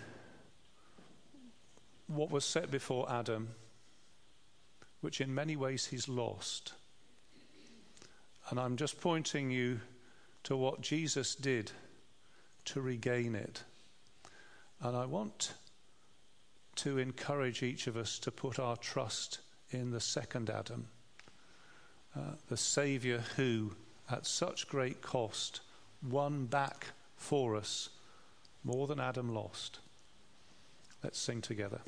what 2.06 2.30
was 2.30 2.46
set 2.46 2.70
before 2.70 3.12
Adam, 3.12 3.50
which 5.02 5.20
in 5.20 5.34
many 5.34 5.54
ways 5.54 5.84
he's 5.84 6.08
lost. 6.08 6.72
And 8.48 8.58
I'm 8.58 8.78
just 8.78 9.02
pointing 9.02 9.50
you 9.50 9.82
to 10.44 10.56
what 10.56 10.80
Jesus 10.80 11.34
did 11.34 11.72
to 12.64 12.80
regain 12.80 13.34
it. 13.34 13.64
And 14.80 14.96
I 14.96 15.04
want 15.04 15.52
to 16.76 16.96
encourage 16.96 17.62
each 17.62 17.86
of 17.86 17.98
us 17.98 18.18
to 18.20 18.30
put 18.30 18.58
our 18.58 18.78
trust 18.78 19.40
in 19.70 19.90
the 19.90 20.00
second 20.00 20.50
Adam, 20.50 20.88
uh, 22.16 22.34
the 22.48 22.56
Saviour 22.56 23.20
who, 23.36 23.72
at 24.10 24.26
such 24.26 24.68
great 24.68 25.00
cost, 25.02 25.60
won 26.08 26.46
back 26.46 26.88
for 27.16 27.56
us 27.56 27.90
more 28.64 28.86
than 28.86 29.00
Adam 29.00 29.32
lost. 29.32 29.80
Let's 31.02 31.18
sing 31.18 31.40
together. 31.40 31.80